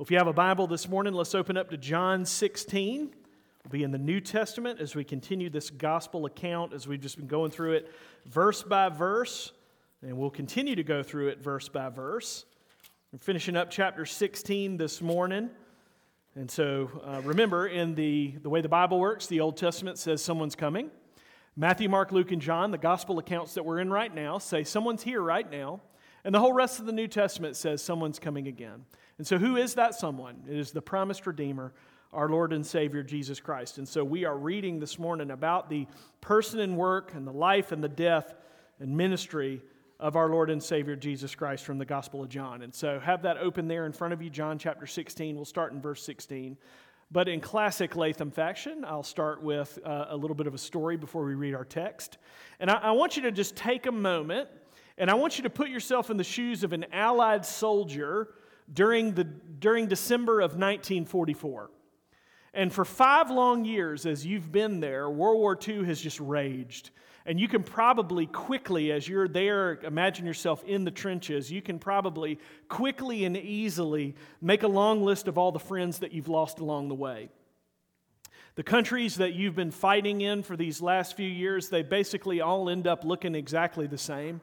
Well, 0.00 0.06
if 0.06 0.10
you 0.10 0.16
have 0.16 0.28
a 0.28 0.32
Bible 0.32 0.66
this 0.66 0.88
morning, 0.88 1.12
let's 1.12 1.34
open 1.34 1.58
up 1.58 1.68
to 1.68 1.76
John 1.76 2.24
16. 2.24 3.00
We'll 3.64 3.70
be 3.70 3.82
in 3.82 3.90
the 3.90 3.98
New 3.98 4.18
Testament 4.18 4.80
as 4.80 4.94
we 4.94 5.04
continue 5.04 5.50
this 5.50 5.68
gospel 5.68 6.24
account, 6.24 6.72
as 6.72 6.88
we've 6.88 7.02
just 7.02 7.18
been 7.18 7.26
going 7.26 7.50
through 7.50 7.72
it 7.72 7.92
verse 8.24 8.62
by 8.62 8.88
verse, 8.88 9.52
and 10.00 10.16
we'll 10.16 10.30
continue 10.30 10.74
to 10.74 10.82
go 10.82 11.02
through 11.02 11.28
it 11.28 11.42
verse 11.42 11.68
by 11.68 11.90
verse. 11.90 12.46
We're 13.12 13.18
finishing 13.18 13.58
up 13.58 13.70
chapter 13.70 14.06
16 14.06 14.78
this 14.78 15.02
morning. 15.02 15.50
And 16.34 16.50
so 16.50 16.90
uh, 17.04 17.20
remember, 17.20 17.66
in 17.66 17.94
the, 17.94 18.36
the 18.42 18.48
way 18.48 18.62
the 18.62 18.70
Bible 18.70 18.98
works, 18.98 19.26
the 19.26 19.40
Old 19.40 19.58
Testament 19.58 19.98
says 19.98 20.24
someone's 20.24 20.56
coming. 20.56 20.90
Matthew, 21.56 21.90
Mark, 21.90 22.10
Luke, 22.10 22.32
and 22.32 22.40
John, 22.40 22.70
the 22.70 22.78
gospel 22.78 23.18
accounts 23.18 23.52
that 23.52 23.66
we're 23.66 23.80
in 23.80 23.90
right 23.90 24.14
now, 24.14 24.38
say 24.38 24.64
someone's 24.64 25.02
here 25.02 25.20
right 25.20 25.50
now. 25.50 25.82
And 26.24 26.34
the 26.34 26.38
whole 26.38 26.54
rest 26.54 26.80
of 26.80 26.86
the 26.86 26.92
New 26.92 27.06
Testament 27.06 27.56
says 27.56 27.82
someone's 27.82 28.18
coming 28.18 28.46
again. 28.46 28.84
And 29.20 29.26
so, 29.26 29.36
who 29.36 29.58
is 29.58 29.74
that 29.74 29.94
someone? 29.94 30.36
It 30.48 30.56
is 30.56 30.70
the 30.70 30.80
promised 30.80 31.26
Redeemer, 31.26 31.74
our 32.10 32.30
Lord 32.30 32.54
and 32.54 32.64
Savior, 32.64 33.02
Jesus 33.02 33.38
Christ. 33.38 33.76
And 33.76 33.86
so, 33.86 34.02
we 34.02 34.24
are 34.24 34.34
reading 34.34 34.80
this 34.80 34.98
morning 34.98 35.30
about 35.30 35.68
the 35.68 35.86
person 36.22 36.58
and 36.58 36.74
work 36.74 37.12
and 37.12 37.26
the 37.26 37.32
life 37.32 37.70
and 37.70 37.84
the 37.84 37.88
death 37.90 38.32
and 38.78 38.96
ministry 38.96 39.60
of 39.98 40.16
our 40.16 40.30
Lord 40.30 40.48
and 40.48 40.62
Savior, 40.62 40.96
Jesus 40.96 41.34
Christ, 41.34 41.66
from 41.66 41.76
the 41.76 41.84
Gospel 41.84 42.22
of 42.22 42.30
John. 42.30 42.62
And 42.62 42.74
so, 42.74 42.98
have 42.98 43.20
that 43.24 43.36
open 43.36 43.68
there 43.68 43.84
in 43.84 43.92
front 43.92 44.14
of 44.14 44.22
you, 44.22 44.30
John 44.30 44.58
chapter 44.58 44.86
16. 44.86 45.36
We'll 45.36 45.44
start 45.44 45.74
in 45.74 45.82
verse 45.82 46.02
16. 46.02 46.56
But 47.10 47.28
in 47.28 47.42
classic 47.42 47.96
Latham 47.96 48.30
fashion, 48.30 48.86
I'll 48.86 49.02
start 49.02 49.42
with 49.42 49.78
uh, 49.84 50.06
a 50.08 50.16
little 50.16 50.34
bit 50.34 50.46
of 50.46 50.54
a 50.54 50.58
story 50.58 50.96
before 50.96 51.26
we 51.26 51.34
read 51.34 51.54
our 51.54 51.66
text. 51.66 52.16
And 52.58 52.70
I, 52.70 52.76
I 52.76 52.90
want 52.92 53.16
you 53.16 53.22
to 53.24 53.32
just 53.32 53.54
take 53.54 53.84
a 53.84 53.92
moment 53.92 54.48
and 54.96 55.10
I 55.10 55.14
want 55.14 55.36
you 55.36 55.42
to 55.42 55.50
put 55.50 55.68
yourself 55.68 56.08
in 56.08 56.16
the 56.16 56.24
shoes 56.24 56.64
of 56.64 56.72
an 56.72 56.86
Allied 56.90 57.44
soldier 57.44 58.28
during, 58.72 59.14
the, 59.14 59.24
during 59.24 59.86
December 59.86 60.40
of 60.40 60.52
1944. 60.52 61.70
And 62.52 62.72
for 62.72 62.84
five 62.84 63.30
long 63.30 63.64
years, 63.64 64.06
as 64.06 64.26
you've 64.26 64.50
been 64.50 64.80
there, 64.80 65.08
World 65.08 65.38
War 65.38 65.58
II 65.66 65.84
has 65.84 66.00
just 66.00 66.18
raged. 66.18 66.90
And 67.26 67.38
you 67.38 67.48
can 67.48 67.62
probably 67.62 68.26
quickly, 68.26 68.90
as 68.90 69.06
you're 69.06 69.28
there, 69.28 69.78
imagine 69.84 70.26
yourself 70.26 70.64
in 70.64 70.84
the 70.84 70.90
trenches, 70.90 71.50
you 71.50 71.62
can 71.62 71.78
probably 71.78 72.38
quickly 72.68 73.24
and 73.24 73.36
easily 73.36 74.16
make 74.40 74.62
a 74.62 74.68
long 74.68 75.02
list 75.02 75.28
of 75.28 75.38
all 75.38 75.52
the 75.52 75.58
friends 75.58 75.98
that 75.98 76.12
you've 76.12 76.28
lost 76.28 76.58
along 76.58 76.88
the 76.88 76.94
way. 76.94 77.28
The 78.56 78.62
countries 78.62 79.16
that 79.16 79.34
you've 79.34 79.54
been 79.54 79.70
fighting 79.70 80.22
in 80.22 80.42
for 80.42 80.56
these 80.56 80.82
last 80.82 81.16
few 81.16 81.28
years, 81.28 81.68
they 81.68 81.82
basically 81.82 82.40
all 82.40 82.68
end 82.68 82.86
up 82.86 83.04
looking 83.04 83.34
exactly 83.34 83.86
the 83.86 83.98
same. 83.98 84.40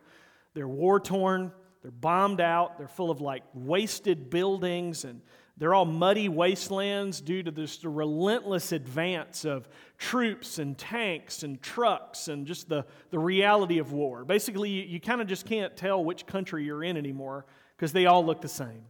They're 0.53 0.67
war 0.67 0.99
torn, 0.99 1.51
they're 1.87 1.91
bombed 1.93 2.41
out. 2.41 2.77
They're 2.77 2.89
full 2.89 3.09
of 3.09 3.21
like 3.21 3.43
wasted 3.53 4.29
buildings 4.29 5.05
and 5.05 5.21
they're 5.55 5.73
all 5.73 5.85
muddy 5.85 6.27
wastelands 6.27 7.21
due 7.21 7.41
to 7.41 7.49
this 7.49 7.81
relentless 7.85 8.73
advance 8.73 9.45
of 9.45 9.69
troops 9.97 10.59
and 10.59 10.77
tanks 10.77 11.43
and 11.43 11.61
trucks 11.61 12.27
and 12.27 12.45
just 12.45 12.67
the, 12.67 12.85
the 13.09 13.17
reality 13.17 13.77
of 13.77 13.93
war. 13.93 14.25
Basically, 14.25 14.69
you, 14.69 14.83
you 14.83 14.99
kind 14.99 15.21
of 15.21 15.27
just 15.27 15.45
can't 15.45 15.77
tell 15.77 16.03
which 16.03 16.25
country 16.25 16.65
you're 16.65 16.83
in 16.83 16.97
anymore 16.97 17.45
because 17.77 17.93
they 17.93 18.05
all 18.05 18.25
look 18.25 18.41
the 18.41 18.49
same. 18.49 18.83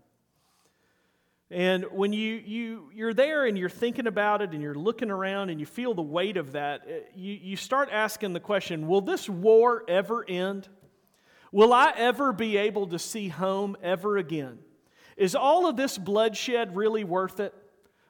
And 1.51 1.85
when 1.91 2.13
you, 2.13 2.41
you, 2.43 2.89
you're 2.95 3.13
there 3.13 3.45
and 3.45 3.55
you're 3.55 3.69
thinking 3.69 4.07
about 4.07 4.41
it 4.41 4.53
and 4.53 4.61
you're 4.63 4.73
looking 4.73 5.11
around 5.11 5.51
and 5.51 5.59
you 5.59 5.67
feel 5.67 5.93
the 5.93 6.01
weight 6.01 6.35
of 6.35 6.53
that, 6.53 6.81
eh, 6.89 7.01
you, 7.13 7.33
you 7.35 7.55
start 7.57 7.89
asking 7.91 8.33
the 8.33 8.39
question 8.39 8.87
will 8.87 9.01
this 9.01 9.29
war 9.29 9.83
ever 9.87 10.25
end? 10.27 10.67
Will 11.51 11.73
I 11.73 11.93
ever 11.95 12.33
be 12.33 12.57
able 12.57 12.87
to 12.87 12.99
see 12.99 13.29
home 13.29 13.77
ever 13.81 14.17
again? 14.17 14.59
Is 15.15 15.35
all 15.35 15.67
of 15.67 15.75
this 15.75 15.97
bloodshed 15.97 16.75
really 16.75 17.03
worth 17.03 17.39
it? 17.39 17.53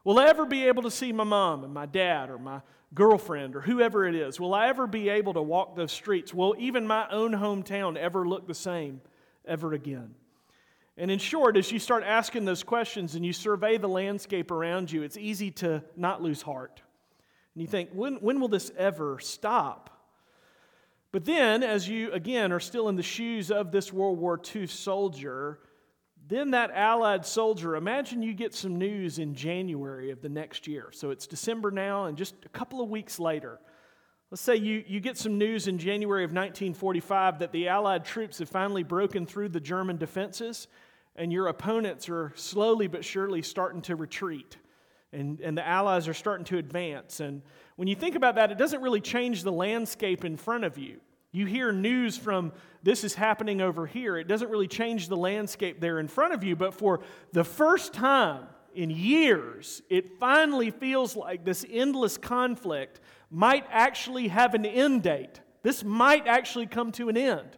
Will 0.03 0.19
I 0.19 0.27
ever 0.27 0.45
be 0.45 0.67
able 0.67 0.83
to 0.83 0.91
see 0.91 1.11
my 1.11 1.23
mom 1.23 1.63
and 1.63 1.73
my 1.73 1.85
dad 1.85 2.29
or 2.29 2.37
my 2.37 2.61
girlfriend 2.93 3.55
or 3.55 3.61
whoever 3.61 4.05
it 4.05 4.15
is? 4.15 4.39
Will 4.39 4.53
I 4.53 4.67
ever 4.67 4.87
be 4.87 5.09
able 5.09 5.33
to 5.33 5.41
walk 5.41 5.75
those 5.75 5.91
streets? 5.91 6.33
Will 6.33 6.55
even 6.57 6.87
my 6.87 7.09
own 7.09 7.33
hometown 7.33 7.97
ever 7.97 8.27
look 8.27 8.47
the 8.47 8.55
same 8.55 9.01
ever 9.45 9.73
again? 9.73 10.15
And 10.97 11.11
in 11.11 11.19
short, 11.19 11.57
as 11.57 11.71
you 11.71 11.77
start 11.77 12.03
asking 12.03 12.45
those 12.45 12.63
questions 12.63 13.15
and 13.15 13.25
you 13.25 13.31
survey 13.31 13.77
the 13.77 13.87
landscape 13.87 14.49
around 14.49 14.91
you, 14.91 15.03
it's 15.03 15.17
easy 15.17 15.51
to 15.51 15.83
not 15.95 16.23
lose 16.23 16.41
heart. 16.41 16.81
And 17.53 17.61
you 17.61 17.67
think, 17.67 17.91
when, 17.91 18.15
when 18.15 18.39
will 18.39 18.47
this 18.47 18.71
ever 18.77 19.19
stop? 19.19 19.96
But 21.11 21.25
then, 21.25 21.63
as 21.63 21.87
you 21.87 22.11
again 22.11 22.51
are 22.51 22.59
still 22.59 22.89
in 22.89 22.95
the 22.95 23.03
shoes 23.03 23.49
of 23.49 23.71
this 23.71 23.93
World 23.93 24.19
War 24.19 24.39
II 24.55 24.67
soldier, 24.67 25.59
then 26.27 26.51
that 26.51 26.71
Allied 26.71 27.25
soldier, 27.25 27.75
imagine 27.77 28.21
you 28.21 28.33
get 28.33 28.53
some 28.53 28.77
news 28.77 29.17
in 29.17 29.33
January 29.33 30.11
of 30.11 30.21
the 30.21 30.27
next 30.27 30.67
year. 30.67 30.89
So 30.91 31.11
it's 31.11 31.25
December 31.25 31.71
now, 31.71 32.05
and 32.05 32.17
just 32.17 32.35
a 32.45 32.49
couple 32.49 32.81
of 32.81 32.89
weeks 32.89 33.19
later, 33.19 33.59
let's 34.29 34.41
say 34.41 34.57
you, 34.57 34.83
you 34.85 34.99
get 34.99 35.17
some 35.17 35.37
news 35.37 35.69
in 35.69 35.77
January 35.77 36.25
of 36.25 36.31
1945 36.31 37.39
that 37.39 37.53
the 37.53 37.69
Allied 37.69 38.03
troops 38.03 38.39
have 38.39 38.49
finally 38.49 38.83
broken 38.83 39.25
through 39.25 39.49
the 39.49 39.61
German 39.61 39.95
defenses, 39.95 40.67
and 41.15 41.31
your 41.31 41.47
opponents 41.47 42.09
are 42.09 42.33
slowly 42.35 42.87
but 42.87 43.05
surely 43.05 43.41
starting 43.41 43.81
to 43.83 43.95
retreat. 43.95 44.57
And, 45.13 45.39
and 45.39 45.57
the 45.57 45.65
Allies 45.65 46.07
are 46.07 46.13
starting 46.13 46.45
to 46.45 46.57
advance. 46.57 47.19
And 47.19 47.41
when 47.75 47.87
you 47.87 47.95
think 47.95 48.15
about 48.15 48.35
that, 48.35 48.51
it 48.51 48.57
doesn't 48.57 48.81
really 48.81 49.01
change 49.01 49.43
the 49.43 49.51
landscape 49.51 50.25
in 50.25 50.35
front 50.35 50.65
of 50.65 50.77
you. 50.77 50.99
You 51.31 51.45
hear 51.45 51.71
news 51.71 52.17
from 52.17 52.51
this 52.83 53.03
is 53.03 53.13
happening 53.13 53.61
over 53.61 53.85
here. 53.85 54.17
It 54.17 54.27
doesn't 54.27 54.49
really 54.49 54.67
change 54.67 55.07
the 55.07 55.17
landscape 55.17 55.79
there 55.79 55.99
in 55.99 56.07
front 56.07 56.33
of 56.33 56.43
you, 56.43 56.55
but 56.55 56.73
for 56.73 57.01
the 57.31 57.43
first 57.43 57.93
time 57.93 58.45
in 58.73 58.89
years, 58.89 59.81
it 59.89 60.19
finally 60.19 60.71
feels 60.71 61.15
like 61.15 61.43
this 61.43 61.65
endless 61.69 62.17
conflict 62.17 62.99
might 63.29 63.65
actually 63.69 64.29
have 64.29 64.53
an 64.53 64.65
end 64.65 65.03
date. 65.03 65.41
This 65.63 65.83
might 65.83 66.27
actually 66.27 66.67
come 66.67 66.91
to 66.93 67.09
an 67.09 67.17
end. 67.17 67.57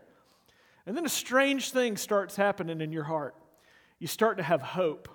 And 0.85 0.97
then 0.97 1.05
a 1.05 1.09
strange 1.09 1.71
thing 1.71 1.97
starts 1.97 2.35
happening 2.35 2.81
in 2.81 2.91
your 2.91 3.03
heart. 3.03 3.35
You 3.99 4.07
start 4.07 4.37
to 4.37 4.43
have 4.43 4.61
hope. 4.61 5.07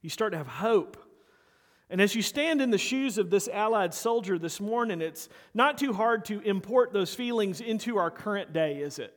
You 0.00 0.08
start 0.08 0.32
to 0.32 0.38
have 0.38 0.46
hope 0.46 1.03
and 1.90 2.00
as 2.00 2.14
you 2.14 2.22
stand 2.22 2.62
in 2.62 2.70
the 2.70 2.78
shoes 2.78 3.18
of 3.18 3.30
this 3.30 3.48
Allied 3.48 3.92
soldier 3.92 4.38
this 4.38 4.60
morning, 4.60 5.00
it's 5.00 5.28
not 5.52 5.78
too 5.78 5.92
hard 5.92 6.24
to 6.26 6.40
import 6.40 6.92
those 6.92 7.14
feelings 7.14 7.60
into 7.60 7.98
our 7.98 8.10
current 8.10 8.52
day, 8.52 8.78
is 8.78 8.98
it? 8.98 9.14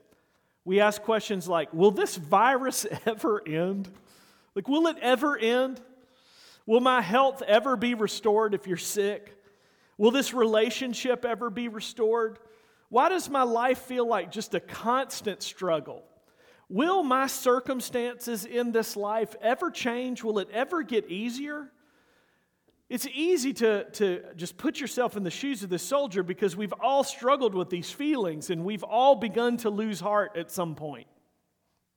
We 0.66 0.82
ask 0.82 1.02
questions 1.02 1.48
like 1.48 1.74
Will 1.74 1.92
this 1.92 2.18
virus 2.18 2.86
ever 3.06 3.42
end? 3.48 3.90
Like, 4.54 4.68
will 4.68 4.88
it 4.88 4.98
ever 5.02 5.38
end? 5.38 5.80
Will 6.66 6.82
my 6.82 7.02
health 7.02 7.42
ever 7.48 7.78
be 7.78 7.94
restored 7.94 8.54
if 8.54 8.68
you're 8.68 8.76
sick? 8.76 9.34
Will 9.98 10.12
this 10.12 10.34
relationship 10.34 11.24
ever 11.24 11.50
be 11.50 11.70
restored? 11.70 12.40
Why 12.90 13.08
does 13.10 13.30
my 13.30 13.44
life 13.44 13.80
feel 13.80 14.06
like 14.06 14.32
just 14.32 14.54
a 14.54 14.60
constant 14.60 15.42
struggle? 15.42 16.04
Will 16.70 17.02
my 17.02 17.28
circumstances 17.28 18.44
in 18.44 18.74
this 18.74 18.98
life 18.98 19.36
ever 19.42 19.72
change? 19.72 20.24
Will 20.24 20.40
it 20.40 20.50
ever 20.52 20.84
get 20.84 21.10
easier? 21.10 21.72
It's 22.90 23.06
easy 23.14 23.52
to, 23.54 23.84
to 23.92 24.24
just 24.38 24.58
put 24.58 24.80
yourself 24.80 25.18
in 25.18 25.24
the 25.24 25.32
shoes 25.32 25.62
of 25.62 25.70
the 25.70 25.80
soldier 25.80 26.24
because 26.24 26.56
we've 26.56 26.74
all 26.82 27.04
struggled 27.04 27.54
with 27.54 27.70
these 27.70 27.92
feelings 27.92 28.50
and 28.50 28.64
we've 28.64 28.84
all 28.84 29.16
begun 29.16 29.58
to 29.58 29.70
lose 29.70 30.00
heart 30.00 30.38
at 30.38 30.50
some 30.52 30.76
point. 30.76 31.08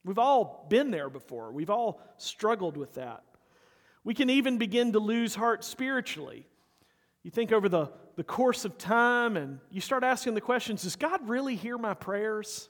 We've 0.04 0.18
all 0.18 0.66
been 0.68 0.90
there 0.90 1.08
before, 1.08 1.52
we've 1.52 1.70
all 1.70 2.00
struggled 2.16 2.76
with 2.76 2.94
that. 2.94 3.22
We 4.02 4.14
can 4.14 4.30
even 4.30 4.58
begin 4.58 4.94
to 4.94 4.98
lose 4.98 5.34
heart 5.34 5.62
spiritually. 5.62 6.46
You 7.22 7.30
think 7.30 7.52
over 7.52 7.68
the, 7.68 7.90
the 8.16 8.24
course 8.24 8.64
of 8.64 8.78
time 8.78 9.36
and 9.36 9.60
you 9.70 9.82
start 9.82 10.02
asking 10.02 10.34
the 10.34 10.40
questions 10.40 10.82
Does 10.82 10.96
God 10.96 11.28
really 11.28 11.54
hear 11.54 11.78
my 11.78 11.94
prayers? 11.94 12.68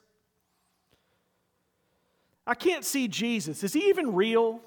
I 2.47 2.55
can't 2.55 2.85
see 2.85 3.07
Jesus. 3.07 3.63
Is 3.63 3.73
he 3.73 3.89
even 3.89 4.15
real? 4.15 4.61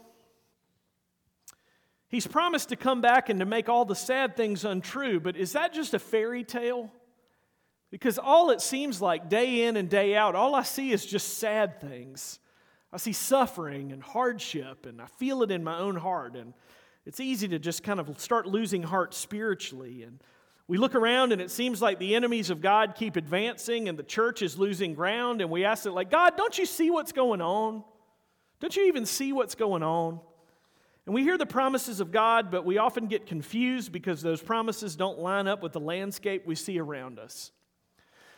He's 2.13 2.27
promised 2.27 2.69
to 2.69 2.75
come 2.75 3.01
back 3.01 3.29
and 3.29 3.39
to 3.39 3.45
make 3.47 3.69
all 3.69 3.85
the 3.85 3.95
sad 3.95 4.35
things 4.35 4.65
untrue, 4.65 5.19
but 5.19 5.35
is 5.35 5.53
that 5.53 5.73
just 5.73 5.95
a 5.95 5.99
fairy 5.99 6.43
tale? 6.43 6.91
Because 7.89 8.19
all 8.19 8.51
it 8.51 8.61
seems 8.61 9.01
like 9.01 9.29
day 9.29 9.63
in 9.63 9.77
and 9.77 9.89
day 9.89 10.15
out, 10.15 10.35
all 10.35 10.53
I 10.53 10.61
see 10.61 10.91
is 10.91 11.03
just 11.03 11.39
sad 11.39 11.81
things. 11.81 12.37
I 12.91 12.97
see 12.97 13.13
suffering 13.13 13.91
and 13.91 14.03
hardship, 14.03 14.85
and 14.85 15.01
I 15.01 15.07
feel 15.07 15.41
it 15.41 15.49
in 15.49 15.63
my 15.63 15.79
own 15.79 15.95
heart. 15.95 16.35
And 16.35 16.53
it's 17.03 17.19
easy 17.19 17.47
to 17.47 17.57
just 17.57 17.81
kind 17.81 17.99
of 17.99 18.19
start 18.19 18.45
losing 18.45 18.83
heart 18.83 19.15
spiritually. 19.15 20.03
And 20.03 20.21
we 20.67 20.77
look 20.77 20.93
around, 20.93 21.31
and 21.31 21.41
it 21.41 21.49
seems 21.49 21.81
like 21.81 21.97
the 21.97 22.13
enemies 22.13 22.51
of 22.51 22.61
God 22.61 22.93
keep 22.95 23.15
advancing, 23.15 23.89
and 23.89 23.97
the 23.97 24.03
church 24.03 24.43
is 24.43 24.55
losing 24.55 24.93
ground. 24.93 25.41
And 25.41 25.49
we 25.49 25.65
ask 25.65 25.87
it, 25.87 25.91
like, 25.93 26.11
God, 26.11 26.37
don't 26.37 26.59
you 26.59 26.67
see 26.67 26.91
what's 26.91 27.11
going 27.11 27.41
on? 27.41 27.83
Don't 28.59 28.75
you 28.75 28.85
even 28.85 29.07
see 29.07 29.33
what's 29.33 29.55
going 29.55 29.81
on? 29.81 30.19
And 31.05 31.13
we 31.13 31.23
hear 31.23 31.37
the 31.37 31.45
promises 31.45 31.99
of 31.99 32.11
God, 32.11 32.49
but 32.49 32.65
we 32.65 32.77
often 32.77 33.07
get 33.07 33.25
confused 33.25 33.91
because 33.91 34.21
those 34.21 34.41
promises 34.41 34.95
don't 34.95 35.19
line 35.19 35.47
up 35.47 35.61
with 35.61 35.73
the 35.73 35.79
landscape 35.79 36.45
we 36.45 36.55
see 36.55 36.79
around 36.79 37.19
us. 37.19 37.51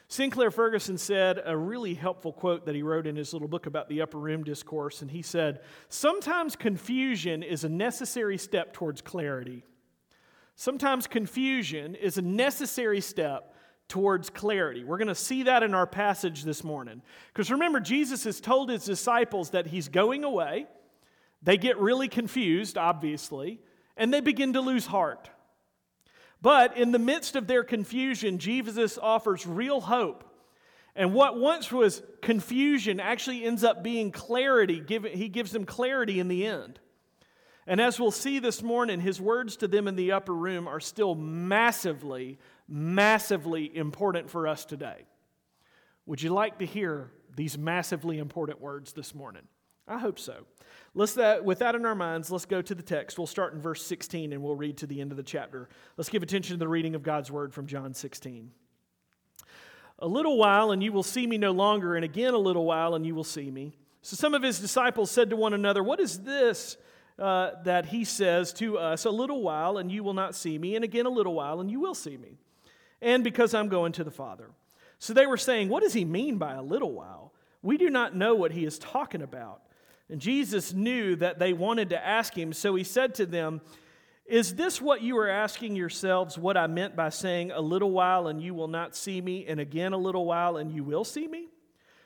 Sinclair 0.08 0.52
Ferguson 0.52 0.98
said 0.98 1.42
a 1.44 1.58
really 1.58 1.96
helpful 1.96 2.32
quote 2.32 2.66
that 2.66 2.76
he 2.76 2.84
wrote 2.84 3.08
in 3.08 3.16
his 3.16 3.34
little 3.34 3.48
book 3.48 3.66
about 3.66 3.90
the 3.90 4.02
upper 4.02 4.20
room 4.20 4.44
discourse, 4.44 5.02
and 5.02 5.10
he 5.10 5.22
said, 5.22 5.62
Sometimes 5.90 6.56
confusion 6.56 7.42
is 7.42 7.64
a 7.64 7.70
necessary 7.70 8.38
step 8.38 8.74
towards 8.74 9.02
clarity. 9.02 9.64
Sometimes 10.56 11.08
confusion 11.08 11.96
is 11.96 12.18
a 12.18 12.22
necessary 12.22 13.02
step 13.02 13.56
towards 13.88 14.30
clarity. 14.30 14.84
We're 14.84 14.98
going 14.98 15.08
to 15.08 15.16
see 15.16 15.44
that 15.44 15.64
in 15.64 15.74
our 15.74 15.88
passage 15.88 16.44
this 16.44 16.64
morning. 16.64 17.02
Because 17.34 17.52
remember, 17.52 17.80
Jesus 17.80 18.24
has 18.24 18.40
told 18.40 18.70
his 18.70 18.86
disciples 18.86 19.52
that 19.52 19.68
he's 19.68 19.90
going 19.90 20.24
away. 20.24 20.68
They 21.46 21.58
get 21.58 21.78
really 21.78 22.10
confused, 22.10 22.78
obviously, 22.78 23.62
and 23.96 24.14
they 24.14 24.20
begin 24.20 24.54
to 24.54 24.62
lose 24.62 24.88
heart. 24.88 25.30
But 26.42 26.76
in 26.76 26.92
the 26.92 27.00
midst 27.00 27.36
of 27.36 27.48
their 27.48 27.64
confusion, 27.64 28.40
Jesus 28.40 28.98
offers 28.98 29.48
real 29.48 29.80
hope. 29.80 30.24
And 30.96 31.14
what 31.14 31.38
once 31.38 31.72
was 31.72 32.02
confusion 32.22 33.00
actually 33.00 33.44
ends 33.46 33.64
up 33.64 33.84
being 33.84 34.12
clarity. 34.12 34.84
He 35.14 35.30
gives 35.30 35.52
them 35.52 35.66
clarity 35.66 36.20
in 36.20 36.28
the 36.28 36.46
end. 36.46 36.80
And 37.68 37.80
as 37.80 38.00
we'll 38.00 38.12
see 38.12 38.40
this 38.40 38.62
morning, 38.62 39.00
his 39.00 39.20
words 39.22 39.58
to 39.58 39.68
them 39.68 39.88
in 39.88 39.96
the 39.96 40.12
upper 40.12 40.34
room 40.34 40.68
are 40.68 40.80
still 40.80 41.16
massively, 41.16 42.38
massively 42.68 43.76
important 43.76 44.30
for 44.30 44.48
us 44.48 44.66
today. 44.66 45.06
Would 46.06 46.22
you 46.22 46.32
like 46.32 46.60
to 46.60 46.66
hear 46.66 47.12
these 47.36 47.58
massively 47.58 48.18
important 48.20 48.62
words 48.62 48.94
this 48.94 49.14
morning? 49.14 49.44
I 49.88 49.98
hope 49.98 50.20
so. 50.20 50.46
Let's 50.98 51.14
that, 51.16 51.44
with 51.44 51.60
that 51.60 51.76
in 51.76 51.86
our 51.86 51.94
minds, 51.94 52.32
let's 52.32 52.46
go 52.46 52.62
to 52.62 52.74
the 52.74 52.82
text. 52.82 53.18
We'll 53.18 53.28
start 53.28 53.54
in 53.54 53.60
verse 53.60 53.86
16 53.86 54.32
and 54.32 54.42
we'll 54.42 54.56
read 54.56 54.78
to 54.78 54.88
the 54.88 55.02
end 55.02 55.12
of 55.12 55.18
the 55.18 55.24
chapter. 55.24 55.68
Let's 55.98 56.10
give 56.10 56.24
attention 56.24 56.56
to 56.56 56.58
the 56.58 56.70
reading 56.70 56.96
of 56.96 57.04
God's 57.04 57.30
word 57.30 57.54
from 57.54 57.68
John 57.68 57.94
16. 57.94 58.50
A 60.00 60.08
little 60.08 60.38
while, 60.38 60.72
and 60.72 60.82
you 60.82 60.94
will 60.94 61.04
see 61.04 61.28
me 61.28 61.38
no 61.38 61.52
longer, 61.52 61.96
and 61.96 62.06
again 62.06 62.34
a 62.34 62.38
little 62.38 62.64
while, 62.64 62.96
and 62.96 63.06
you 63.06 63.14
will 63.14 63.26
see 63.26 63.52
me. 63.52 63.78
So 64.02 64.16
some 64.16 64.34
of 64.34 64.42
his 64.42 64.60
disciples 64.60 65.12
said 65.12 65.30
to 65.32 65.36
one 65.36 65.54
another, 65.54 65.84
What 65.84 66.00
is 66.00 66.20
this 66.20 66.78
uh, 67.20 67.52
that 67.64 67.88
he 67.88 68.06
says 68.06 68.54
to 68.54 68.78
us? 68.78 69.04
A 69.04 69.10
little 69.10 69.42
while, 69.42 69.78
and 69.78 69.92
you 69.92 70.02
will 70.04 70.14
not 70.14 70.34
see 70.34 70.58
me, 70.58 70.76
and 70.76 70.84
again 70.84 71.06
a 71.06 71.10
little 71.10 71.34
while, 71.34 71.60
and 71.60 71.70
you 71.70 71.80
will 71.80 71.96
see 71.96 72.16
me. 72.16 72.38
And 73.02 73.24
because 73.24 73.54
I'm 73.54 73.68
going 73.68 73.92
to 73.94 74.04
the 74.04 74.12
Father. 74.12 74.50
So 75.00 75.14
they 75.14 75.26
were 75.26 75.38
saying, 75.38 75.68
What 75.68 75.84
does 75.84 75.94
he 75.94 76.06
mean 76.06 76.38
by 76.38 76.54
a 76.54 76.62
little 76.62 76.92
while? 76.92 77.34
We 77.62 77.78
do 77.78 77.90
not 77.90 78.16
know 78.16 78.36
what 78.36 78.52
he 78.52 78.64
is 78.64 78.80
talking 78.80 79.22
about. 79.22 79.62
And 80.10 80.22
Jesus 80.22 80.74
knew 80.74 81.16
that 81.16 81.40
they 81.40 81.54
wanted 81.54 81.90
to 81.90 82.06
ask 82.06 82.38
him, 82.38 82.54
so 82.54 82.76
he 82.76 82.84
said 82.84 83.16
to 83.16 83.26
them, 83.26 83.62
Is 84.26 84.56
this 84.56 84.80
what 84.82 85.02
you 85.02 85.18
are 85.18 85.30
asking 85.30 85.76
yourselves, 85.76 86.38
what 86.38 86.58
I 86.58 86.68
meant 86.68 86.96
by 86.96 87.10
saying, 87.10 87.52
A 87.52 87.62
little 87.62 87.92
while 87.92 88.28
and 88.28 88.42
you 88.42 88.54
will 88.54 88.68
not 88.68 88.96
see 88.96 89.20
me, 89.20 89.46
and 89.48 89.60
again 89.60 89.94
a 89.94 89.98
little 89.98 90.26
while 90.26 90.58
and 90.58 90.72
you 90.72 90.84
will 90.84 91.04
see 91.04 91.28
me? 91.28 91.48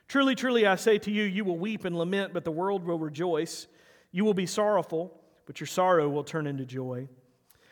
Truly, 0.08 0.34
truly, 0.34 0.66
I 0.66 0.76
say 0.76 0.98
to 1.00 1.12
you, 1.12 1.24
you 1.24 1.46
will 1.46 1.58
weep 1.58 1.86
and 1.86 1.96
lament, 1.96 2.34
but 2.34 2.44
the 2.44 2.52
world 2.52 2.84
will 2.84 2.98
rejoice. 2.98 3.68
You 4.12 4.26
will 4.26 4.34
be 4.34 4.48
sorrowful, 4.48 5.22
but 5.46 5.60
your 5.60 5.68
sorrow 5.68 6.10
will 6.10 6.24
turn 6.24 6.48
into 6.48 6.66
joy. 6.66 7.08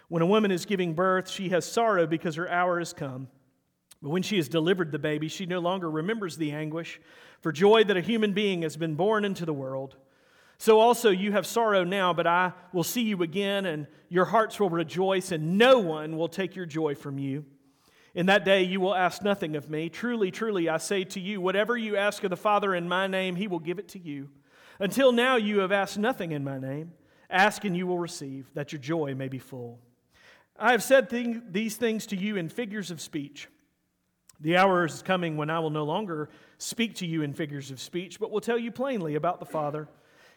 When 0.08 0.22
a 0.22 0.28
woman 0.28 0.52
is 0.52 0.66
giving 0.66 0.94
birth, 0.94 1.30
she 1.30 1.50
has 1.50 1.66
sorrow 1.66 2.06
because 2.06 2.36
her 2.36 2.48
hour 2.48 2.80
has 2.80 2.94
come. 2.94 3.28
But 4.02 4.10
when 4.10 4.22
she 4.22 4.36
has 4.36 4.48
delivered 4.48 4.92
the 4.92 5.00
baby, 5.00 5.28
she 5.28 5.46
no 5.46 5.60
longer 5.60 5.90
remembers 5.90 6.38
the 6.38 6.52
anguish 6.52 7.02
for 7.42 7.52
joy 7.52 7.84
that 7.86 7.98
a 7.98 8.02
human 8.02 8.34
being 8.34 8.62
has 8.62 8.78
been 8.78 8.96
born 8.96 9.26
into 9.26 9.46
the 9.46 9.54
world. 9.54 9.96
So 10.60 10.80
also 10.80 11.10
you 11.10 11.34
have 11.34 11.46
sorrow 11.46 11.84
now, 11.84 12.14
but 12.14 12.26
I 12.26 12.54
will 12.74 12.84
see 12.84 13.04
you 13.04 13.22
again, 13.22 13.66
and 13.66 13.88
your 14.10 14.26
hearts 14.26 14.60
will 14.60 14.70
rejoice, 14.70 15.32
and 15.32 15.58
no 15.58 15.80
one 15.80 16.18
will 16.18 16.28
take 16.28 16.56
your 16.56 16.66
joy 16.66 16.96
from 16.96 17.20
you. 17.20 17.46
In 18.16 18.26
that 18.26 18.46
day 18.46 18.64
you 18.64 18.80
will 18.80 18.96
ask 18.96 19.22
nothing 19.22 19.56
of 19.56 19.70
me. 19.70 19.90
Truly, 19.90 20.32
truly, 20.32 20.68
I 20.68 20.78
say 20.78 21.04
to 21.04 21.20
you, 21.20 21.40
whatever 21.40 21.78
you 21.78 21.96
ask 21.96 22.24
of 22.24 22.32
the 22.32 22.38
Father 22.38 22.74
in 22.74 22.88
my 22.88 23.06
name, 23.06 23.36
he 23.36 23.48
will 23.48 23.60
give 23.60 23.78
it 23.78 23.90
to 23.90 24.00
you. 24.00 24.30
Until 24.80 25.12
now 25.12 25.36
you 25.36 25.60
have 25.60 25.72
asked 25.72 26.00
nothing 26.00 26.32
in 26.32 26.44
my 26.44 26.58
name. 26.58 26.94
Ask 27.30 27.64
and 27.64 27.78
you 27.78 27.86
will 27.86 28.00
receive, 28.00 28.50
that 28.56 28.72
your 28.72 28.82
joy 28.82 29.14
may 29.14 29.28
be 29.28 29.38
full. 29.38 29.80
I 30.58 30.72
have 30.72 30.82
said 30.82 31.10
these 31.52 31.76
things 31.76 32.08
to 32.08 32.16
you 32.16 32.38
in 32.38 32.50
figures 32.50 32.90
of 32.90 33.00
speech. 33.00 33.48
The 34.40 34.58
hour 34.58 34.86
is 34.86 35.04
coming 35.04 35.38
when 35.38 35.52
I 35.52 35.60
will 35.60 35.70
no 35.70 35.84
longer 35.84 36.30
speak 36.58 36.96
to 36.96 37.06
you 37.06 37.22
in 37.22 37.34
figures 37.34 37.70
of 37.70 37.80
speech, 37.80 38.20
but 38.20 38.32
will 38.32 38.42
tell 38.42 38.58
you 38.58 38.72
plainly 38.72 39.14
about 39.16 39.40
the 39.40 39.46
Father. 39.46 39.88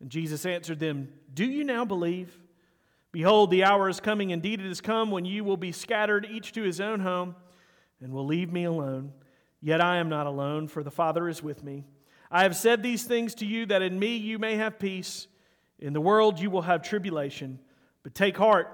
And 0.00 0.10
Jesus 0.10 0.46
answered 0.46 0.78
them, 0.80 1.08
Do 1.32 1.44
you 1.44 1.64
now 1.64 1.84
believe? 1.84 2.36
Behold, 3.12 3.50
the 3.50 3.64
hour 3.64 3.88
is 3.88 4.00
coming, 4.00 4.30
indeed 4.30 4.60
it 4.60 4.66
has 4.66 4.80
come, 4.80 5.10
when 5.10 5.24
you 5.24 5.42
will 5.44 5.56
be 5.56 5.72
scattered, 5.72 6.26
each 6.30 6.52
to 6.52 6.62
his 6.62 6.80
own 6.80 7.00
home, 7.00 7.34
and 8.00 8.12
will 8.12 8.24
leave 8.24 8.52
me 8.52 8.64
alone. 8.64 9.12
Yet 9.60 9.80
I 9.80 9.96
am 9.96 10.08
not 10.08 10.26
alone, 10.26 10.68
for 10.68 10.82
the 10.82 10.90
Father 10.90 11.28
is 11.28 11.42
with 11.42 11.62
me. 11.62 11.84
I 12.30 12.44
have 12.44 12.56
said 12.56 12.82
these 12.82 13.04
things 13.04 13.34
to 13.36 13.46
you 13.46 13.66
that 13.66 13.82
in 13.82 13.98
me 13.98 14.16
you 14.16 14.38
may 14.38 14.56
have 14.56 14.78
peace. 14.78 15.26
In 15.80 15.92
the 15.92 16.00
world 16.00 16.38
you 16.38 16.50
will 16.50 16.62
have 16.62 16.82
tribulation, 16.82 17.58
but 18.02 18.14
take 18.14 18.36
heart, 18.36 18.68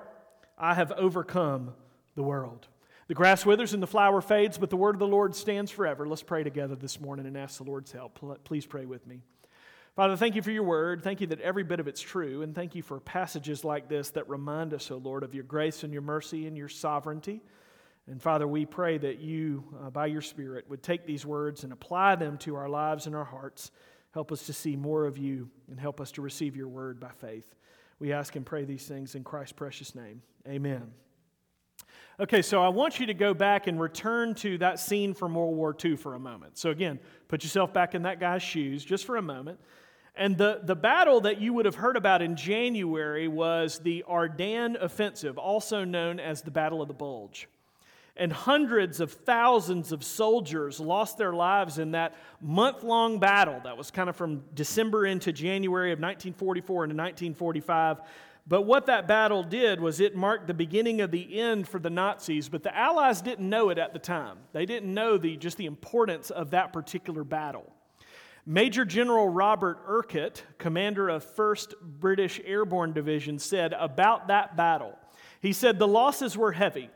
I 0.58 0.74
have 0.74 0.92
overcome 0.92 1.72
the 2.14 2.22
world. 2.22 2.68
The 3.08 3.14
grass 3.14 3.46
withers 3.46 3.72
and 3.72 3.82
the 3.82 3.86
flower 3.86 4.20
fades, 4.20 4.58
but 4.58 4.68
the 4.68 4.76
word 4.76 4.96
of 4.96 4.98
the 4.98 5.06
Lord 5.06 5.34
stands 5.34 5.70
forever. 5.70 6.06
Let's 6.06 6.22
pray 6.22 6.42
together 6.42 6.74
this 6.74 7.00
morning 7.00 7.26
and 7.26 7.36
ask 7.36 7.58
the 7.58 7.64
Lord's 7.64 7.92
help. 7.92 8.18
Please 8.44 8.66
pray 8.66 8.84
with 8.84 9.06
me. 9.06 9.22
Father, 9.96 10.14
thank 10.14 10.34
you 10.34 10.42
for 10.42 10.50
your 10.50 10.62
word. 10.62 11.02
Thank 11.02 11.22
you 11.22 11.26
that 11.28 11.40
every 11.40 11.62
bit 11.62 11.80
of 11.80 11.88
it's 11.88 12.02
true. 12.02 12.42
And 12.42 12.54
thank 12.54 12.74
you 12.74 12.82
for 12.82 13.00
passages 13.00 13.64
like 13.64 13.88
this 13.88 14.10
that 14.10 14.28
remind 14.28 14.74
us, 14.74 14.90
O 14.90 14.96
oh 14.96 14.98
Lord, 14.98 15.22
of 15.22 15.34
your 15.34 15.44
grace 15.44 15.84
and 15.84 15.92
your 15.92 16.02
mercy 16.02 16.46
and 16.46 16.54
your 16.54 16.68
sovereignty. 16.68 17.40
And 18.06 18.20
Father, 18.20 18.46
we 18.46 18.66
pray 18.66 18.98
that 18.98 19.20
you, 19.20 19.64
uh, 19.82 19.88
by 19.88 20.06
your 20.06 20.20
Spirit, 20.20 20.68
would 20.68 20.82
take 20.82 21.06
these 21.06 21.24
words 21.24 21.64
and 21.64 21.72
apply 21.72 22.16
them 22.16 22.36
to 22.38 22.56
our 22.56 22.68
lives 22.68 23.06
and 23.06 23.16
our 23.16 23.24
hearts. 23.24 23.70
Help 24.12 24.32
us 24.32 24.44
to 24.44 24.52
see 24.52 24.76
more 24.76 25.06
of 25.06 25.16
you 25.16 25.48
and 25.70 25.80
help 25.80 25.98
us 25.98 26.12
to 26.12 26.20
receive 26.20 26.56
your 26.56 26.68
word 26.68 27.00
by 27.00 27.10
faith. 27.18 27.54
We 27.98 28.12
ask 28.12 28.36
and 28.36 28.44
pray 28.44 28.66
these 28.66 28.84
things 28.84 29.14
in 29.14 29.24
Christ's 29.24 29.52
precious 29.52 29.94
name. 29.94 30.20
Amen. 30.46 30.92
Okay, 32.20 32.42
so 32.42 32.62
I 32.62 32.68
want 32.68 33.00
you 33.00 33.06
to 33.06 33.14
go 33.14 33.32
back 33.32 33.66
and 33.66 33.80
return 33.80 34.34
to 34.36 34.58
that 34.58 34.78
scene 34.78 35.14
from 35.14 35.34
World 35.34 35.56
War 35.56 35.74
II 35.82 35.96
for 35.96 36.14
a 36.14 36.18
moment. 36.18 36.58
So, 36.58 36.68
again, 36.68 36.98
put 37.28 37.42
yourself 37.42 37.72
back 37.72 37.94
in 37.94 38.02
that 38.02 38.20
guy's 38.20 38.42
shoes 38.42 38.84
just 38.84 39.06
for 39.06 39.16
a 39.16 39.22
moment. 39.22 39.58
And 40.16 40.38
the, 40.38 40.60
the 40.62 40.74
battle 40.74 41.20
that 41.22 41.40
you 41.40 41.52
would 41.52 41.66
have 41.66 41.74
heard 41.74 41.96
about 41.96 42.22
in 42.22 42.36
January 42.36 43.28
was 43.28 43.80
the 43.80 44.02
Ardennes 44.08 44.78
Offensive, 44.80 45.36
also 45.36 45.84
known 45.84 46.18
as 46.18 46.40
the 46.40 46.50
Battle 46.50 46.80
of 46.80 46.88
the 46.88 46.94
Bulge. 46.94 47.48
And 48.16 48.32
hundreds 48.32 49.00
of 49.00 49.12
thousands 49.12 49.92
of 49.92 50.02
soldiers 50.02 50.80
lost 50.80 51.18
their 51.18 51.34
lives 51.34 51.78
in 51.78 51.90
that 51.90 52.14
month 52.40 52.82
long 52.82 53.18
battle 53.18 53.60
that 53.64 53.76
was 53.76 53.90
kind 53.90 54.08
of 54.08 54.16
from 54.16 54.42
December 54.54 55.04
into 55.04 55.32
January 55.32 55.92
of 55.92 55.98
1944 55.98 56.84
into 56.84 56.94
1945. 56.94 58.00
But 58.48 58.62
what 58.62 58.86
that 58.86 59.06
battle 59.06 59.42
did 59.42 59.80
was 59.80 60.00
it 60.00 60.16
marked 60.16 60.46
the 60.46 60.54
beginning 60.54 61.02
of 61.02 61.10
the 61.10 61.38
end 61.38 61.68
for 61.68 61.78
the 61.78 61.90
Nazis, 61.90 62.48
but 62.48 62.62
the 62.62 62.74
Allies 62.74 63.20
didn't 63.20 63.46
know 63.46 63.68
it 63.68 63.76
at 63.76 63.92
the 63.92 63.98
time. 63.98 64.38
They 64.54 64.64
didn't 64.64 64.94
know 64.94 65.18
the, 65.18 65.36
just 65.36 65.58
the 65.58 65.66
importance 65.66 66.30
of 66.30 66.52
that 66.52 66.72
particular 66.72 67.22
battle. 67.22 67.70
Major 68.46 68.84
General 68.84 69.28
Robert 69.28 69.78
Urquhart, 69.88 70.44
commander 70.58 71.08
of 71.08 71.26
1st 71.34 71.74
British 71.82 72.40
Airborne 72.44 72.92
Division, 72.92 73.38
said 73.38 73.72
about 73.72 74.28
that 74.28 74.56
battle 74.56 74.96
he 75.40 75.52
said, 75.52 75.78
The 75.78 75.88
losses 75.88 76.36
were 76.36 76.52
heavy, 76.52 76.90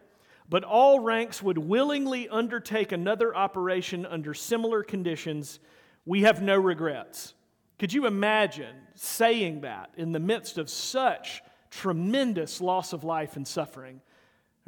but 0.49 0.64
all 0.64 1.00
ranks 1.00 1.42
would 1.42 1.59
willingly 1.59 2.28
undertake 2.28 2.92
another 2.92 3.35
operation 3.35 4.07
under 4.07 4.35
similar 4.35 4.83
conditions. 4.83 5.61
We 6.04 6.23
have 6.23 6.42
no 6.42 6.57
regrets. 6.57 7.35
Could 7.78 7.92
you 7.92 8.07
imagine 8.07 8.75
saying 8.95 9.62
that 9.62 9.90
in 9.97 10.12
the 10.12 10.19
midst 10.19 10.59
of 10.59 10.69
such 10.69 11.42
tremendous 11.71 12.61
loss 12.61 12.92
of 12.92 13.04
life 13.04 13.37
and 13.37 13.47
suffering? 13.47 14.00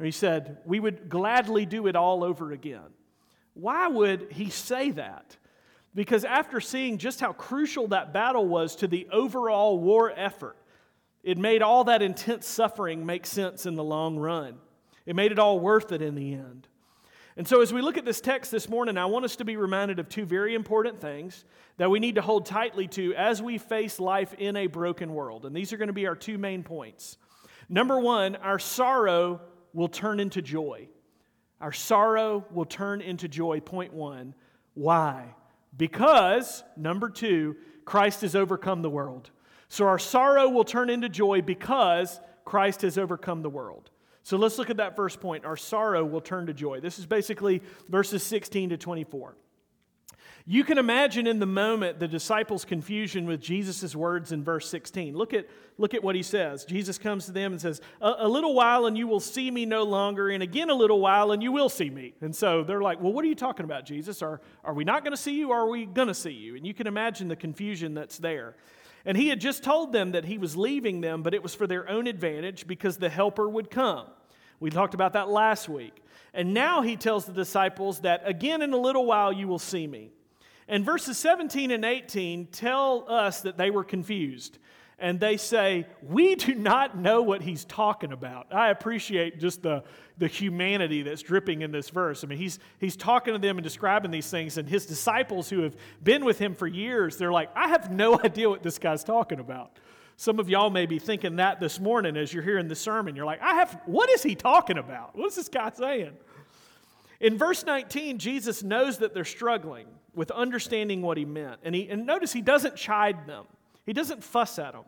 he 0.01 0.11
said, 0.11 0.59
We 0.65 0.79
would 0.79 1.09
gladly 1.09 1.65
do 1.65 1.87
it 1.87 1.95
all 1.95 2.23
over 2.23 2.51
again. 2.51 2.93
Why 3.53 3.87
would 3.87 4.31
he 4.31 4.49
say 4.49 4.91
that? 4.91 5.37
Because 5.95 6.25
after 6.25 6.59
seeing 6.59 6.97
just 6.97 7.19
how 7.19 7.33
crucial 7.33 7.87
that 7.89 8.13
battle 8.13 8.47
was 8.47 8.75
to 8.77 8.87
the 8.87 9.07
overall 9.11 9.79
war 9.79 10.11
effort, 10.15 10.57
it 11.23 11.37
made 11.37 11.61
all 11.61 11.83
that 11.85 12.01
intense 12.01 12.47
suffering 12.47 13.05
make 13.05 13.25
sense 13.25 13.65
in 13.65 13.75
the 13.75 13.83
long 13.83 14.17
run. 14.17 14.55
It 15.05 15.15
made 15.15 15.31
it 15.31 15.39
all 15.39 15.59
worth 15.59 15.91
it 15.91 16.01
in 16.01 16.15
the 16.15 16.33
end. 16.33 16.67
And 17.35 17.47
so, 17.47 17.61
as 17.61 17.73
we 17.73 17.81
look 17.81 17.97
at 17.97 18.05
this 18.05 18.21
text 18.21 18.51
this 18.51 18.69
morning, 18.69 18.97
I 18.97 19.05
want 19.05 19.25
us 19.25 19.35
to 19.37 19.45
be 19.45 19.57
reminded 19.57 19.99
of 19.99 20.07
two 20.07 20.25
very 20.25 20.53
important 20.53 21.01
things 21.01 21.45
that 21.77 21.89
we 21.89 21.99
need 21.99 22.15
to 22.15 22.21
hold 22.21 22.45
tightly 22.45 22.87
to 22.89 23.15
as 23.15 23.41
we 23.41 23.57
face 23.57 23.99
life 23.99 24.33
in 24.35 24.55
a 24.55 24.67
broken 24.67 25.13
world. 25.13 25.45
And 25.45 25.55
these 25.55 25.73
are 25.73 25.77
going 25.77 25.87
to 25.87 25.93
be 25.93 26.05
our 26.05 26.15
two 26.15 26.37
main 26.37 26.61
points. 26.61 27.17
Number 27.69 27.99
one, 27.99 28.35
our 28.35 28.59
sorrow 28.59 29.41
will 29.73 29.87
turn 29.87 30.19
into 30.19 30.41
joy. 30.41 30.87
Our 31.59 31.71
sorrow 31.71 32.45
will 32.51 32.65
turn 32.65 33.01
into 33.01 33.27
joy. 33.27 33.61
Point 33.61 33.93
one. 33.93 34.35
Why? 34.75 35.33
Because, 35.75 36.63
number 36.77 37.09
two, 37.09 37.55
Christ 37.85 38.21
has 38.21 38.35
overcome 38.35 38.81
the 38.81 38.89
world. 38.89 39.31
So 39.69 39.87
our 39.87 39.99
sorrow 39.99 40.49
will 40.49 40.63
turn 40.63 40.89
into 40.89 41.09
joy 41.09 41.41
because 41.41 42.19
Christ 42.45 42.83
has 42.83 42.97
overcome 42.97 43.41
the 43.41 43.49
world. 43.49 43.89
So 44.21 44.37
let's 44.37 44.57
look 44.57 44.69
at 44.69 44.77
that 44.77 44.95
first 44.95 45.19
point. 45.19 45.45
Our 45.45 45.57
sorrow 45.57 46.05
will 46.05 46.21
turn 46.21 46.45
to 46.45 46.53
joy. 46.53 46.79
This 46.79 46.99
is 46.99 47.05
basically 47.05 47.61
verses 47.89 48.23
16 48.23 48.69
to 48.69 48.77
24. 48.77 49.35
You 50.45 50.65
can 50.65 50.77
imagine 50.77 51.25
in 51.25 51.39
the 51.39 51.45
moment 51.45 51.99
the 51.99 52.07
disciples' 52.07 52.65
confusion 52.65 53.25
with 53.25 53.39
Jesus' 53.39 53.95
words 53.95 54.33
in 54.33 54.43
verse 54.43 54.69
16. 54.69 55.15
Look 55.15 55.33
at, 55.33 55.47
look 55.77 55.93
at 55.93 56.03
what 56.03 56.15
he 56.15 56.23
says. 56.23 56.65
Jesus 56.65 56.97
comes 56.97 57.27
to 57.27 57.31
them 57.31 57.53
and 57.53 57.61
says, 57.61 57.79
a, 58.01 58.15
a 58.19 58.27
little 58.27 58.53
while 58.53 58.85
and 58.85 58.97
you 58.97 59.07
will 59.07 59.21
see 59.21 59.49
me 59.49 59.65
no 59.65 59.83
longer, 59.83 60.29
and 60.29 60.43
again 60.43 60.69
a 60.69 60.73
little 60.73 60.99
while 60.99 61.31
and 61.31 61.41
you 61.41 61.53
will 61.53 61.69
see 61.69 61.89
me. 61.89 62.13
And 62.19 62.35
so 62.35 62.61
they're 62.61 62.81
like, 62.81 62.99
Well, 62.99 63.13
what 63.13 63.23
are 63.23 63.29
you 63.29 63.35
talking 63.35 63.63
about, 63.63 63.85
Jesus? 63.85 64.21
Are, 64.21 64.41
are 64.65 64.73
we 64.73 64.83
not 64.83 65.05
going 65.05 65.15
to 65.15 65.21
see 65.21 65.33
you 65.33 65.51
or 65.51 65.59
are 65.59 65.69
we 65.69 65.85
going 65.85 66.09
to 66.09 66.13
see 66.13 66.31
you? 66.33 66.57
And 66.57 66.67
you 66.67 66.73
can 66.73 66.87
imagine 66.87 67.29
the 67.29 67.37
confusion 67.37 67.93
that's 67.93 68.17
there. 68.17 68.57
And 69.05 69.15
he 69.15 69.29
had 69.29 69.39
just 69.39 69.63
told 69.63 69.93
them 69.93 70.11
that 70.11 70.25
he 70.25 70.37
was 70.37 70.57
leaving 70.57 70.99
them, 70.99 71.23
but 71.23 71.33
it 71.33 71.41
was 71.41 71.55
for 71.55 71.67
their 71.67 71.89
own 71.89 72.05
advantage 72.05 72.67
because 72.67 72.97
the 72.97 73.09
helper 73.09 73.47
would 73.47 73.69
come. 73.69 74.07
We 74.59 74.69
talked 74.71 74.93
about 74.93 75.13
that 75.13 75.29
last 75.29 75.69
week. 75.69 76.03
And 76.33 76.53
now 76.53 76.81
he 76.81 76.97
tells 76.97 77.25
the 77.25 77.33
disciples 77.33 78.01
that 78.01 78.23
again 78.25 78.61
in 78.61 78.73
a 78.73 78.77
little 78.77 79.05
while 79.05 79.31
you 79.31 79.47
will 79.47 79.59
see 79.59 79.87
me. 79.87 80.11
And 80.67 80.85
verses 80.85 81.17
17 81.17 81.71
and 81.71 81.83
18 81.83 82.47
tell 82.47 83.05
us 83.09 83.41
that 83.41 83.57
they 83.57 83.69
were 83.69 83.83
confused. 83.83 84.59
And 84.99 85.19
they 85.19 85.37
say, 85.37 85.87
We 86.01 86.35
do 86.35 86.55
not 86.55 86.97
know 86.97 87.21
what 87.21 87.41
he's 87.41 87.65
talking 87.65 88.13
about. 88.13 88.53
I 88.53 88.69
appreciate 88.69 89.39
just 89.39 89.61
the, 89.61 89.83
the 90.17 90.27
humanity 90.27 91.01
that's 91.01 91.21
dripping 91.21 91.61
in 91.61 91.71
this 91.71 91.89
verse. 91.89 92.23
I 92.23 92.27
mean, 92.27 92.37
he's, 92.37 92.59
he's 92.79 92.95
talking 92.95 93.33
to 93.33 93.39
them 93.39 93.57
and 93.57 93.63
describing 93.63 94.11
these 94.11 94.29
things, 94.29 94.57
and 94.57 94.69
his 94.69 94.85
disciples 94.85 95.49
who 95.49 95.63
have 95.63 95.75
been 96.03 96.23
with 96.23 96.39
him 96.39 96.55
for 96.55 96.67
years, 96.67 97.17
they're 97.17 97.31
like, 97.31 97.49
I 97.55 97.69
have 97.69 97.91
no 97.91 98.19
idea 98.23 98.49
what 98.49 98.63
this 98.63 98.79
guy's 98.79 99.03
talking 99.03 99.39
about. 99.39 99.77
Some 100.15 100.39
of 100.39 100.47
y'all 100.47 100.69
may 100.69 100.85
be 100.85 100.99
thinking 100.99 101.37
that 101.37 101.59
this 101.59 101.79
morning 101.79 102.15
as 102.15 102.31
you're 102.31 102.43
hearing 102.43 102.67
the 102.67 102.75
sermon. 102.75 103.15
You're 103.15 103.25
like, 103.25 103.41
I 103.41 103.55
have, 103.55 103.81
what 103.85 104.09
is 104.09 104.21
he 104.21 104.35
talking 104.35 104.77
about? 104.77 105.17
What 105.17 105.27
is 105.27 105.35
this 105.35 105.49
guy 105.49 105.71
saying? 105.73 106.13
In 107.23 107.37
verse 107.37 107.65
19, 107.65 108.17
Jesus 108.19 108.63
knows 108.63 108.97
that 108.97 109.13
they're 109.13 109.23
struggling 109.23 109.87
with 110.13 110.29
understanding 110.29 111.01
what 111.01 111.17
he 111.17 111.23
meant. 111.23 111.61
And, 111.63 111.73
he, 111.73 111.87
and 111.87 112.05
notice 112.05 112.33
he 112.33 112.41
doesn't 112.41 112.75
chide 112.75 113.25
them, 113.25 113.45
he 113.85 113.93
doesn't 113.93 114.23
fuss 114.23 114.59
at 114.59 114.73
them. 114.73 114.83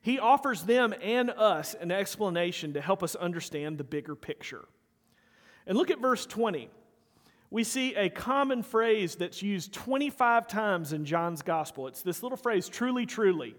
He 0.00 0.18
offers 0.18 0.62
them 0.62 0.94
and 1.00 1.30
us 1.30 1.74
an 1.74 1.90
explanation 1.90 2.74
to 2.74 2.80
help 2.80 3.02
us 3.02 3.14
understand 3.14 3.78
the 3.78 3.84
bigger 3.84 4.14
picture. 4.14 4.64
And 5.66 5.78
look 5.78 5.90
at 5.90 5.98
verse 5.98 6.26
20. 6.26 6.68
We 7.50 7.64
see 7.64 7.94
a 7.94 8.08
common 8.08 8.62
phrase 8.62 9.16
that's 9.16 9.42
used 9.42 9.72
25 9.72 10.46
times 10.46 10.92
in 10.92 11.04
John's 11.04 11.42
gospel. 11.42 11.86
It's 11.86 12.02
this 12.02 12.22
little 12.22 12.36
phrase, 12.36 12.68
truly, 12.68 13.06
truly. 13.06 13.54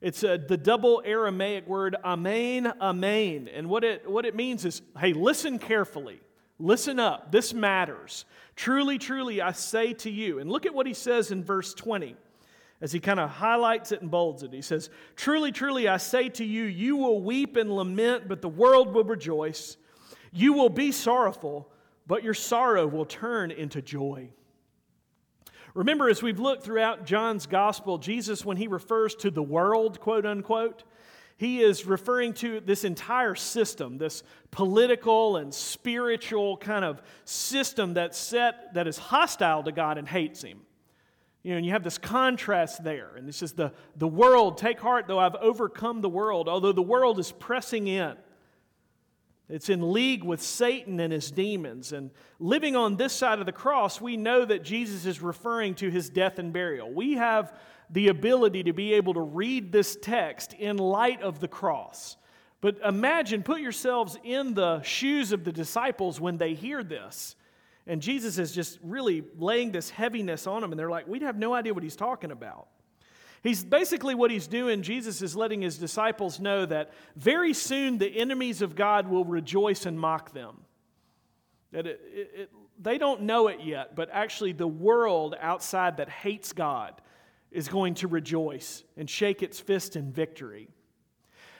It's 0.00 0.22
a, 0.22 0.38
the 0.38 0.56
double 0.56 1.02
Aramaic 1.04 1.66
word, 1.66 1.96
amen, 2.04 2.72
amen. 2.80 3.48
And 3.52 3.68
what 3.68 3.84
it, 3.84 4.08
what 4.08 4.24
it 4.24 4.34
means 4.34 4.64
is, 4.64 4.82
hey, 4.98 5.12
listen 5.12 5.58
carefully. 5.58 6.20
Listen 6.58 6.98
up. 6.98 7.32
This 7.32 7.52
matters. 7.52 8.24
Truly, 8.56 8.98
truly, 8.98 9.40
I 9.40 9.52
say 9.52 9.92
to 9.94 10.10
you. 10.10 10.38
And 10.38 10.50
look 10.50 10.66
at 10.66 10.74
what 10.74 10.86
he 10.86 10.94
says 10.94 11.30
in 11.30 11.42
verse 11.42 11.74
20 11.74 12.16
as 12.80 12.92
he 12.92 13.00
kind 13.00 13.18
of 13.18 13.30
highlights 13.30 13.92
it 13.92 14.02
and 14.02 14.10
bolds 14.10 14.42
it. 14.42 14.52
He 14.52 14.62
says, 14.62 14.90
Truly, 15.16 15.52
truly, 15.52 15.88
I 15.88 15.96
say 15.96 16.28
to 16.30 16.44
you, 16.44 16.64
you 16.64 16.96
will 16.96 17.20
weep 17.22 17.56
and 17.56 17.74
lament, 17.74 18.28
but 18.28 18.42
the 18.42 18.48
world 18.48 18.92
will 18.92 19.04
rejoice. 19.04 19.76
You 20.32 20.52
will 20.52 20.68
be 20.68 20.92
sorrowful, 20.92 21.68
but 22.06 22.22
your 22.22 22.34
sorrow 22.34 22.86
will 22.86 23.06
turn 23.06 23.50
into 23.50 23.80
joy. 23.80 24.30
Remember, 25.74 26.08
as 26.08 26.22
we've 26.22 26.38
looked 26.38 26.62
throughout 26.62 27.04
John's 27.04 27.46
gospel, 27.46 27.98
Jesus, 27.98 28.44
when 28.44 28.56
he 28.56 28.68
refers 28.68 29.14
to 29.16 29.30
the 29.30 29.42
world, 29.42 29.98
quote 29.98 30.24
unquote, 30.24 30.84
he 31.36 31.60
is 31.60 31.84
referring 31.84 32.32
to 32.34 32.60
this 32.60 32.84
entire 32.84 33.34
system, 33.34 33.98
this 33.98 34.22
political 34.50 35.36
and 35.36 35.52
spiritual 35.52 36.56
kind 36.56 36.84
of 36.84 37.02
system 37.24 37.94
that's 37.94 38.16
set 38.16 38.74
that 38.74 38.86
is 38.86 38.98
hostile 38.98 39.62
to 39.64 39.72
God 39.72 39.98
and 39.98 40.08
hates 40.08 40.42
him. 40.42 40.60
You 41.42 41.50
know, 41.50 41.56
and 41.58 41.66
you 41.66 41.72
have 41.72 41.82
this 41.82 41.98
contrast 41.98 42.84
there. 42.84 43.10
And 43.16 43.28
this 43.28 43.42
is 43.42 43.52
the, 43.52 43.72
the 43.96 44.08
world, 44.08 44.56
take 44.58 44.80
heart, 44.80 45.06
though 45.06 45.18
I've 45.18 45.34
overcome 45.34 46.00
the 46.00 46.08
world, 46.08 46.48
although 46.48 46.72
the 46.72 46.82
world 46.82 47.18
is 47.18 47.32
pressing 47.32 47.86
in. 47.86 48.16
It's 49.48 49.68
in 49.68 49.92
league 49.92 50.24
with 50.24 50.40
Satan 50.40 51.00
and 51.00 51.12
his 51.12 51.30
demons. 51.30 51.92
And 51.92 52.10
living 52.38 52.76
on 52.76 52.96
this 52.96 53.12
side 53.12 53.40
of 53.40 53.46
the 53.46 53.52
cross, 53.52 54.00
we 54.00 54.16
know 54.16 54.44
that 54.44 54.64
Jesus 54.64 55.04
is 55.04 55.20
referring 55.20 55.74
to 55.76 55.90
his 55.90 56.08
death 56.08 56.38
and 56.38 56.52
burial. 56.52 56.90
We 56.90 57.14
have 57.14 57.52
the 57.90 58.08
ability 58.08 58.62
to 58.64 58.72
be 58.72 58.94
able 58.94 59.14
to 59.14 59.20
read 59.20 59.70
this 59.70 59.98
text 60.00 60.54
in 60.54 60.78
light 60.78 61.22
of 61.22 61.40
the 61.40 61.48
cross. 61.48 62.16
But 62.62 62.78
imagine, 62.82 63.42
put 63.42 63.60
yourselves 63.60 64.16
in 64.24 64.54
the 64.54 64.80
shoes 64.80 65.32
of 65.32 65.44
the 65.44 65.52
disciples 65.52 66.18
when 66.18 66.38
they 66.38 66.54
hear 66.54 66.82
this. 66.82 67.36
And 67.86 68.00
Jesus 68.00 68.38
is 68.38 68.52
just 68.52 68.78
really 68.82 69.22
laying 69.36 69.70
this 69.70 69.90
heaviness 69.90 70.46
on 70.46 70.62
them, 70.62 70.72
and 70.72 70.78
they're 70.78 70.88
like, 70.88 71.06
we 71.06 71.20
have 71.20 71.36
no 71.36 71.52
idea 71.52 71.74
what 71.74 71.82
he's 71.82 71.96
talking 71.96 72.30
about. 72.30 72.68
He's 73.44 73.62
basically 73.62 74.14
what 74.14 74.30
he's 74.30 74.46
doing. 74.46 74.80
Jesus 74.80 75.20
is 75.20 75.36
letting 75.36 75.60
his 75.60 75.76
disciples 75.76 76.40
know 76.40 76.64
that 76.64 76.92
very 77.14 77.52
soon 77.52 77.98
the 77.98 78.08
enemies 78.08 78.62
of 78.62 78.74
God 78.74 79.06
will 79.06 79.26
rejoice 79.26 79.84
and 79.84 80.00
mock 80.00 80.32
them. 80.32 80.62
That 81.70 81.86
it, 81.86 82.00
it, 82.10 82.30
it, 82.34 82.50
they 82.80 82.96
don't 82.96 83.22
know 83.22 83.48
it 83.48 83.60
yet, 83.62 83.94
but 83.94 84.08
actually, 84.10 84.52
the 84.52 84.66
world 84.66 85.36
outside 85.38 85.98
that 85.98 86.08
hates 86.08 86.54
God 86.54 87.02
is 87.50 87.68
going 87.68 87.94
to 87.96 88.08
rejoice 88.08 88.82
and 88.96 89.08
shake 89.08 89.42
its 89.42 89.60
fist 89.60 89.94
in 89.94 90.10
victory. 90.10 90.68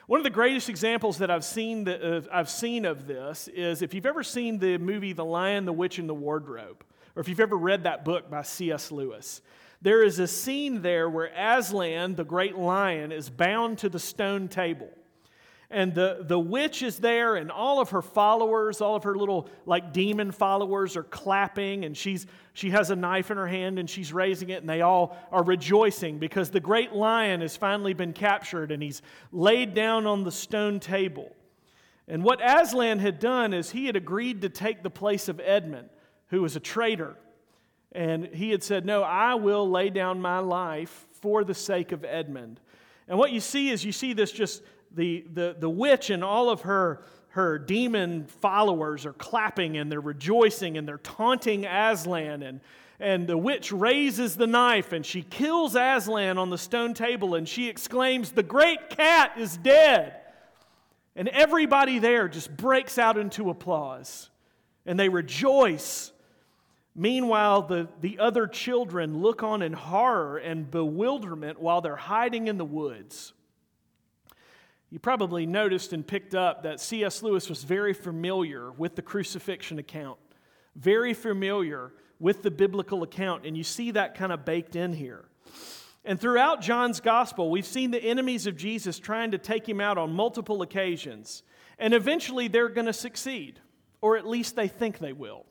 One 0.06 0.18
of 0.18 0.24
the 0.24 0.30
greatest 0.30 0.70
examples 0.70 1.18
that 1.18 1.30
I've 1.30 1.44
seen, 1.44 1.84
that, 1.84 2.02
uh, 2.02 2.22
I've 2.32 2.48
seen 2.48 2.86
of 2.86 3.06
this 3.06 3.46
is 3.48 3.82
if 3.82 3.92
you've 3.92 4.06
ever 4.06 4.22
seen 4.22 4.58
the 4.58 4.78
movie 4.78 5.12
The 5.12 5.24
Lion, 5.24 5.66
the 5.66 5.72
Witch, 5.72 5.98
and 5.98 6.08
the 6.08 6.14
Wardrobe, 6.14 6.82
or 7.14 7.20
if 7.20 7.28
you've 7.28 7.40
ever 7.40 7.56
read 7.56 7.82
that 7.84 8.06
book 8.06 8.30
by 8.30 8.40
C.S. 8.40 8.90
Lewis, 8.90 9.42
there 9.84 10.02
is 10.02 10.18
a 10.18 10.26
scene 10.26 10.80
there 10.80 11.10
where 11.10 11.30
Aslan, 11.36 12.14
the 12.14 12.24
great 12.24 12.56
lion, 12.56 13.12
is 13.12 13.28
bound 13.28 13.76
to 13.78 13.90
the 13.90 13.98
stone 13.98 14.48
table. 14.48 14.88
And 15.70 15.94
the, 15.94 16.20
the 16.22 16.38
witch 16.38 16.82
is 16.82 16.98
there 17.00 17.36
and 17.36 17.50
all 17.50 17.80
of 17.80 17.90
her 17.90 18.00
followers 18.00 18.80
all 18.80 18.96
of 18.96 19.04
her 19.04 19.14
little 19.14 19.48
like 19.66 19.92
demon 19.92 20.30
followers 20.30 20.96
are 20.96 21.02
clapping 21.02 21.84
and 21.84 21.96
she's 21.96 22.26
she 22.52 22.70
has 22.70 22.90
a 22.90 22.96
knife 22.96 23.30
in 23.30 23.36
her 23.36 23.46
hand 23.46 23.78
and 23.78 23.90
she's 23.90 24.12
raising 24.12 24.50
it 24.50 24.60
and 24.60 24.68
they 24.68 24.82
all 24.82 25.16
are 25.32 25.42
rejoicing 25.42 26.18
because 26.18 26.50
the 26.50 26.60
great 26.60 26.92
lion 26.92 27.40
has 27.40 27.56
finally 27.56 27.92
been 27.92 28.12
captured 28.12 28.70
and 28.70 28.82
he's 28.82 29.02
laid 29.32 29.74
down 29.74 30.06
on 30.06 30.22
the 30.22 30.32
stone 30.32 30.78
table. 30.80 31.34
And 32.06 32.22
what 32.22 32.40
aslan 32.40 33.00
had 33.00 33.18
done 33.18 33.52
is 33.52 33.70
he 33.70 33.86
had 33.86 33.96
agreed 33.96 34.42
to 34.42 34.48
take 34.48 34.82
the 34.82 34.90
place 34.90 35.28
of 35.28 35.40
edmund 35.40 35.88
who 36.28 36.40
was 36.40 36.56
a 36.56 36.60
traitor 36.60 37.16
and 37.94 38.26
he 38.26 38.50
had 38.50 38.62
said 38.62 38.84
no 38.84 39.02
i 39.02 39.34
will 39.34 39.68
lay 39.68 39.90
down 39.90 40.20
my 40.20 40.38
life 40.38 41.06
for 41.20 41.44
the 41.44 41.54
sake 41.54 41.92
of 41.92 42.04
edmund 42.04 42.60
and 43.08 43.18
what 43.18 43.32
you 43.32 43.40
see 43.40 43.70
is 43.70 43.84
you 43.84 43.92
see 43.92 44.12
this 44.12 44.32
just 44.32 44.62
the, 44.94 45.24
the, 45.32 45.56
the 45.58 45.68
witch 45.68 46.10
and 46.10 46.22
all 46.24 46.50
of 46.50 46.62
her, 46.62 47.02
her 47.28 47.58
demon 47.58 48.26
followers 48.26 49.04
are 49.06 49.12
clapping 49.12 49.76
and 49.76 49.90
they're 49.90 50.00
rejoicing 50.00 50.78
and 50.78 50.86
they're 50.86 50.98
taunting 50.98 51.66
Aslan. 51.66 52.42
And, 52.42 52.60
and 53.00 53.26
the 53.26 53.36
witch 53.36 53.72
raises 53.72 54.36
the 54.36 54.46
knife 54.46 54.92
and 54.92 55.04
she 55.04 55.22
kills 55.22 55.74
Aslan 55.74 56.38
on 56.38 56.50
the 56.50 56.58
stone 56.58 56.94
table 56.94 57.34
and 57.34 57.48
she 57.48 57.68
exclaims, 57.68 58.32
The 58.32 58.42
great 58.42 58.90
cat 58.90 59.32
is 59.36 59.56
dead. 59.56 60.20
And 61.16 61.28
everybody 61.28 61.98
there 61.98 62.28
just 62.28 62.56
breaks 62.56 62.98
out 62.98 63.18
into 63.18 63.50
applause 63.50 64.30
and 64.86 64.98
they 64.98 65.08
rejoice. 65.08 66.12
Meanwhile, 66.96 67.62
the, 67.62 67.88
the 68.00 68.20
other 68.20 68.46
children 68.46 69.20
look 69.20 69.42
on 69.42 69.62
in 69.62 69.72
horror 69.72 70.38
and 70.38 70.70
bewilderment 70.70 71.60
while 71.60 71.80
they're 71.80 71.96
hiding 71.96 72.46
in 72.46 72.56
the 72.56 72.64
woods. 72.64 73.32
You 74.90 75.00
probably 75.00 75.44
noticed 75.44 75.92
and 75.92 76.06
picked 76.06 76.36
up 76.36 76.62
that 76.62 76.78
C.S. 76.78 77.20
Lewis 77.20 77.48
was 77.48 77.64
very 77.64 77.94
familiar 77.94 78.70
with 78.70 78.94
the 78.94 79.02
crucifixion 79.02 79.80
account, 79.80 80.18
very 80.76 81.14
familiar 81.14 81.92
with 82.20 82.42
the 82.42 82.50
biblical 82.52 83.02
account, 83.02 83.44
and 83.44 83.56
you 83.56 83.64
see 83.64 83.90
that 83.90 84.14
kind 84.14 84.30
of 84.30 84.44
baked 84.44 84.76
in 84.76 84.92
here. 84.92 85.24
And 86.04 86.20
throughout 86.20 86.60
John's 86.60 87.00
gospel, 87.00 87.50
we've 87.50 87.66
seen 87.66 87.90
the 87.90 88.02
enemies 88.02 88.46
of 88.46 88.56
Jesus 88.56 89.00
trying 89.00 89.32
to 89.32 89.38
take 89.38 89.68
him 89.68 89.80
out 89.80 89.98
on 89.98 90.12
multiple 90.12 90.62
occasions, 90.62 91.42
and 91.76 91.92
eventually 91.92 92.46
they're 92.46 92.68
going 92.68 92.86
to 92.86 92.92
succeed, 92.92 93.58
or 94.00 94.16
at 94.16 94.26
least 94.26 94.54
they 94.54 94.68
think 94.68 94.98
they 94.98 95.12
will. 95.12 95.44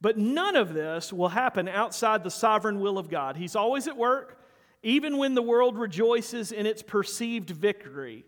But 0.00 0.16
none 0.16 0.56
of 0.56 0.72
this 0.72 1.12
will 1.12 1.28
happen 1.28 1.68
outside 1.68 2.24
the 2.24 2.30
sovereign 2.30 2.80
will 2.80 2.98
of 2.98 3.10
God. 3.10 3.36
He's 3.36 3.54
always 3.54 3.86
at 3.86 3.96
work, 3.96 4.38
even 4.82 5.18
when 5.18 5.34
the 5.34 5.42
world 5.42 5.76
rejoices 5.76 6.52
in 6.52 6.64
its 6.66 6.82
perceived 6.82 7.50
victory. 7.50 8.24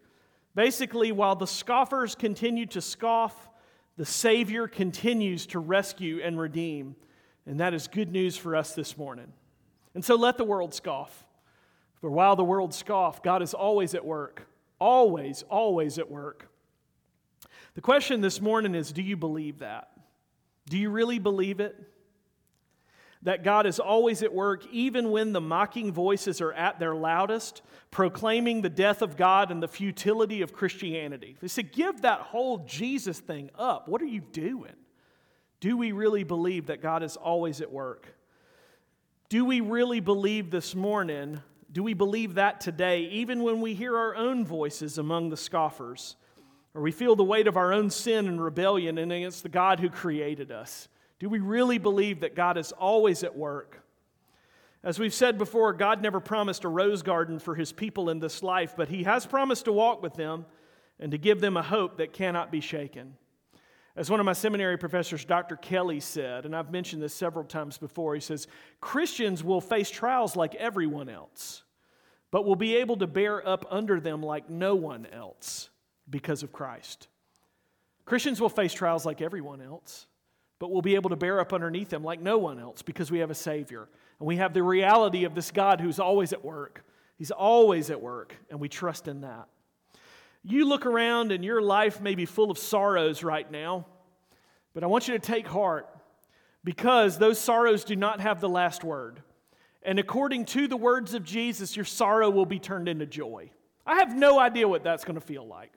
Basically, 0.55 1.12
while 1.12 1.35
the 1.35 1.47
scoffers 1.47 2.14
continue 2.14 2.67
to 2.67 2.83
scoff, 2.83 3.49
the 3.97 4.05
Savior 4.05 4.69
continues 4.69 5.47
to 5.47 5.59
rescue 5.59 6.21
and 6.23 6.38
redeem. 6.38 6.95
And 7.47 7.61
that 7.61 7.73
is 7.73 7.88
good 7.88 8.12
news 8.12 8.37
for 8.37 8.55
us 8.55 8.75
this 8.75 8.99
morning. 8.99 9.33
And 9.95 10.05
so 10.05 10.14
let 10.14 10.37
the 10.37 10.45
world 10.45 10.75
scoff. 10.75 11.26
For 12.00 12.11
while 12.11 12.37
the 12.37 12.45
world 12.45 12.75
scoff, 12.75 13.23
God 13.23 13.43
is 13.43 13.55
always 13.55 13.95
at 13.95 14.05
work. 14.05 14.47
Always, 14.79 15.43
always 15.49 15.99
at 15.99 16.11
work. 16.11 16.49
The 17.75 17.81
question 17.81 18.21
this 18.21 18.41
morning 18.41 18.75
is 18.75 18.93
do 18.93 19.02
you 19.02 19.17
believe 19.17 19.61
that? 19.61 19.91
Do 20.69 20.78
you 20.78 20.90
really 20.90 21.19
believe 21.19 21.61
it? 21.61 21.76
That 23.23 23.45
God 23.45 23.66
is 23.66 23.78
always 23.78 24.23
at 24.23 24.35
work, 24.35 24.66
even 24.73 25.11
when 25.12 25.33
the 25.33 25.40
mocking 25.40 25.92
voices 25.92 26.40
are 26.40 26.52
at 26.52 26.81
their 26.81 26.95
loudest, 26.95 27.62
proclaiming 27.92 28.62
the 28.62 28.69
death 28.69 29.00
of 29.00 29.16
God 29.16 29.52
and 29.52 29.62
the 29.62 29.69
futility 29.69 30.42
of 30.42 30.52
Christianity. 30.52 31.37
They 31.40 31.47
say, 31.47 31.62
give 31.62 32.02
that 32.02 32.21
whole 32.21 32.59
Jesus 32.59 33.21
thing 33.21 33.50
up. 33.57 33.88
What 33.88 34.02
are 34.02 34.07
you 34.07 34.21
doing? 34.21 34.75
Do 35.61 35.76
we 35.76 35.92
really 35.92 36.25
believe 36.25 36.66
that 36.66 36.83
God 36.83 37.04
is 37.04 37.16
always 37.16 37.61
at 37.61 37.71
work? 37.71 38.09
Do 39.28 39.45
we 39.45 39.61
really 39.61 40.00
believe 40.00 40.50
this 40.50 40.75
morning? 40.75 41.40
Do 41.71 41.85
we 41.85 41.95
believe 41.95 42.35
that 42.35 42.61
today, 42.61 43.02
even 43.12 43.45
when 43.45 43.61
we 43.61 43.75
hear 43.75 43.97
our 43.97 44.16
own 44.16 44.45
voices 44.45 44.99
among 44.99 45.31
the 45.31 45.37
scoffers? 45.37 46.16
Or 46.75 46.81
we 46.81 46.93
feel 46.93 47.17
the 47.17 47.25
weight 47.25 47.47
of 47.47 47.57
our 47.57 47.73
own 47.73 47.91
sin 47.91 48.26
and 48.26 48.43
rebellion 48.43 48.99
and 48.99 49.12
against 49.12 49.43
the 49.43 49.49
God 49.49 49.81
who 49.81 49.91
created 49.91 50.50
us? 50.50 50.88
Do 51.19 51.29
we 51.29 51.38
really 51.38 51.79
believe 51.79 52.21
that 52.21 52.35
God 52.35 52.57
is 52.57 52.73
always 52.73 53.23
at 53.23 53.37
work? 53.37 53.85
As 54.83 54.99
we've 54.99 55.14
said 55.14 55.38
before, 55.38 55.73
God 55.73 56.02
never 56.02 56.19
promised 56.19 56.64
a 56.64 56.69
rose 56.69 57.02
garden 57.02 57.38
for 57.38 57.55
his 57.55 57.73
people 57.73 58.11
in 58.11 58.19
this 58.19 58.43
life, 58.43 58.75
but 58.76 58.88
he 58.88 59.05
has 59.05 59.26
promised 59.26 59.67
to 59.67 59.73
walk 59.73 60.02
with 60.02 60.14
them 60.14 60.47
and 60.99 61.12
to 61.12 61.19
give 61.19 61.41
them 61.41 61.57
a 61.57 61.62
hope 61.62 61.99
that 61.99 62.12
cannot 62.12 62.50
be 62.50 62.61
shaken. 62.61 63.17
As 63.95 64.11
one 64.11 64.19
of 64.19 64.26
my 64.26 64.33
seminary 64.33 64.79
professors, 64.79 65.25
Dr. 65.25 65.57
Kelly, 65.57 66.00
said, 66.00 66.47
and 66.47 66.57
I've 66.57 66.73
mentioned 66.73 67.02
this 67.02 67.14
several 67.14 67.45
times 67.45 67.76
before, 67.76 68.14
he 68.14 68.21
says, 68.21 68.49
Christians 68.81 69.45
will 69.45 69.61
face 69.61 69.91
trials 69.91 70.35
like 70.35 70.55
everyone 70.55 71.11
else, 71.11 71.62
but 72.31 72.47
will 72.47 72.57
be 72.57 72.76
able 72.76 72.97
to 72.97 73.07
bear 73.07 73.47
up 73.47 73.67
under 73.71 74.00
them 74.00 74.23
like 74.23 74.49
no 74.49 74.75
one 74.75 75.07
else 75.12 75.69
because 76.12 76.45
of 76.45 76.52
Christ. 76.52 77.09
Christians 78.04 78.40
will 78.40 78.49
face 78.49 78.73
trials 78.73 79.04
like 79.04 79.21
everyone 79.21 79.61
else, 79.61 80.07
but 80.61 80.71
we'll 80.71 80.83
be 80.83 80.95
able 80.95 81.11
to 81.11 81.16
bear 81.16 81.40
up 81.40 81.52
underneath 81.52 81.88
them 81.88 82.04
like 82.04 82.21
no 82.21 82.38
one 82.38 82.61
else 82.61 82.83
because 82.83 83.11
we 83.11 83.19
have 83.19 83.31
a 83.31 83.35
Savior. 83.35 83.88
And 84.21 84.28
we 84.28 84.37
have 84.37 84.54
the 84.54 84.62
reality 84.62 85.25
of 85.25 85.35
this 85.35 85.50
God 85.50 85.81
who's 85.81 85.99
always 85.99 86.33
at 86.33 86.45
work. 86.45 86.85
He's 87.19 87.33
always 87.33 87.90
at 87.90 88.00
work, 88.00 88.37
and 88.50 88.61
we 88.61 88.69
trust 88.69 89.09
in 89.09 89.23
that. 89.23 89.49
You 90.45 90.69
look 90.69 90.87
around 90.87 91.33
and 91.33 91.45
your 91.45 91.62
life 91.62 92.00
may 92.00 92.14
be 92.14 92.26
full 92.26 92.50
of 92.50 92.59
sorrows 92.59 93.23
right 93.23 93.49
now, 93.50 93.87
but 94.75 94.83
I 94.83 94.87
want 94.87 95.09
you 95.09 95.14
to 95.14 95.21
take 95.21 95.47
heart 95.47 95.88
because 96.64 97.19
those 97.19 97.38
sorrows 97.38 97.85
do 97.85 97.97
not 97.97 98.21
have 98.21 98.40
the 98.40 98.49
last 98.49 98.85
word. 98.85 99.23
And 99.85 99.99
according 99.99 100.45
to 100.47 100.69
the 100.69 100.76
words 100.76 101.14
of 101.14 101.25
Jesus, 101.25 101.76
your 101.76 101.85
sorrow 101.85 102.31
will 102.31 102.47
be 102.47 102.59
turned 102.59 102.88
into 102.88 103.07
joy. 103.07 103.50
I 103.85 103.97
have 103.97 104.16
no 104.16 104.38
idea 104.38 104.69
what 104.69 104.85
that's 104.85 105.04
going 105.04 105.16
to 105.16 105.21
feel 105.21 105.47
like. 105.47 105.73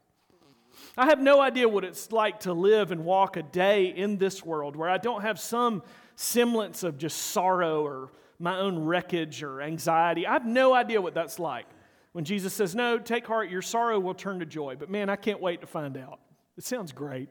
I 0.97 1.05
have 1.07 1.19
no 1.19 1.41
idea 1.41 1.67
what 1.67 1.83
it's 1.83 2.11
like 2.11 2.41
to 2.41 2.53
live 2.53 2.91
and 2.91 3.05
walk 3.05 3.37
a 3.37 3.43
day 3.43 3.85
in 3.85 4.17
this 4.17 4.43
world 4.45 4.75
where 4.75 4.89
I 4.89 4.97
don't 4.97 5.21
have 5.21 5.39
some 5.39 5.83
semblance 6.15 6.83
of 6.83 6.97
just 6.97 7.17
sorrow 7.17 7.85
or 7.85 8.11
my 8.39 8.57
own 8.57 8.79
wreckage 8.79 9.43
or 9.43 9.61
anxiety. 9.61 10.27
I 10.27 10.33
have 10.33 10.45
no 10.45 10.73
idea 10.73 11.01
what 11.01 11.13
that's 11.13 11.39
like 11.39 11.65
when 12.13 12.23
Jesus 12.23 12.53
says, 12.53 12.75
No, 12.75 12.97
take 12.97 13.27
heart, 13.27 13.49
your 13.49 13.61
sorrow 13.61 13.99
will 13.99 14.13
turn 14.13 14.39
to 14.39 14.45
joy. 14.45 14.75
But 14.77 14.89
man, 14.89 15.09
I 15.09 15.15
can't 15.15 15.41
wait 15.41 15.61
to 15.61 15.67
find 15.67 15.97
out. 15.97 16.19
It 16.57 16.63
sounds 16.63 16.91
great. 16.91 17.29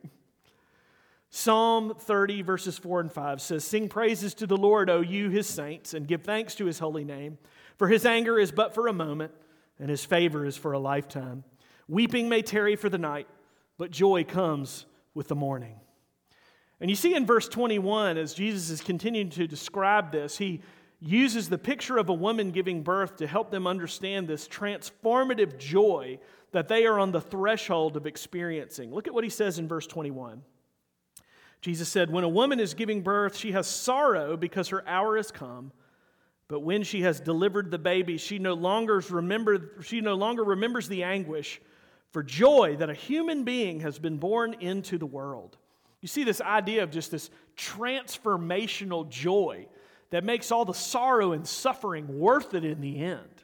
Psalm 1.30 1.94
30, 1.98 2.42
verses 2.42 2.78
4 2.78 3.00
and 3.00 3.12
5 3.12 3.40
says, 3.40 3.64
Sing 3.64 3.88
praises 3.88 4.35
to 4.35 4.46
the 4.46 4.57
Lord, 4.57 4.88
O 4.88 5.00
you, 5.00 5.30
his 5.30 5.48
saints, 5.48 5.94
and 5.94 6.07
give 6.07 6.22
thanks 6.22 6.54
to 6.57 6.66
his 6.66 6.78
holy 6.78 7.04
name. 7.04 7.38
For 7.76 7.88
his 7.88 8.07
anger 8.07 8.38
is 8.38 8.52
but 8.52 8.74
for 8.74 8.87
a 8.87 8.92
moment, 8.92 9.33
and 9.80 9.90
his 9.90 10.04
favor 10.04 10.44
is 10.46 10.57
for 10.57 10.72
a 10.72 10.78
lifetime. 10.78 11.42
Weeping 11.88 12.29
may 12.29 12.42
tarry 12.42 12.77
for 12.77 12.88
the 12.88 12.99
night, 12.99 13.27
but 13.79 13.90
joy 13.90 14.25
comes 14.25 14.87
with 15.14 15.29
the 15.29 15.35
morning. 15.35 15.81
And 16.81 16.90
you 16.90 16.97
see 16.97 17.14
in 17.14 17.27
verse 17.27 17.49
21, 17.49 18.16
as 18.16 18.35
Jesus 18.35 18.70
is 18.70 18.81
continuing 18.81 19.31
to 19.31 19.47
describe 19.47 20.12
this, 20.12 20.38
he 20.38 20.62
uses 21.01 21.49
the 21.49 21.59
picture 21.59 21.99
of 21.99 22.09
a 22.09 22.14
woman 22.14 22.51
giving 22.51 22.83
birth 22.83 23.16
to 23.16 23.27
help 23.27 23.51
them 23.51 23.66
understand 23.66 24.27
this 24.27 24.49
transformative 24.49 25.59
joy 25.59 26.18
that 26.53 26.68
they 26.68 26.87
are 26.87 26.99
on 26.99 27.12
the 27.12 27.20
threshold 27.20 27.97
of 27.97 28.07
experiencing. 28.07 28.92
Look 28.92 29.07
at 29.07 29.14
what 29.14 29.25
he 29.25 29.31
says 29.31 29.59
in 29.59 29.68
verse 29.68 29.87
21. 29.87 30.42
Jesus 31.61 31.88
said, 31.88 32.11
When 32.11 32.25
a 32.25 32.29
woman 32.29 32.61
is 32.61 32.75
giving 32.75 33.03
birth, 33.03 33.37
she 33.37 33.53
has 33.53 33.66
sorrow 33.66 34.37
because 34.37 34.68
her 34.68 34.87
hour 34.87 35.16
has 35.16 35.31
come. 35.31 35.73
But 36.49 36.61
when 36.61 36.83
she 36.83 37.03
has 37.03 37.20
delivered 37.20 37.70
the 37.70 37.79
baby, 37.79 38.18
she 38.18 38.38
no 38.38 38.55
longer, 38.55 39.03
remember, 39.11 39.83
she 39.83 40.01
no 40.01 40.14
longer 40.14 40.44
remembers 40.44 40.88
the 40.88 41.03
anguish 41.03 41.61
for 42.14 42.22
joy 42.22 42.77
that 42.79 42.88
a 42.88 42.94
human 42.94 43.42
being 43.42 43.81
has 43.81 43.98
been 43.98 44.18
born 44.18 44.55
into 44.61 44.98
the 44.98 45.05
world. 45.05 45.57
You 46.00 46.07
see 46.07 46.22
this 46.22 46.40
idea 46.40 46.85
of 46.85 46.92
just 46.92 47.11
this 47.11 47.29
transformational 47.57 49.09
joy 49.09 49.66
that 50.11 50.22
makes 50.22 50.53
all 50.53 50.64
the 50.64 50.74
sorrow 50.74 51.33
and 51.33 51.44
suffering 51.44 52.20
worth 52.20 52.55
it 52.55 52.64
in 52.64 52.81
the 52.81 53.00
end. 53.00 53.42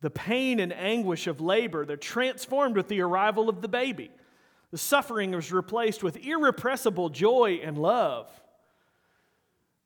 The 0.00 0.10
pain 0.10 0.60
and 0.60 0.72
anguish 0.72 1.26
of 1.26 1.40
labor, 1.40 1.84
they're 1.84 1.96
transformed 1.96 2.76
with 2.76 2.86
the 2.86 3.00
arrival 3.00 3.48
of 3.48 3.62
the 3.62 3.68
baby. 3.68 4.12
The 4.70 4.78
suffering 4.78 5.34
is 5.34 5.50
replaced 5.50 6.04
with 6.04 6.24
irrepressible 6.24 7.08
joy 7.08 7.62
and 7.64 7.76
love. 7.76 8.30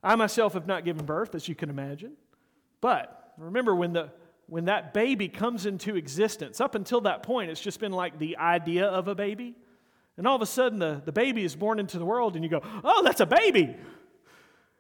I 0.03 0.17
myself 0.17 0.53
have 0.53 0.67
not 0.67 0.85
given 0.85 1.07
birth, 1.07 1.35
as 1.35 1.49
you 1.49 1.55
can 1.55 1.71
imagine. 1.71 2.13
But 2.83 3.33
remember, 3.39 3.75
when, 3.75 3.95
the, 3.95 4.11
when 4.49 4.67
that 4.67 4.95
baby 4.95 5.29
comes 5.29 5.67
into 5.67 5.97
existence, 5.97 6.61
up 6.61 6.75
until 6.75 7.01
that 7.03 7.23
point, 7.23 7.51
it's 7.51 7.61
just 7.61 7.81
been 7.81 7.93
like 7.93 8.19
the 8.19 8.37
idea 8.37 8.87
of 8.87 9.09
a 9.09 9.15
baby. 9.15 9.55
And 10.17 10.27
all 10.27 10.37
of 10.37 10.43
a 10.43 10.47
sudden, 10.47 10.79
the, 10.79 11.03
the 11.05 11.13
baby 11.13 11.45
is 11.45 11.57
born 11.57 11.79
into 11.79 11.99
the 11.99 12.05
world, 12.05 12.37
and 12.37 12.45
you 12.45 12.51
go, 12.51 12.63
oh, 12.85 13.03
that's 13.03 13.21
a 13.21 13.27
baby. 13.27 13.77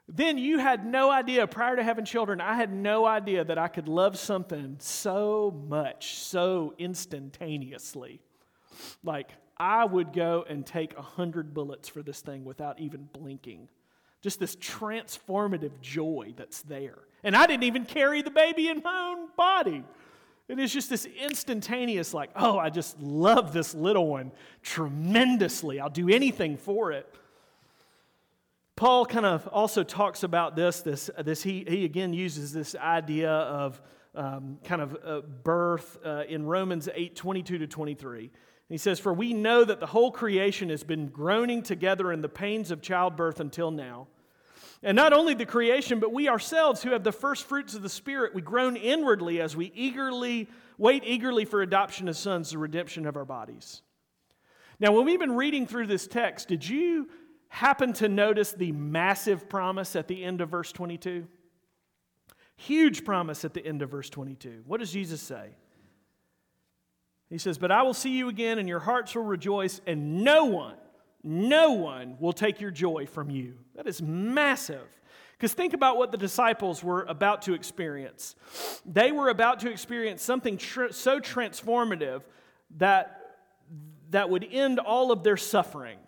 Then 0.08 0.38
you 0.38 0.58
had 0.58 0.86
no 0.86 1.10
idea, 1.10 1.46
prior 1.48 1.76
to 1.76 1.82
having 1.82 2.04
children, 2.04 2.40
I 2.40 2.54
had 2.54 2.72
no 2.72 3.04
idea 3.04 3.44
that 3.44 3.58
I 3.58 3.66
could 3.66 3.88
love 3.88 4.16
something 4.16 4.76
so 4.78 5.52
much, 5.68 6.14
so 6.14 6.74
instantaneously. 6.78 8.20
Like, 9.02 9.30
I 9.56 9.84
would 9.84 10.12
go 10.12 10.44
and 10.48 10.64
take 10.64 10.96
a 10.96 11.02
hundred 11.02 11.54
bullets 11.54 11.88
for 11.88 12.02
this 12.02 12.20
thing 12.20 12.44
without 12.44 12.78
even 12.78 13.08
blinking. 13.12 13.68
Just 14.22 14.38
this 14.38 14.54
transformative 14.56 15.80
joy 15.80 16.34
that's 16.36 16.62
there. 16.62 16.98
And 17.26 17.34
I 17.34 17.48
didn't 17.48 17.64
even 17.64 17.84
carry 17.84 18.22
the 18.22 18.30
baby 18.30 18.68
in 18.68 18.82
my 18.84 19.10
own 19.10 19.26
body. 19.36 19.82
And 20.48 20.60
It 20.60 20.62
is 20.62 20.72
just 20.72 20.88
this 20.88 21.06
instantaneous, 21.06 22.14
like, 22.14 22.30
oh, 22.36 22.56
I 22.56 22.70
just 22.70 23.00
love 23.00 23.52
this 23.52 23.74
little 23.74 24.06
one 24.06 24.30
tremendously. 24.62 25.80
I'll 25.80 25.90
do 25.90 26.08
anything 26.08 26.56
for 26.56 26.92
it. 26.92 27.12
Paul 28.76 29.06
kind 29.06 29.26
of 29.26 29.48
also 29.48 29.82
talks 29.82 30.22
about 30.22 30.54
this. 30.54 30.82
This, 30.82 31.10
this 31.18 31.42
he, 31.42 31.64
he 31.66 31.84
again 31.84 32.12
uses 32.12 32.52
this 32.52 32.76
idea 32.76 33.32
of 33.32 33.82
um, 34.14 34.58
kind 34.62 34.80
of 34.80 34.96
uh, 35.04 35.20
birth 35.42 35.98
uh, 36.04 36.22
in 36.28 36.46
Romans 36.46 36.88
8 36.94 37.16
22 37.16 37.58
to 37.58 37.66
23. 37.66 38.30
He 38.68 38.78
says, 38.78 39.00
For 39.00 39.12
we 39.12 39.32
know 39.32 39.64
that 39.64 39.80
the 39.80 39.86
whole 39.86 40.12
creation 40.12 40.68
has 40.68 40.84
been 40.84 41.08
groaning 41.08 41.64
together 41.64 42.12
in 42.12 42.20
the 42.20 42.28
pains 42.28 42.70
of 42.70 42.82
childbirth 42.82 43.40
until 43.40 43.72
now. 43.72 44.06
And 44.86 44.94
not 44.94 45.12
only 45.12 45.34
the 45.34 45.44
creation, 45.44 45.98
but 45.98 46.12
we 46.12 46.28
ourselves 46.28 46.80
who 46.80 46.92
have 46.92 47.02
the 47.02 47.10
first 47.10 47.42
fruits 47.42 47.74
of 47.74 47.82
the 47.82 47.88
Spirit, 47.88 48.36
we 48.36 48.40
groan 48.40 48.76
inwardly 48.76 49.40
as 49.40 49.56
we 49.56 49.72
eagerly 49.74 50.48
wait 50.78 51.02
eagerly 51.04 51.44
for 51.44 51.60
adoption 51.60 52.08
as 52.08 52.18
sons, 52.18 52.50
the 52.50 52.58
redemption 52.58 53.04
of 53.04 53.16
our 53.16 53.24
bodies. 53.24 53.82
Now, 54.78 54.92
when 54.92 55.04
we've 55.04 55.18
been 55.18 55.34
reading 55.34 55.66
through 55.66 55.88
this 55.88 56.06
text, 56.06 56.46
did 56.46 56.68
you 56.68 57.08
happen 57.48 57.94
to 57.94 58.08
notice 58.08 58.52
the 58.52 58.70
massive 58.70 59.48
promise 59.48 59.96
at 59.96 60.06
the 60.06 60.22
end 60.22 60.40
of 60.40 60.50
verse 60.50 60.70
22? 60.70 61.26
Huge 62.54 63.04
promise 63.04 63.44
at 63.44 63.54
the 63.54 63.66
end 63.66 63.82
of 63.82 63.90
verse 63.90 64.08
22. 64.08 64.62
What 64.66 64.78
does 64.78 64.92
Jesus 64.92 65.20
say? 65.20 65.48
He 67.28 67.38
says, 67.38 67.58
But 67.58 67.72
I 67.72 67.82
will 67.82 67.92
see 67.92 68.16
you 68.16 68.28
again, 68.28 68.60
and 68.60 68.68
your 68.68 68.78
hearts 68.78 69.16
will 69.16 69.24
rejoice, 69.24 69.80
and 69.84 70.22
no 70.22 70.44
one, 70.44 70.76
no 71.22 71.72
one 71.72 72.16
will 72.20 72.32
take 72.32 72.60
your 72.60 72.70
joy 72.70 73.06
from 73.06 73.30
you. 73.30 73.54
That 73.74 73.86
is 73.86 74.00
massive. 74.00 74.86
Because 75.32 75.52
think 75.52 75.74
about 75.74 75.98
what 75.98 76.12
the 76.12 76.18
disciples 76.18 76.82
were 76.82 77.02
about 77.04 77.42
to 77.42 77.54
experience. 77.54 78.36
They 78.86 79.12
were 79.12 79.28
about 79.28 79.60
to 79.60 79.70
experience 79.70 80.22
something 80.22 80.56
tr- 80.56 80.92
so 80.92 81.20
transformative 81.20 82.22
that, 82.78 83.36
that 84.10 84.30
would 84.30 84.46
end 84.50 84.78
all 84.78 85.12
of 85.12 85.22
their 85.22 85.36
suffering. 85.36 85.98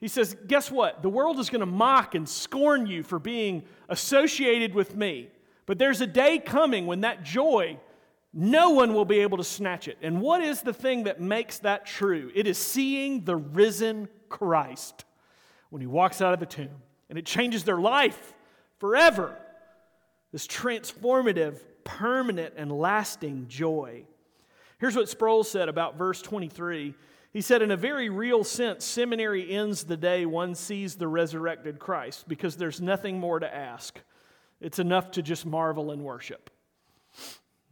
He 0.00 0.08
says, 0.08 0.36
Guess 0.46 0.70
what? 0.70 1.02
The 1.02 1.08
world 1.08 1.38
is 1.38 1.48
going 1.48 1.60
to 1.60 1.66
mock 1.66 2.14
and 2.14 2.28
scorn 2.28 2.86
you 2.86 3.02
for 3.02 3.18
being 3.18 3.64
associated 3.88 4.74
with 4.74 4.94
me. 4.94 5.30
But 5.64 5.78
there's 5.78 6.02
a 6.02 6.06
day 6.06 6.38
coming 6.38 6.86
when 6.86 7.00
that 7.00 7.24
joy, 7.24 7.78
no 8.32 8.70
one 8.70 8.92
will 8.92 9.04
be 9.04 9.20
able 9.20 9.38
to 9.38 9.44
snatch 9.44 9.88
it. 9.88 9.98
And 10.02 10.20
what 10.20 10.42
is 10.42 10.62
the 10.62 10.72
thing 10.72 11.04
that 11.04 11.20
makes 11.20 11.58
that 11.60 11.86
true? 11.86 12.30
It 12.34 12.46
is 12.46 12.58
seeing 12.58 13.24
the 13.24 13.36
risen 13.36 14.08
Christ 14.28 15.04
when 15.70 15.80
he 15.80 15.86
walks 15.86 16.20
out 16.20 16.34
of 16.34 16.40
the 16.40 16.46
tomb. 16.46 16.82
And 17.08 17.18
it 17.18 17.24
changes 17.24 17.64
their 17.64 17.78
life 17.78 18.34
forever. 18.78 19.36
This 20.32 20.46
transformative, 20.46 21.60
permanent, 21.84 22.54
and 22.56 22.70
lasting 22.70 23.46
joy. 23.48 24.04
Here's 24.78 24.96
what 24.96 25.08
Sproul 25.08 25.44
said 25.44 25.68
about 25.68 25.96
verse 25.96 26.20
23. 26.20 26.94
He 27.32 27.40
said, 27.40 27.62
in 27.62 27.70
a 27.70 27.76
very 27.76 28.08
real 28.08 28.44
sense, 28.44 28.84
seminary 28.84 29.50
ends 29.50 29.84
the 29.84 29.96
day 29.96 30.26
one 30.26 30.54
sees 30.54 30.96
the 30.96 31.08
resurrected 31.08 31.78
Christ 31.78 32.28
because 32.28 32.56
there's 32.56 32.80
nothing 32.80 33.20
more 33.20 33.38
to 33.38 33.54
ask. 33.54 33.98
It's 34.60 34.78
enough 34.78 35.10
to 35.12 35.22
just 35.22 35.44
marvel 35.44 35.90
and 35.90 36.02
worship. 36.02 36.50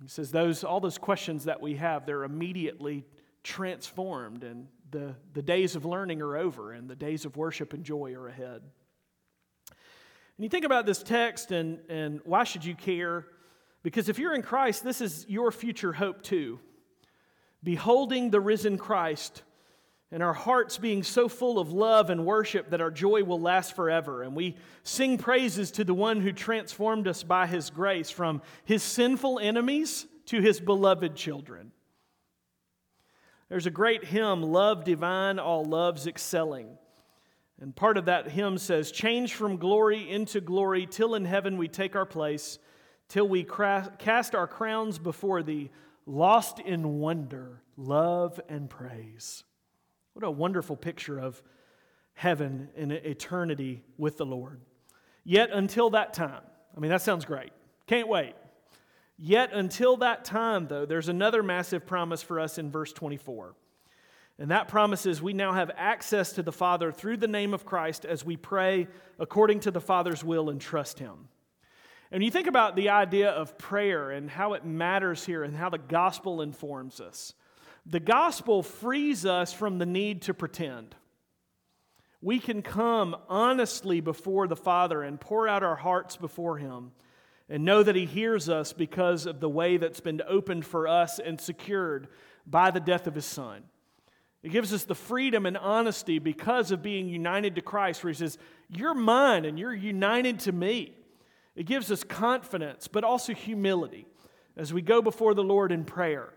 He 0.05 0.11
says, 0.11 0.31
those, 0.31 0.65
all 0.65 0.81
those 0.81 0.99
questions 0.99 1.45
that 1.45 1.63
we 1.63 1.77
have, 1.77 2.05
they're 2.05 2.25
immediately 2.25 3.07
transformed, 3.43 4.45
and 4.45 4.67
the, 4.91 5.15
the 5.33 5.41
days 5.41 5.77
of 5.77 5.87
learning 5.87 6.21
are 6.21 6.37
over, 6.37 6.73
and 6.73 6.91
the 6.91 6.95
days 6.95 7.25
of 7.25 7.39
worship 7.39 7.73
and 7.73 7.83
joy 7.85 8.13
are 8.13 8.29
ahead. 8.29 8.61
And 9.71 10.45
you 10.45 10.51
think 10.51 10.67
about 10.67 10.85
this 10.85 11.03
text, 11.03 11.53
and, 11.53 11.79
and 11.89 12.21
why 12.27 12.45
should 12.45 12.67
you 12.67 12.75
care? 12.75 13.25
Because 13.83 14.11
if 14.11 14.19
you're 14.19 14.35
in 14.35 14.43
Christ, 14.43 14.85
this 14.85 15.01
is 15.01 15.25
your 15.27 15.51
future 15.51 15.95
hope 15.95 16.21
too 16.21 16.61
beholding 17.63 18.29
the 18.29 18.43
risen 18.43 18.77
Christ 18.77 19.43
and 20.15 20.23
our 20.23 20.33
hearts 20.33 20.79
being 20.79 21.03
so 21.03 21.29
full 21.29 21.59
of 21.59 21.73
love 21.73 22.09
and 22.09 22.25
worship 22.25 22.71
that 22.71 22.81
our 22.81 22.93
joy 22.93 23.25
will 23.25 23.41
last 23.41 23.75
forever. 23.75 24.23
And 24.23 24.37
we 24.37 24.55
sing 24.85 25.19
praises 25.19 25.73
to 25.73 25.83
the 25.83 25.93
one 25.93 26.21
who 26.21 26.31
transformed 26.31 27.09
us 27.09 27.25
by 27.25 27.49
his 27.49 27.69
grace 27.69 28.11
from 28.11 28.41
his 28.65 28.85
sinful 28.85 29.41
enemies 29.41 30.07
to 30.27 30.41
his 30.41 30.61
beloved 30.61 31.17
children. 31.17 31.73
There's 33.49 33.67
a 33.67 33.73
great 33.73 34.05
hymn, 34.05 34.41
Love 34.41 34.85
Divine, 34.85 35.41
All 35.41 35.65
Loves 35.65 36.07
Excelling. 36.07 36.79
And 37.61 37.75
part 37.75 37.99
of 37.99 38.05
that 38.05 38.31
hymn 38.31 38.57
says, 38.59 38.93
Change 38.93 39.35
from 39.35 39.57
glory 39.57 40.09
into 40.09 40.41
glory, 40.41 40.87
till 40.87 41.17
in 41.17 41.25
heaven 41.25 41.59
we 41.59 41.67
take 41.67 41.97
our 41.97 42.07
place, 42.07 42.61
till 43.09 43.27
we 43.27 43.43
cast 43.43 44.37
our 44.37 44.47
crowns 44.47 44.97
before 44.97 45.43
thee 45.43 45.73
lost 46.07 46.61
in 46.61 47.01
wonder, 47.01 47.63
love, 47.77 48.39
and 48.49 48.71
praise. 48.71 49.43
What 50.15 50.25
a 50.25 50.31
wonderful 50.31 50.77
picture 50.77 51.19
of 51.19 51.43
heaven 52.15 52.69
and 52.77 52.93
eternity 52.93 53.83
with 53.99 54.17
the 54.17 54.25
Lord. 54.27 54.61
Yet 55.25 55.51
until 55.51 55.91
that 55.91 56.15
time, 56.15 56.43
I 56.77 56.81
mean, 56.81 56.91
that 56.91 57.03
sounds 57.03 57.25
great. 57.25 57.51
Can't 57.87 58.09
wait. 58.09 58.35
Yet 59.19 59.53
until 59.53 59.97
that 59.99 60.25
time, 60.25 60.67
though, 60.69 60.87
there's 60.87 61.09
another 61.09 61.43
massive 61.43 61.87
promise 61.87 62.23
for 62.23 62.41
us 62.41 62.59
in 62.59 62.71
verse 62.71 62.93
24. 62.93 63.55
And 64.39 64.51
that 64.51 64.69
promise 64.69 65.07
is 65.07 65.23
we 65.23 65.33
now 65.33 65.53
have 65.53 65.71
access 65.77 66.33
to 66.33 66.43
the 66.43 66.53
Father 66.53 66.91
through 66.91 67.19
the 67.19 67.29
name 67.29 67.55
of 67.55 67.65
Christ 67.65 68.05
as 68.05 68.25
we 68.25 68.37
pray 68.37 68.89
according 69.19 69.61
to 69.61 69.71
the 69.71 69.81
Father's 69.81 70.25
will 70.25 70.51
and 70.51 70.61
trust 70.61 70.99
Him. 70.99 71.29
And 72.11 72.23
you 72.23 72.31
think 72.31 72.47
about 72.47 72.77
the 72.77 72.91
idea 72.91 73.31
of 73.31 73.59
prayer 73.59 74.11
and 74.11 74.31
how 74.31 74.55
it 74.55 74.65
matters 74.65 75.25
here 75.25 75.43
and 75.43 75.57
how 75.57 75.71
the 75.71 75.79
gospel 75.79 76.43
informs 76.43 77.01
us. 77.01 77.35
The 77.87 78.01
gospel 78.01 78.63
frees 78.63 79.27
us 79.27 79.53
from 79.53 79.79
the 79.79 79.87
need 79.87 80.23
to 80.23 80.35
pretend. 80.35 80.95
We 82.23 82.39
can 82.39 82.63
come 82.63 83.15
honestly 83.29 84.01
before 84.01 84.49
the 84.49 84.57
Father 84.57 85.03
and 85.03 85.21
pour 85.21 85.47
out 85.47 85.63
our 85.63 85.77
hearts 85.77 86.17
before 86.17 86.57
Him 86.57 86.93
and 87.51 87.67
know 87.67 87.83
that 87.83 87.97
He 87.97 88.07
hears 88.07 88.49
us 88.49 88.73
because 88.73 89.27
of 89.27 89.41
the 89.41 89.49
way 89.49 89.77
that's 89.77 90.01
been 90.01 90.23
opened 90.27 90.65
for 90.65 90.89
us 90.89 91.19
and 91.19 91.39
secured 91.39 92.09
by 92.47 92.71
the 92.71 92.81
death 92.81 93.07
of 93.07 93.15
His 93.15 93.27
Son. 93.27 93.65
It 94.43 94.53
gives 94.53 94.73
us 94.73 94.85
the 94.85 94.95
freedom 94.95 95.45
and 95.45 95.59
honesty 95.59 96.19
because 96.19 96.71
of 96.71 96.83
being 96.83 97.09
united 97.09 97.55
to 97.57 97.61
Christ, 97.61 98.03
where 98.03 98.13
He 98.13 98.17
says, 98.17 98.39
You're 98.71 98.95
mine 98.95 99.45
and 99.45 99.59
you're 99.59 99.75
united 99.75 100.41
to 100.41 100.53
me. 100.53 100.97
It 101.55 101.67
gives 101.67 101.93
us 101.93 102.03
confidence, 102.03 102.89
but 102.89 103.05
also 103.05 103.35
humility 103.35 104.07
as 104.57 104.73
we 104.73 104.81
go 104.81 105.03
before 105.03 105.35
the 105.35 105.45
Lord 105.45 105.73
in 105.73 105.85
prayer. 105.85 106.33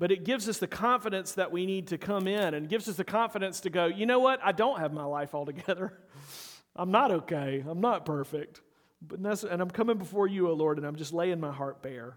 But 0.00 0.10
it 0.10 0.24
gives 0.24 0.48
us 0.48 0.56
the 0.56 0.66
confidence 0.66 1.32
that 1.32 1.52
we 1.52 1.66
need 1.66 1.88
to 1.88 1.98
come 1.98 2.26
in 2.26 2.54
and 2.54 2.70
gives 2.70 2.88
us 2.88 2.96
the 2.96 3.04
confidence 3.04 3.60
to 3.60 3.70
go, 3.70 3.84
you 3.84 4.06
know 4.06 4.18
what? 4.18 4.40
I 4.42 4.52
don't 4.52 4.80
have 4.80 4.94
my 4.94 5.04
life 5.04 5.34
all 5.34 5.44
together. 5.44 5.92
I'm 6.74 6.90
not 6.90 7.10
okay. 7.10 7.62
I'm 7.68 7.82
not 7.82 8.06
perfect. 8.06 8.62
But 9.02 9.20
and 9.20 9.60
I'm 9.60 9.70
coming 9.70 9.98
before 9.98 10.26
you, 10.26 10.48
O 10.48 10.54
Lord, 10.54 10.78
and 10.78 10.86
I'm 10.86 10.96
just 10.96 11.12
laying 11.12 11.38
my 11.38 11.52
heart 11.52 11.82
bare. 11.82 12.16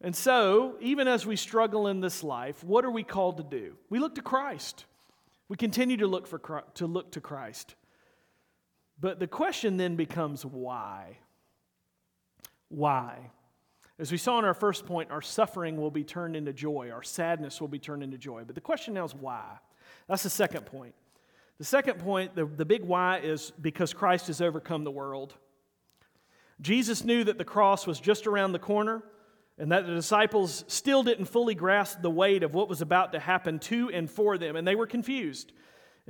And 0.00 0.14
so, 0.14 0.76
even 0.80 1.08
as 1.08 1.26
we 1.26 1.34
struggle 1.34 1.88
in 1.88 2.00
this 2.00 2.22
life, 2.22 2.62
what 2.62 2.84
are 2.84 2.90
we 2.90 3.02
called 3.02 3.38
to 3.38 3.42
do? 3.42 3.76
We 3.90 3.98
look 3.98 4.14
to 4.14 4.22
Christ. 4.22 4.84
We 5.48 5.56
continue 5.56 5.96
to 5.96 6.06
look, 6.06 6.28
for, 6.28 6.64
to 6.74 6.86
look 6.86 7.10
to 7.12 7.20
Christ. 7.20 7.74
But 9.00 9.18
the 9.18 9.26
question 9.26 9.76
then 9.76 9.96
becomes 9.96 10.46
why? 10.46 11.18
Why? 12.68 13.32
As 14.00 14.10
we 14.10 14.16
saw 14.16 14.38
in 14.38 14.46
our 14.46 14.54
first 14.54 14.86
point, 14.86 15.10
our 15.10 15.20
suffering 15.20 15.76
will 15.76 15.90
be 15.90 16.04
turned 16.04 16.34
into 16.34 16.54
joy, 16.54 16.90
our 16.90 17.02
sadness 17.02 17.60
will 17.60 17.68
be 17.68 17.78
turned 17.78 18.02
into 18.02 18.16
joy. 18.16 18.44
But 18.46 18.54
the 18.54 18.60
question 18.62 18.94
now 18.94 19.04
is 19.04 19.14
why? 19.14 19.58
That's 20.08 20.22
the 20.22 20.30
second 20.30 20.64
point. 20.64 20.94
The 21.58 21.64
second 21.64 21.98
point, 21.98 22.34
the, 22.34 22.46
the 22.46 22.64
big 22.64 22.82
why, 22.82 23.18
is 23.18 23.52
because 23.60 23.92
Christ 23.92 24.28
has 24.28 24.40
overcome 24.40 24.84
the 24.84 24.90
world. 24.90 25.34
Jesus 26.62 27.04
knew 27.04 27.24
that 27.24 27.36
the 27.36 27.44
cross 27.44 27.86
was 27.86 28.00
just 28.00 28.26
around 28.26 28.52
the 28.52 28.58
corner 28.58 29.02
and 29.58 29.70
that 29.70 29.86
the 29.86 29.92
disciples 29.92 30.64
still 30.66 31.02
didn't 31.02 31.26
fully 31.26 31.54
grasp 31.54 32.00
the 32.00 32.10
weight 32.10 32.42
of 32.42 32.54
what 32.54 32.70
was 32.70 32.80
about 32.80 33.12
to 33.12 33.18
happen 33.18 33.58
to 33.58 33.90
and 33.90 34.10
for 34.10 34.38
them, 34.38 34.56
and 34.56 34.66
they 34.66 34.76
were 34.76 34.86
confused. 34.86 35.52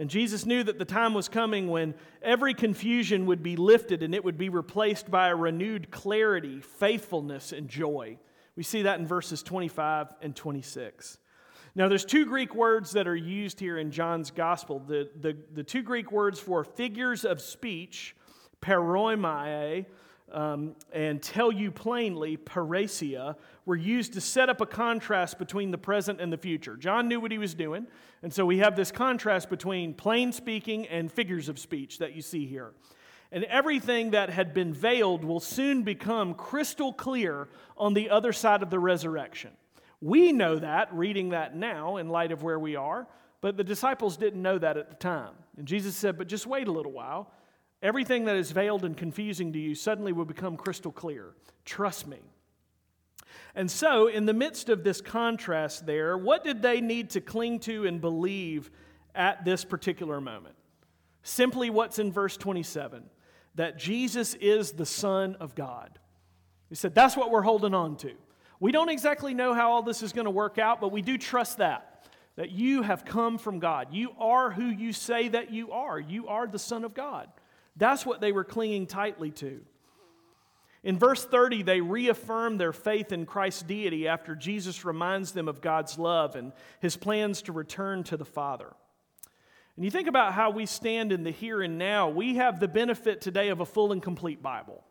And 0.00 0.08
Jesus 0.08 0.46
knew 0.46 0.62
that 0.62 0.78
the 0.78 0.86
time 0.86 1.12
was 1.12 1.28
coming 1.28 1.68
when 1.68 1.92
every 2.22 2.54
confusion 2.54 3.26
would 3.26 3.42
be 3.42 3.54
lifted 3.54 4.02
and 4.02 4.14
it 4.14 4.24
would 4.24 4.38
be 4.38 4.48
replaced 4.48 5.10
by 5.10 5.28
a 5.28 5.36
renewed 5.36 5.90
clarity, 5.90 6.62
faithfulness, 6.62 7.52
and 7.52 7.68
joy. 7.68 8.16
We 8.56 8.62
see 8.62 8.80
that 8.80 8.98
in 8.98 9.06
verses 9.06 9.42
25 9.42 10.08
and 10.22 10.34
26. 10.34 11.18
Now, 11.74 11.86
there's 11.88 12.06
two 12.06 12.24
Greek 12.24 12.54
words 12.54 12.92
that 12.92 13.06
are 13.06 13.14
used 13.14 13.60
here 13.60 13.76
in 13.76 13.90
John's 13.90 14.30
gospel. 14.30 14.78
The, 14.78 15.10
the, 15.20 15.36
the 15.52 15.62
two 15.62 15.82
Greek 15.82 16.10
words 16.10 16.40
for 16.40 16.64
figures 16.64 17.26
of 17.26 17.38
speech, 17.42 18.16
paroimae, 18.62 19.84
um, 20.32 20.74
and 20.92 21.22
tell 21.22 21.50
you 21.52 21.70
plainly, 21.70 22.36
parrhesia, 22.36 23.36
were 23.66 23.76
used 23.76 24.12
to 24.14 24.20
set 24.20 24.48
up 24.48 24.60
a 24.60 24.66
contrast 24.66 25.38
between 25.38 25.70
the 25.70 25.78
present 25.78 26.20
and 26.20 26.32
the 26.32 26.38
future. 26.38 26.76
John 26.76 27.08
knew 27.08 27.20
what 27.20 27.32
he 27.32 27.38
was 27.38 27.54
doing, 27.54 27.86
and 28.22 28.32
so 28.32 28.44
we 28.46 28.58
have 28.58 28.76
this 28.76 28.90
contrast 28.90 29.50
between 29.50 29.94
plain 29.94 30.32
speaking 30.32 30.86
and 30.88 31.10
figures 31.10 31.48
of 31.48 31.58
speech 31.58 31.98
that 31.98 32.14
you 32.14 32.22
see 32.22 32.46
here. 32.46 32.72
And 33.32 33.44
everything 33.44 34.10
that 34.10 34.30
had 34.30 34.52
been 34.52 34.72
veiled 34.72 35.24
will 35.24 35.40
soon 35.40 35.82
become 35.82 36.34
crystal 36.34 36.92
clear 36.92 37.48
on 37.76 37.94
the 37.94 38.10
other 38.10 38.32
side 38.32 38.62
of 38.62 38.70
the 38.70 38.78
resurrection. 38.78 39.50
We 40.00 40.32
know 40.32 40.58
that, 40.58 40.92
reading 40.92 41.30
that 41.30 41.54
now 41.54 41.98
in 41.98 42.08
light 42.08 42.32
of 42.32 42.42
where 42.42 42.58
we 42.58 42.74
are, 42.74 43.06
but 43.40 43.56
the 43.56 43.64
disciples 43.64 44.16
didn't 44.16 44.42
know 44.42 44.58
that 44.58 44.76
at 44.76 44.88
the 44.88 44.96
time. 44.96 45.34
And 45.56 45.66
Jesus 45.66 45.96
said, 45.96 46.18
But 46.18 46.26
just 46.26 46.46
wait 46.46 46.68
a 46.68 46.72
little 46.72 46.92
while. 46.92 47.30
Everything 47.82 48.26
that 48.26 48.36
is 48.36 48.52
veiled 48.52 48.84
and 48.84 48.96
confusing 48.96 49.52
to 49.52 49.58
you 49.58 49.74
suddenly 49.74 50.12
will 50.12 50.26
become 50.26 50.56
crystal 50.56 50.92
clear. 50.92 51.34
Trust 51.64 52.06
me. 52.06 52.18
And 53.54 53.70
so, 53.70 54.06
in 54.06 54.26
the 54.26 54.34
midst 54.34 54.68
of 54.68 54.84
this 54.84 55.00
contrast 55.00 55.86
there, 55.86 56.16
what 56.16 56.44
did 56.44 56.62
they 56.62 56.80
need 56.80 57.10
to 57.10 57.20
cling 57.20 57.60
to 57.60 57.86
and 57.86 58.00
believe 58.00 58.70
at 59.14 59.44
this 59.44 59.64
particular 59.64 60.20
moment? 60.20 60.54
Simply 61.22 61.70
what's 61.70 61.98
in 61.98 62.12
verse 62.12 62.36
27 62.36 63.04
that 63.56 63.78
Jesus 63.78 64.34
is 64.34 64.72
the 64.72 64.86
Son 64.86 65.36
of 65.40 65.54
God. 65.54 65.98
He 66.68 66.74
said, 66.74 66.94
That's 66.94 67.16
what 67.16 67.30
we're 67.30 67.42
holding 67.42 67.74
on 67.74 67.96
to. 67.98 68.12
We 68.60 68.72
don't 68.72 68.90
exactly 68.90 69.34
know 69.34 69.54
how 69.54 69.72
all 69.72 69.82
this 69.82 70.02
is 70.02 70.12
going 70.12 70.26
to 70.26 70.30
work 70.30 70.58
out, 70.58 70.80
but 70.80 70.92
we 70.92 71.02
do 71.02 71.18
trust 71.18 71.58
that. 71.58 71.86
That 72.36 72.52
you 72.52 72.82
have 72.82 73.04
come 73.04 73.38
from 73.38 73.58
God. 73.58 73.88
You 73.90 74.12
are 74.18 74.50
who 74.50 74.66
you 74.66 74.92
say 74.92 75.28
that 75.28 75.50
you 75.50 75.72
are. 75.72 75.98
You 75.98 76.28
are 76.28 76.46
the 76.46 76.58
Son 76.58 76.84
of 76.84 76.94
God. 76.94 77.28
That's 77.80 78.04
what 78.04 78.20
they 78.20 78.30
were 78.30 78.44
clinging 78.44 78.86
tightly 78.86 79.30
to. 79.32 79.62
In 80.84 80.98
verse 80.98 81.24
30, 81.24 81.62
they 81.62 81.80
reaffirm 81.80 82.58
their 82.58 82.72
faith 82.72 83.10
in 83.10 83.26
Christ's 83.26 83.62
deity 83.62 84.06
after 84.06 84.36
Jesus 84.36 84.84
reminds 84.84 85.32
them 85.32 85.48
of 85.48 85.60
God's 85.60 85.98
love 85.98 86.36
and 86.36 86.52
his 86.80 86.96
plans 86.96 87.42
to 87.42 87.52
return 87.52 88.04
to 88.04 88.16
the 88.16 88.24
Father. 88.24 88.72
And 89.76 89.84
you 89.84 89.90
think 89.90 90.08
about 90.08 90.34
how 90.34 90.50
we 90.50 90.66
stand 90.66 91.10
in 91.10 91.24
the 91.24 91.30
here 91.30 91.62
and 91.62 91.78
now, 91.78 92.10
we 92.10 92.36
have 92.36 92.60
the 92.60 92.68
benefit 92.68 93.22
today 93.22 93.48
of 93.48 93.60
a 93.60 93.66
full 93.66 93.92
and 93.92 94.02
complete 94.02 94.42
Bible. 94.42 94.84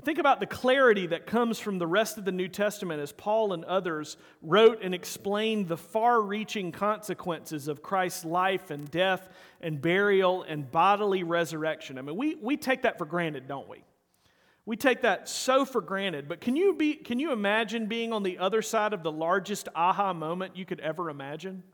Think 0.00 0.18
about 0.18 0.40
the 0.40 0.46
clarity 0.46 1.06
that 1.08 1.26
comes 1.26 1.58
from 1.58 1.78
the 1.78 1.86
rest 1.86 2.16
of 2.16 2.24
the 2.24 2.32
New 2.32 2.48
Testament 2.48 3.02
as 3.02 3.12
Paul 3.12 3.52
and 3.52 3.62
others 3.66 4.16
wrote 4.40 4.82
and 4.82 4.94
explained 4.94 5.68
the 5.68 5.76
far 5.76 6.22
reaching 6.22 6.72
consequences 6.72 7.68
of 7.68 7.82
Christ's 7.82 8.24
life 8.24 8.70
and 8.70 8.90
death 8.90 9.28
and 9.60 9.82
burial 9.82 10.44
and 10.44 10.70
bodily 10.70 11.24
resurrection. 11.24 11.98
I 11.98 12.02
mean, 12.02 12.16
we, 12.16 12.36
we 12.36 12.56
take 12.56 12.82
that 12.82 12.96
for 12.96 13.04
granted, 13.04 13.46
don't 13.46 13.68
we? 13.68 13.84
We 14.64 14.76
take 14.76 15.02
that 15.02 15.28
so 15.28 15.66
for 15.66 15.82
granted. 15.82 16.26
But 16.26 16.40
can 16.40 16.56
you, 16.56 16.72
be, 16.72 16.94
can 16.94 17.18
you 17.18 17.30
imagine 17.30 17.86
being 17.86 18.14
on 18.14 18.22
the 18.22 18.38
other 18.38 18.62
side 18.62 18.94
of 18.94 19.02
the 19.02 19.12
largest 19.12 19.68
aha 19.74 20.14
moment 20.14 20.56
you 20.56 20.64
could 20.64 20.80
ever 20.80 21.10
imagine? 21.10 21.64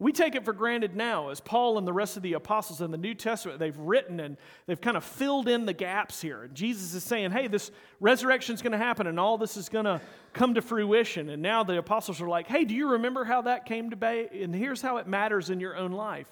We 0.00 0.12
take 0.12 0.36
it 0.36 0.44
for 0.44 0.52
granted 0.52 0.94
now, 0.94 1.30
as 1.30 1.40
Paul 1.40 1.76
and 1.76 1.84
the 1.84 1.92
rest 1.92 2.16
of 2.16 2.22
the 2.22 2.34
apostles 2.34 2.80
in 2.80 2.92
the 2.92 2.96
New 2.96 3.14
Testament, 3.14 3.58
they've 3.58 3.76
written 3.76 4.20
and 4.20 4.36
they've 4.66 4.80
kind 4.80 4.96
of 4.96 5.02
filled 5.02 5.48
in 5.48 5.66
the 5.66 5.72
gaps 5.72 6.20
here. 6.20 6.44
And 6.44 6.54
Jesus 6.54 6.94
is 6.94 7.02
saying, 7.02 7.32
hey, 7.32 7.48
this 7.48 7.72
resurrection 7.98 8.54
is 8.54 8.62
going 8.62 8.72
to 8.72 8.78
happen 8.78 9.08
and 9.08 9.18
all 9.18 9.38
this 9.38 9.56
is 9.56 9.68
going 9.68 9.86
to 9.86 10.00
come 10.34 10.54
to 10.54 10.62
fruition. 10.62 11.28
And 11.30 11.42
now 11.42 11.64
the 11.64 11.78
apostles 11.78 12.20
are 12.20 12.28
like, 12.28 12.46
hey, 12.46 12.64
do 12.64 12.76
you 12.76 12.92
remember 12.92 13.24
how 13.24 13.42
that 13.42 13.66
came 13.66 13.90
to 13.90 13.96
be? 13.96 14.28
And 14.40 14.54
here's 14.54 14.80
how 14.80 14.98
it 14.98 15.08
matters 15.08 15.50
in 15.50 15.58
your 15.58 15.76
own 15.76 15.90
life. 15.90 16.28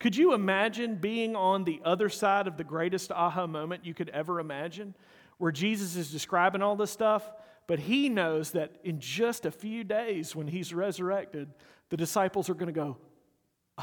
Could 0.00 0.16
you 0.16 0.32
imagine 0.32 0.96
being 0.96 1.36
on 1.36 1.64
the 1.64 1.82
other 1.84 2.08
side 2.08 2.46
of 2.46 2.56
the 2.56 2.64
greatest 2.64 3.12
aha 3.12 3.46
moment 3.46 3.84
you 3.84 3.92
could 3.92 4.08
ever 4.10 4.40
imagine, 4.40 4.94
where 5.36 5.52
Jesus 5.52 5.94
is 5.94 6.10
describing 6.10 6.62
all 6.62 6.74
this 6.74 6.90
stuff, 6.90 7.30
but 7.66 7.78
he 7.78 8.08
knows 8.08 8.52
that 8.52 8.76
in 8.82 8.98
just 8.98 9.46
a 9.46 9.50
few 9.50 9.84
days 9.84 10.34
when 10.34 10.46
he's 10.46 10.74
resurrected, 10.74 11.48
the 11.90 11.96
disciples 11.96 12.48
are 12.50 12.54
going 12.54 12.72
to 12.72 12.72
go, 12.72 12.96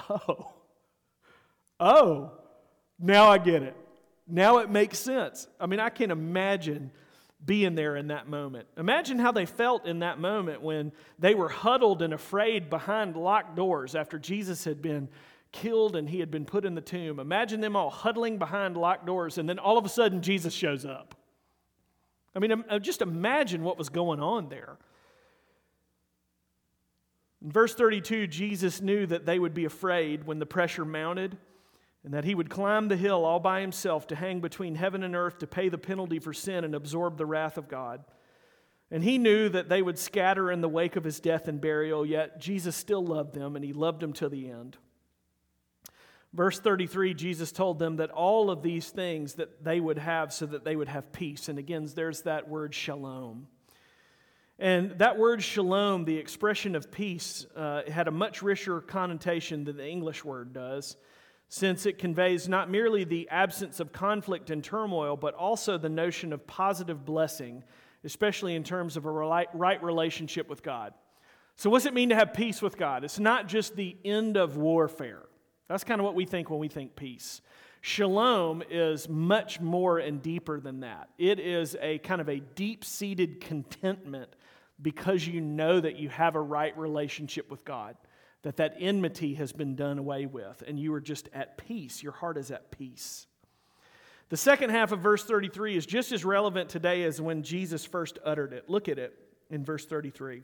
Oh, 0.10 0.54
oh, 1.80 2.32
now 3.00 3.30
I 3.30 3.38
get 3.38 3.64
it. 3.64 3.76
Now 4.28 4.60
it 4.60 4.70
makes 4.70 5.00
sense. 5.00 5.48
I 5.60 5.66
mean, 5.66 5.80
I 5.80 5.90
can 5.90 6.12
imagine 6.12 6.92
being 7.44 7.76
there 7.76 7.96
in 7.96 8.08
that 8.08 8.30
moment. 8.30 8.68
Imagine 8.78 9.18
how 9.18 9.32
they 9.32 9.46
felt 9.46 9.86
in 9.86 10.00
that 10.00 10.20
moment 10.20 10.62
when 10.62 10.92
they 11.20 11.34
were 11.34 11.50
huddled 11.50 12.02
and 12.02 12.14
afraid 12.14 12.70
behind 12.70 13.16
locked 13.16 13.56
doors 13.56 13.96
after 13.96 14.20
Jesus 14.20 14.64
had 14.64 14.82
been 14.82 15.10
killed 15.52 15.96
and 15.96 16.08
he 16.08 16.20
had 16.20 16.32
been 16.32 16.46
put 16.46 16.66
in 16.66 16.76
the 16.76 16.82
tomb. 16.82 17.20
Imagine 17.20 17.60
them 17.60 17.76
all 17.76 17.90
huddling 17.90 18.38
behind 18.38 18.78
locked 18.78 19.06
doors, 19.06 19.38
and 19.38 19.50
then 19.50 19.60
all 19.60 19.78
of 19.78 19.86
a 19.86 19.90
sudden 19.90 20.22
Jesus 20.22 20.54
shows 20.54 20.86
up. 20.86 21.16
I 22.36 22.40
mean, 22.40 22.64
uh, 22.70 22.80
just 22.80 23.02
imagine 23.02 23.64
what 23.64 23.78
was 23.78 23.90
going 23.90 24.22
on 24.22 24.50
there. 24.50 24.78
In 27.44 27.52
verse 27.52 27.74
32, 27.74 28.28
Jesus 28.28 28.82
knew 28.82 29.06
that 29.08 29.26
they 29.26 29.40
would 29.40 29.54
be 29.54 29.66
afraid 29.66 30.26
when 30.26 30.40
the 30.40 30.46
pressure 30.46 30.86
mounted 30.86 31.38
and 32.04 32.14
that 32.14 32.24
he 32.24 32.36
would 32.36 32.50
climb 32.50 32.88
the 32.88 32.98
hill 32.98 33.26
all 33.26 33.40
by 33.40 33.62
himself 33.62 34.08
to 34.08 34.16
hang 34.16 34.40
between 34.40 34.76
heaven 34.76 35.04
and 35.04 35.16
earth 35.16 35.40
to 35.40 35.48
pay 35.48 35.70
the 35.70 35.78
penalty 35.78 36.20
for 36.20 36.34
sin 36.34 36.64
and 36.64 36.74
absorb 36.74 37.18
the 37.18 37.26
wrath 37.26 37.58
of 37.58 37.68
God. 37.68 38.04
And 38.90 39.04
he 39.04 39.18
knew 39.18 39.50
that 39.50 39.70
they 39.70 39.82
would 39.82 39.98
scatter 39.98 40.52
in 40.52 40.62
the 40.62 40.70
wake 40.70 40.96
of 40.96 41.04
his 41.04 41.20
death 41.20 41.48
and 41.48 41.62
burial, 41.62 42.06
yet 42.06 42.40
Jesus 42.40 42.76
still 42.76 43.06
loved 43.06 43.34
them 43.34 43.56
and 43.56 43.64
he 43.64 43.74
loved 43.74 44.02
them 44.02 44.14
to 44.14 44.30
the 44.30 44.50
end. 44.50 44.78
Verse 46.34 46.60
33, 46.60 47.14
Jesus 47.14 47.52
told 47.52 47.78
them 47.78 47.98
that 47.98 48.10
all 48.10 48.50
of 48.50 48.64
these 48.64 48.90
things 48.90 49.36
that 49.36 49.64
they 49.64 49.80
would 49.80 49.98
have 49.98 50.32
so 50.32 50.46
that 50.46 50.64
they 50.64 50.76
would 50.76 50.88
have 50.88 51.12
peace. 51.12 51.50
And 51.50 51.60
again, 51.60 51.88
there's 51.94 52.22
that 52.22 52.48
word 52.48 52.74
shalom. 52.74 53.48
And 54.62 54.92
that 55.00 55.18
word 55.18 55.42
shalom, 55.42 56.06
the 56.06 56.18
expression 56.18 56.76
of 56.76 56.92
peace, 56.92 57.48
uh, 57.56 57.82
had 57.90 58.08
a 58.08 58.12
much 58.12 58.44
richer 58.44 58.80
connotation 58.80 59.64
than 59.64 59.76
the 59.76 59.88
English 59.88 60.24
word 60.24 60.54
does, 60.54 60.98
since 61.50 61.88
it 61.88 61.98
conveys 61.98 62.48
not 62.48 62.70
merely 62.70 63.04
the 63.04 63.28
absence 63.30 63.80
of 63.80 63.92
conflict 63.92 64.52
and 64.52 64.64
turmoil, 64.64 65.18
but 65.18 65.34
also 65.34 65.80
the 65.80 65.90
notion 65.90 66.32
of 66.32 66.46
positive 66.46 67.04
blessing, 67.06 67.64
especially 68.04 68.54
in 68.54 68.64
terms 68.64 68.98
of 68.98 69.08
a 69.08 69.12
right 69.12 69.84
relationship 69.84 70.48
with 70.48 70.62
God. 70.62 70.94
So, 71.56 71.72
what's 71.72 71.88
it 71.88 71.96
mean 71.96 72.10
to 72.10 72.16
have 72.16 72.32
peace 72.32 72.62
with 72.62 72.78
God? 72.78 73.04
It's 73.04 73.18
not 73.18 73.48
just 73.48 73.76
the 73.76 73.98
end 74.06 74.38
of 74.38 74.58
warfare. 74.58 75.24
That's 75.70 75.84
kind 75.84 76.00
of 76.00 76.06
what 76.06 76.14
we 76.14 76.26
think 76.26 76.52
when 76.52 76.60
we 76.60 76.68
think 76.68 76.96
peace. 76.96 77.42
Shalom 77.84 78.62
is 78.70 79.10
much 79.10 79.60
more 79.60 79.98
and 79.98 80.22
deeper 80.22 80.60
than 80.60 80.82
that. 80.82 81.10
It 81.18 81.40
is 81.40 81.76
a 81.82 81.98
kind 81.98 82.22
of 82.22 82.30
a 82.30 82.40
deep 82.40 82.86
seated 82.86 83.42
contentment 83.42 84.36
because 84.82 85.26
you 85.28 85.42
know 85.42 85.80
that 85.80 85.98
you 85.98 86.10
have 86.10 86.36
a 86.36 86.42
right 86.42 86.78
relationship 86.78 87.50
with 87.52 87.64
God, 87.66 87.96
that 88.44 88.58
that 88.58 88.76
enmity 88.80 89.36
has 89.36 89.52
been 89.52 89.76
done 89.76 90.00
away 90.00 90.26
with, 90.26 90.64
and 90.66 90.80
you 90.80 90.94
are 90.94 91.02
just 91.02 91.30
at 91.34 91.58
peace. 91.58 92.02
Your 92.02 92.14
heart 92.14 92.38
is 92.38 92.52
at 92.52 92.72
peace. 92.72 93.28
The 94.30 94.38
second 94.38 94.70
half 94.70 94.92
of 94.94 95.00
verse 95.00 95.24
33 95.24 95.76
is 95.76 95.86
just 95.86 96.12
as 96.12 96.24
relevant 96.24 96.70
today 96.70 97.04
as 97.04 97.20
when 97.20 97.44
Jesus 97.44 97.86
first 97.86 98.18
uttered 98.24 98.54
it. 98.54 98.70
Look 98.70 98.88
at 98.88 98.98
it 98.98 99.14
in 99.50 99.66
verse 99.66 99.86
33. 99.86 100.44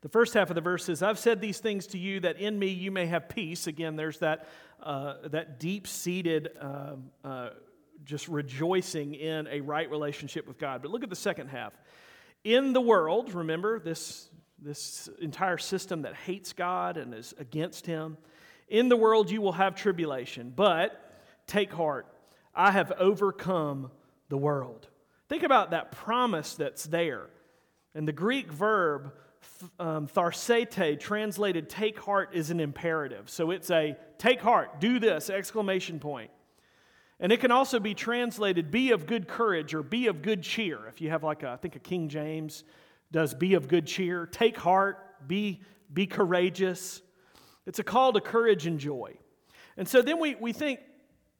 The 0.00 0.08
first 0.08 0.34
half 0.34 0.50
of 0.50 0.54
the 0.54 0.60
verse 0.60 0.84
says, 0.84 1.02
I've 1.02 1.18
said 1.18 1.40
these 1.40 1.58
things 1.58 1.86
to 1.88 1.98
you 1.98 2.20
that 2.20 2.38
in 2.38 2.56
me 2.58 2.68
you 2.68 2.92
may 2.92 3.06
have 3.06 3.28
peace. 3.28 3.66
Again, 3.66 3.96
there's 3.96 4.18
that, 4.18 4.46
uh, 4.82 5.14
that 5.28 5.58
deep 5.58 5.88
seated, 5.88 6.50
uh, 6.60 6.96
uh, 7.24 7.50
just 8.04 8.28
rejoicing 8.28 9.14
in 9.14 9.48
a 9.48 9.60
right 9.60 9.90
relationship 9.90 10.46
with 10.46 10.58
God. 10.58 10.82
But 10.82 10.92
look 10.92 11.02
at 11.02 11.10
the 11.10 11.16
second 11.16 11.48
half. 11.48 11.72
In 12.44 12.72
the 12.72 12.80
world, 12.80 13.34
remember 13.34 13.78
this, 13.78 14.28
this 14.60 15.08
entire 15.20 15.58
system 15.58 16.02
that 16.02 16.14
hates 16.14 16.52
God 16.52 16.96
and 16.96 17.14
is 17.14 17.34
against 17.38 17.86
Him. 17.86 18.16
In 18.68 18.88
the 18.88 18.96
world 18.96 19.30
you 19.30 19.40
will 19.40 19.52
have 19.52 19.74
tribulation, 19.74 20.52
but 20.54 21.22
take 21.46 21.72
heart. 21.72 22.06
I 22.54 22.70
have 22.70 22.92
overcome 22.92 23.90
the 24.28 24.36
world. 24.36 24.88
Think 25.28 25.42
about 25.42 25.70
that 25.70 25.92
promise 25.92 26.54
that's 26.54 26.84
there. 26.84 27.26
And 27.94 28.06
the 28.06 28.12
Greek 28.12 28.52
verb 28.52 29.12
um, 29.78 30.06
tharsete, 30.06 30.98
translated 31.00 31.68
take 31.68 31.98
heart, 31.98 32.30
is 32.32 32.50
an 32.50 32.60
imperative. 32.60 33.28
So 33.30 33.50
it's 33.50 33.70
a 33.70 33.96
take 34.18 34.40
heart, 34.40 34.80
do 34.80 34.98
this, 34.98 35.30
exclamation 35.30 35.98
point. 35.98 36.30
And 37.20 37.32
it 37.32 37.40
can 37.40 37.50
also 37.50 37.80
be 37.80 37.94
translated 37.94 38.70
be 38.70 38.92
of 38.92 39.06
good 39.06 39.26
courage 39.26 39.74
or 39.74 39.82
be 39.82 40.06
of 40.06 40.22
good 40.22 40.42
cheer. 40.42 40.86
If 40.88 41.00
you 41.00 41.10
have 41.10 41.24
like 41.24 41.42
a, 41.42 41.50
I 41.50 41.56
think 41.56 41.74
a 41.76 41.80
King 41.80 42.08
James 42.08 42.64
does 43.10 43.34
be 43.34 43.54
of 43.54 43.68
good 43.68 43.86
cheer, 43.86 44.26
take 44.26 44.56
heart, 44.56 45.26
be, 45.26 45.60
be 45.92 46.06
courageous. 46.06 47.02
It's 47.66 47.78
a 47.78 47.84
call 47.84 48.12
to 48.12 48.20
courage 48.20 48.66
and 48.66 48.78
joy. 48.78 49.16
And 49.76 49.88
so 49.88 50.02
then 50.02 50.20
we, 50.20 50.34
we 50.36 50.52
think, 50.52 50.80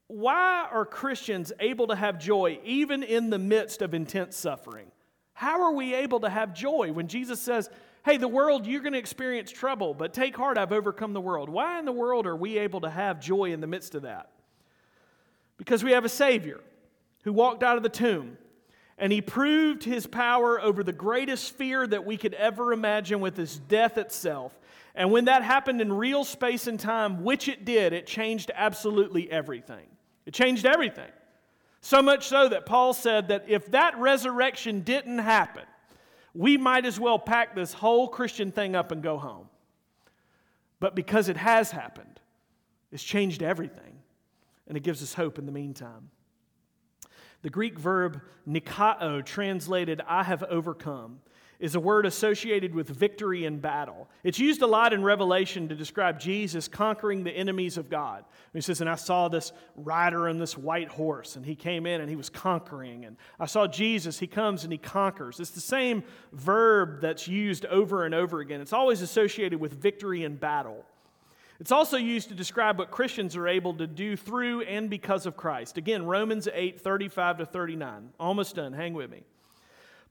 why 0.08 0.66
are 0.70 0.86
Christians 0.86 1.52
able 1.60 1.88
to 1.88 1.94
have 1.94 2.18
joy 2.18 2.58
even 2.64 3.02
in 3.02 3.30
the 3.30 3.38
midst 3.38 3.82
of 3.82 3.94
intense 3.94 4.36
suffering? 4.36 4.90
How 5.34 5.62
are 5.62 5.72
we 5.72 5.94
able 5.94 6.20
to 6.20 6.30
have 6.30 6.54
joy 6.54 6.90
when 6.92 7.06
Jesus 7.06 7.40
says, 7.40 7.68
hey, 8.04 8.16
the 8.16 8.26
world, 8.26 8.66
you're 8.66 8.80
going 8.80 8.94
to 8.94 8.98
experience 8.98 9.52
trouble, 9.52 9.94
but 9.94 10.14
take 10.14 10.34
heart, 10.34 10.56
I've 10.56 10.72
overcome 10.72 11.12
the 11.12 11.20
world? 11.20 11.48
Why 11.48 11.78
in 11.78 11.84
the 11.84 11.92
world 11.92 12.26
are 12.26 12.34
we 12.34 12.58
able 12.58 12.80
to 12.80 12.90
have 12.90 13.20
joy 13.20 13.52
in 13.52 13.60
the 13.60 13.66
midst 13.66 13.94
of 13.94 14.02
that? 14.02 14.30
Because 15.58 15.84
we 15.84 15.92
have 15.92 16.04
a 16.04 16.08
Savior 16.08 16.60
who 17.24 17.32
walked 17.32 17.62
out 17.62 17.76
of 17.76 17.82
the 17.82 17.88
tomb 17.90 18.38
and 18.96 19.12
he 19.12 19.20
proved 19.20 19.84
his 19.84 20.06
power 20.06 20.60
over 20.60 20.82
the 20.82 20.92
greatest 20.92 21.54
fear 21.54 21.86
that 21.86 22.04
we 22.04 22.16
could 22.16 22.34
ever 22.34 22.72
imagine 22.72 23.20
with 23.20 23.36
his 23.36 23.58
death 23.58 23.98
itself. 23.98 24.58
And 24.94 25.12
when 25.12 25.26
that 25.26 25.44
happened 25.44 25.80
in 25.80 25.92
real 25.92 26.24
space 26.24 26.66
and 26.66 26.80
time, 26.80 27.22
which 27.22 27.46
it 27.48 27.64
did, 27.64 27.92
it 27.92 28.06
changed 28.06 28.50
absolutely 28.54 29.30
everything. 29.30 29.86
It 30.26 30.34
changed 30.34 30.66
everything. 30.66 31.10
So 31.80 32.02
much 32.02 32.26
so 32.26 32.48
that 32.48 32.66
Paul 32.66 32.92
said 32.92 33.28
that 33.28 33.44
if 33.46 33.70
that 33.70 33.96
resurrection 33.98 34.80
didn't 34.80 35.18
happen, 35.18 35.64
we 36.34 36.56
might 36.56 36.84
as 36.84 36.98
well 36.98 37.18
pack 37.18 37.54
this 37.54 37.72
whole 37.72 38.08
Christian 38.08 38.50
thing 38.50 38.74
up 38.74 38.90
and 38.90 39.00
go 39.00 39.16
home. 39.16 39.48
But 40.80 40.96
because 40.96 41.28
it 41.28 41.36
has 41.36 41.70
happened, 41.70 42.20
it's 42.90 43.02
changed 43.02 43.42
everything 43.42 43.97
and 44.68 44.76
it 44.76 44.82
gives 44.82 45.02
us 45.02 45.14
hope 45.14 45.38
in 45.38 45.46
the 45.46 45.52
meantime. 45.52 46.10
The 47.42 47.50
Greek 47.50 47.78
verb 47.78 48.20
nikao, 48.48 49.24
translated 49.24 50.02
I 50.06 50.24
have 50.24 50.42
overcome, 50.44 51.20
is 51.60 51.74
a 51.74 51.80
word 51.80 52.06
associated 52.06 52.72
with 52.72 52.88
victory 52.88 53.44
in 53.44 53.58
battle. 53.58 54.08
It's 54.22 54.38
used 54.38 54.62
a 54.62 54.66
lot 54.66 54.92
in 54.92 55.02
Revelation 55.02 55.68
to 55.68 55.74
describe 55.74 56.20
Jesus 56.20 56.68
conquering 56.68 57.24
the 57.24 57.32
enemies 57.32 57.76
of 57.76 57.90
God. 57.90 58.24
He 58.52 58.60
says, 58.60 58.80
And 58.80 58.88
I 58.88 58.94
saw 58.94 59.28
this 59.28 59.52
rider 59.74 60.28
on 60.28 60.38
this 60.38 60.56
white 60.56 60.88
horse, 60.88 61.34
and 61.34 61.44
he 61.44 61.56
came 61.56 61.84
in 61.84 62.00
and 62.00 62.08
he 62.08 62.14
was 62.14 62.30
conquering. 62.30 63.04
And 63.04 63.16
I 63.40 63.46
saw 63.46 63.66
Jesus, 63.66 64.20
he 64.20 64.28
comes 64.28 64.62
and 64.62 64.72
he 64.72 64.78
conquers. 64.78 65.40
It's 65.40 65.50
the 65.50 65.60
same 65.60 66.04
verb 66.32 67.00
that's 67.00 67.26
used 67.26 67.64
over 67.66 68.04
and 68.04 68.14
over 68.14 68.38
again. 68.38 68.60
It's 68.60 68.72
always 68.72 69.02
associated 69.02 69.58
with 69.58 69.72
victory 69.72 70.22
in 70.22 70.36
battle. 70.36 70.84
It's 71.60 71.72
also 71.72 71.96
used 71.96 72.28
to 72.28 72.34
describe 72.34 72.78
what 72.78 72.92
Christians 72.92 73.34
are 73.36 73.48
able 73.48 73.74
to 73.74 73.86
do 73.86 74.16
through 74.16 74.62
and 74.62 74.88
because 74.88 75.26
of 75.26 75.36
Christ. 75.36 75.76
Again, 75.76 76.04
Romans 76.06 76.48
8 76.52 76.80
35 76.80 77.38
to 77.38 77.46
39. 77.46 78.10
Almost 78.20 78.54
done. 78.54 78.72
Hang 78.72 78.94
with 78.94 79.10
me. 79.10 79.24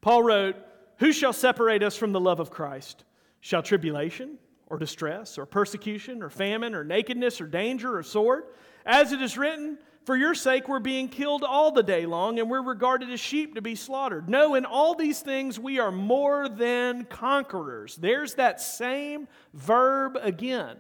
Paul 0.01 0.23
wrote, 0.23 0.55
Who 0.97 1.13
shall 1.13 1.33
separate 1.33 1.83
us 1.83 1.95
from 1.95 2.11
the 2.11 2.19
love 2.19 2.41
of 2.41 2.51
Christ? 2.51 3.05
Shall 3.39 3.63
tribulation, 3.63 4.37
or 4.67 4.77
distress, 4.77 5.37
or 5.37 5.45
persecution, 5.45 6.21
or 6.21 6.29
famine, 6.29 6.75
or 6.75 6.83
nakedness, 6.83 7.39
or 7.39 7.47
danger, 7.47 7.97
or 7.97 8.03
sword? 8.03 8.43
As 8.85 9.13
it 9.13 9.21
is 9.21 9.37
written, 9.37 9.77
For 10.03 10.17
your 10.17 10.35
sake, 10.35 10.67
we're 10.67 10.79
being 10.79 11.07
killed 11.07 11.45
all 11.45 11.71
the 11.71 11.83
day 11.83 12.05
long, 12.05 12.39
and 12.39 12.49
we're 12.49 12.61
regarded 12.61 13.09
as 13.09 13.21
sheep 13.21 13.55
to 13.55 13.61
be 13.61 13.75
slaughtered. 13.75 14.27
No, 14.27 14.55
in 14.55 14.65
all 14.65 14.95
these 14.95 15.21
things, 15.21 15.57
we 15.57 15.79
are 15.79 15.93
more 15.93 16.49
than 16.49 17.05
conquerors. 17.05 17.95
There's 17.95 18.33
that 18.33 18.59
same 18.59 19.29
verb 19.53 20.17
again. 20.21 20.77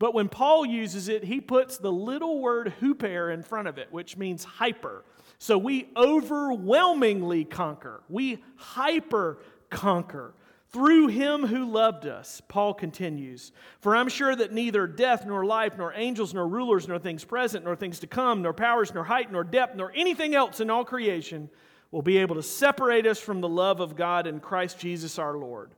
But 0.00 0.14
when 0.14 0.30
Paul 0.30 0.64
uses 0.64 1.08
it, 1.08 1.24
he 1.24 1.42
puts 1.42 1.76
the 1.76 1.92
little 1.92 2.40
word 2.40 2.72
huper 2.80 3.32
in 3.32 3.42
front 3.42 3.68
of 3.68 3.76
it, 3.76 3.92
which 3.92 4.16
means 4.16 4.42
hyper. 4.42 5.04
So 5.38 5.58
we 5.58 5.90
overwhelmingly 5.94 7.44
conquer, 7.44 8.02
we 8.08 8.42
hyper 8.56 9.38
conquer. 9.68 10.34
Through 10.70 11.08
him 11.08 11.44
who 11.44 11.64
loved 11.64 12.06
us, 12.06 12.40
Paul 12.46 12.74
continues. 12.74 13.50
For 13.80 13.96
I'm 13.96 14.08
sure 14.08 14.34
that 14.36 14.52
neither 14.52 14.86
death, 14.86 15.26
nor 15.26 15.44
life, 15.44 15.76
nor 15.76 15.92
angels, 15.94 16.32
nor 16.32 16.46
rulers, 16.46 16.86
nor 16.86 17.00
things 17.00 17.24
present, 17.24 17.64
nor 17.64 17.74
things 17.74 17.98
to 18.00 18.06
come, 18.06 18.40
nor 18.40 18.52
powers, 18.52 18.94
nor 18.94 19.02
height, 19.02 19.32
nor 19.32 19.42
depth, 19.42 19.74
nor 19.74 19.92
anything 19.96 20.32
else 20.32 20.60
in 20.60 20.70
all 20.70 20.84
creation 20.84 21.50
will 21.90 22.02
be 22.02 22.18
able 22.18 22.36
to 22.36 22.42
separate 22.42 23.04
us 23.04 23.18
from 23.18 23.40
the 23.40 23.48
love 23.48 23.80
of 23.80 23.96
God 23.96 24.28
in 24.28 24.38
Christ 24.38 24.78
Jesus 24.78 25.18
our 25.18 25.36
Lord. 25.36 25.72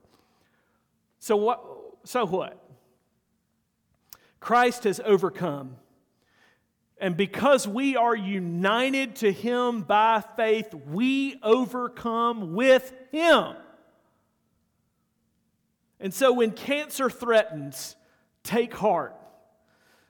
So 1.17 1.37
what? 1.37 1.65
So 2.03 2.25
what? 2.25 2.62
Christ 4.43 4.83
has 4.83 4.99
overcome. 5.05 5.77
And 6.97 7.15
because 7.15 7.65
we 7.65 7.95
are 7.95 8.15
united 8.15 9.15
to 9.17 9.31
him 9.31 9.83
by 9.83 10.21
faith, 10.35 10.73
we 10.73 11.39
overcome 11.41 12.53
with 12.53 12.93
him. 13.13 13.55
And 16.01 16.13
so 16.13 16.33
when 16.33 16.51
cancer 16.51 17.09
threatens, 17.09 17.95
take 18.43 18.73
heart. 18.73 19.15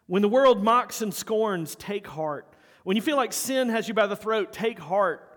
When 0.08 0.24
the 0.24 0.30
world 0.30 0.64
mocks 0.64 1.04
and 1.04 1.14
scorns, 1.14 1.76
take 1.76 2.08
heart. 2.08 2.52
When 2.84 2.96
you 2.96 3.04
feel 3.04 3.18
like 3.18 3.34
sin 3.34 3.70
has 3.70 3.88
you 3.88 3.94
by 3.94 4.08
the 4.08 4.16
throat, 4.16 4.52
take 4.52 4.80
heart. 4.80 5.30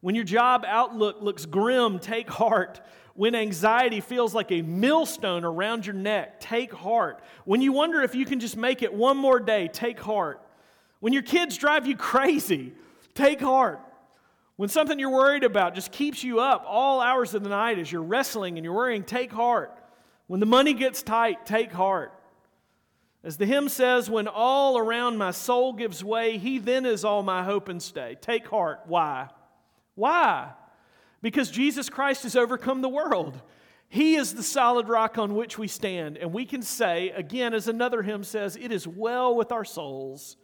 When 0.00 0.16
your 0.16 0.24
job 0.24 0.64
outlook 0.66 1.18
looks 1.20 1.46
grim, 1.46 2.00
take 2.00 2.28
heart. 2.28 2.80
When 3.14 3.34
anxiety 3.34 4.00
feels 4.00 4.34
like 4.34 4.52
a 4.52 4.62
millstone 4.62 5.44
around 5.44 5.86
your 5.86 5.94
neck, 5.94 6.40
take 6.40 6.72
heart. 6.72 7.22
When 7.44 7.60
you 7.60 7.72
wonder 7.72 8.02
if 8.02 8.14
you 8.14 8.24
can 8.24 8.40
just 8.40 8.56
make 8.56 8.82
it 8.82 8.92
one 8.92 9.16
more 9.16 9.40
day, 9.40 9.68
take 9.68 10.00
heart. 10.00 10.40
When 11.00 11.12
your 11.12 11.22
kids 11.22 11.56
drive 11.56 11.86
you 11.86 11.96
crazy, 11.96 12.72
take 13.14 13.40
heart. 13.40 13.80
When 14.56 14.68
something 14.68 14.98
you're 14.98 15.10
worried 15.10 15.44
about 15.44 15.74
just 15.74 15.90
keeps 15.90 16.22
you 16.22 16.40
up 16.40 16.64
all 16.66 17.00
hours 17.00 17.34
of 17.34 17.42
the 17.42 17.48
night 17.48 17.78
as 17.78 17.90
you're 17.90 18.02
wrestling 18.02 18.58
and 18.58 18.64
you're 18.64 18.74
worrying, 18.74 19.02
take 19.02 19.32
heart. 19.32 19.72
When 20.26 20.38
the 20.38 20.46
money 20.46 20.74
gets 20.74 21.02
tight, 21.02 21.46
take 21.46 21.72
heart. 21.72 22.12
As 23.24 23.36
the 23.36 23.46
hymn 23.46 23.68
says, 23.68 24.08
when 24.08 24.28
all 24.28 24.78
around 24.78 25.18
my 25.18 25.30
soul 25.30 25.72
gives 25.72 26.04
way, 26.04 26.38
he 26.38 26.58
then 26.58 26.86
is 26.86 27.04
all 27.04 27.22
my 27.22 27.42
hope 27.42 27.68
and 27.68 27.82
stay. 27.82 28.16
Take 28.20 28.46
heart. 28.46 28.80
Why? 28.86 29.28
Why? 29.94 30.52
Because 31.22 31.50
Jesus 31.50 31.88
Christ 31.88 32.22
has 32.22 32.36
overcome 32.36 32.80
the 32.82 32.88
world. 32.88 33.40
He 33.88 34.14
is 34.14 34.34
the 34.34 34.42
solid 34.42 34.88
rock 34.88 35.18
on 35.18 35.34
which 35.34 35.58
we 35.58 35.66
stand. 35.66 36.16
And 36.16 36.32
we 36.32 36.46
can 36.46 36.62
say, 36.62 37.10
again, 37.10 37.54
as 37.54 37.68
another 37.68 38.02
hymn 38.02 38.24
says, 38.24 38.56
it 38.56 38.72
is 38.72 38.86
well 38.86 39.34
with 39.34 39.52
our 39.52 39.64
souls 39.64 40.36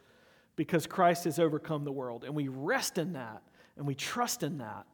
because 0.56 0.86
Christ 0.86 1.24
has 1.24 1.38
overcome 1.38 1.84
the 1.84 1.92
world. 1.92 2.24
And 2.24 2.34
we 2.34 2.48
rest 2.48 2.98
in 2.98 3.12
that 3.12 3.42
and 3.76 3.86
we 3.86 3.94
trust 3.94 4.42
in 4.42 4.58
that. 4.58 4.86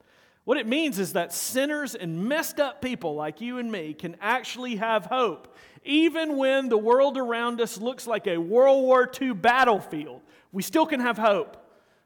What 0.44 0.58
it 0.58 0.66
means 0.66 0.98
is 0.98 1.12
that 1.12 1.32
sinners 1.32 1.94
and 1.94 2.28
messed 2.28 2.58
up 2.58 2.82
people 2.82 3.14
like 3.14 3.40
you 3.40 3.58
and 3.58 3.70
me 3.70 3.94
can 3.94 4.16
actually 4.20 4.76
have 4.76 5.06
hope. 5.06 5.56
Even 5.84 6.36
when 6.36 6.68
the 6.68 6.76
world 6.76 7.16
around 7.16 7.60
us 7.60 7.78
looks 7.78 8.06
like 8.06 8.26
a 8.26 8.36
World 8.36 8.82
War 8.82 9.10
II 9.20 9.34
battlefield, 9.34 10.20
we 10.50 10.62
still 10.62 10.84
can 10.84 11.00
have 11.00 11.16
hope 11.16 11.56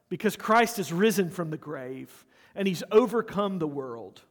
because 0.09 0.35
Christ 0.35 0.77
has 0.77 0.93
risen 0.93 1.29
from 1.31 1.49
the 1.49 1.57
grave 1.57 2.25
and 2.57 2.67
he's 2.67 2.83
overcome 2.91 3.59
the 3.59 3.67
world. 3.67 4.21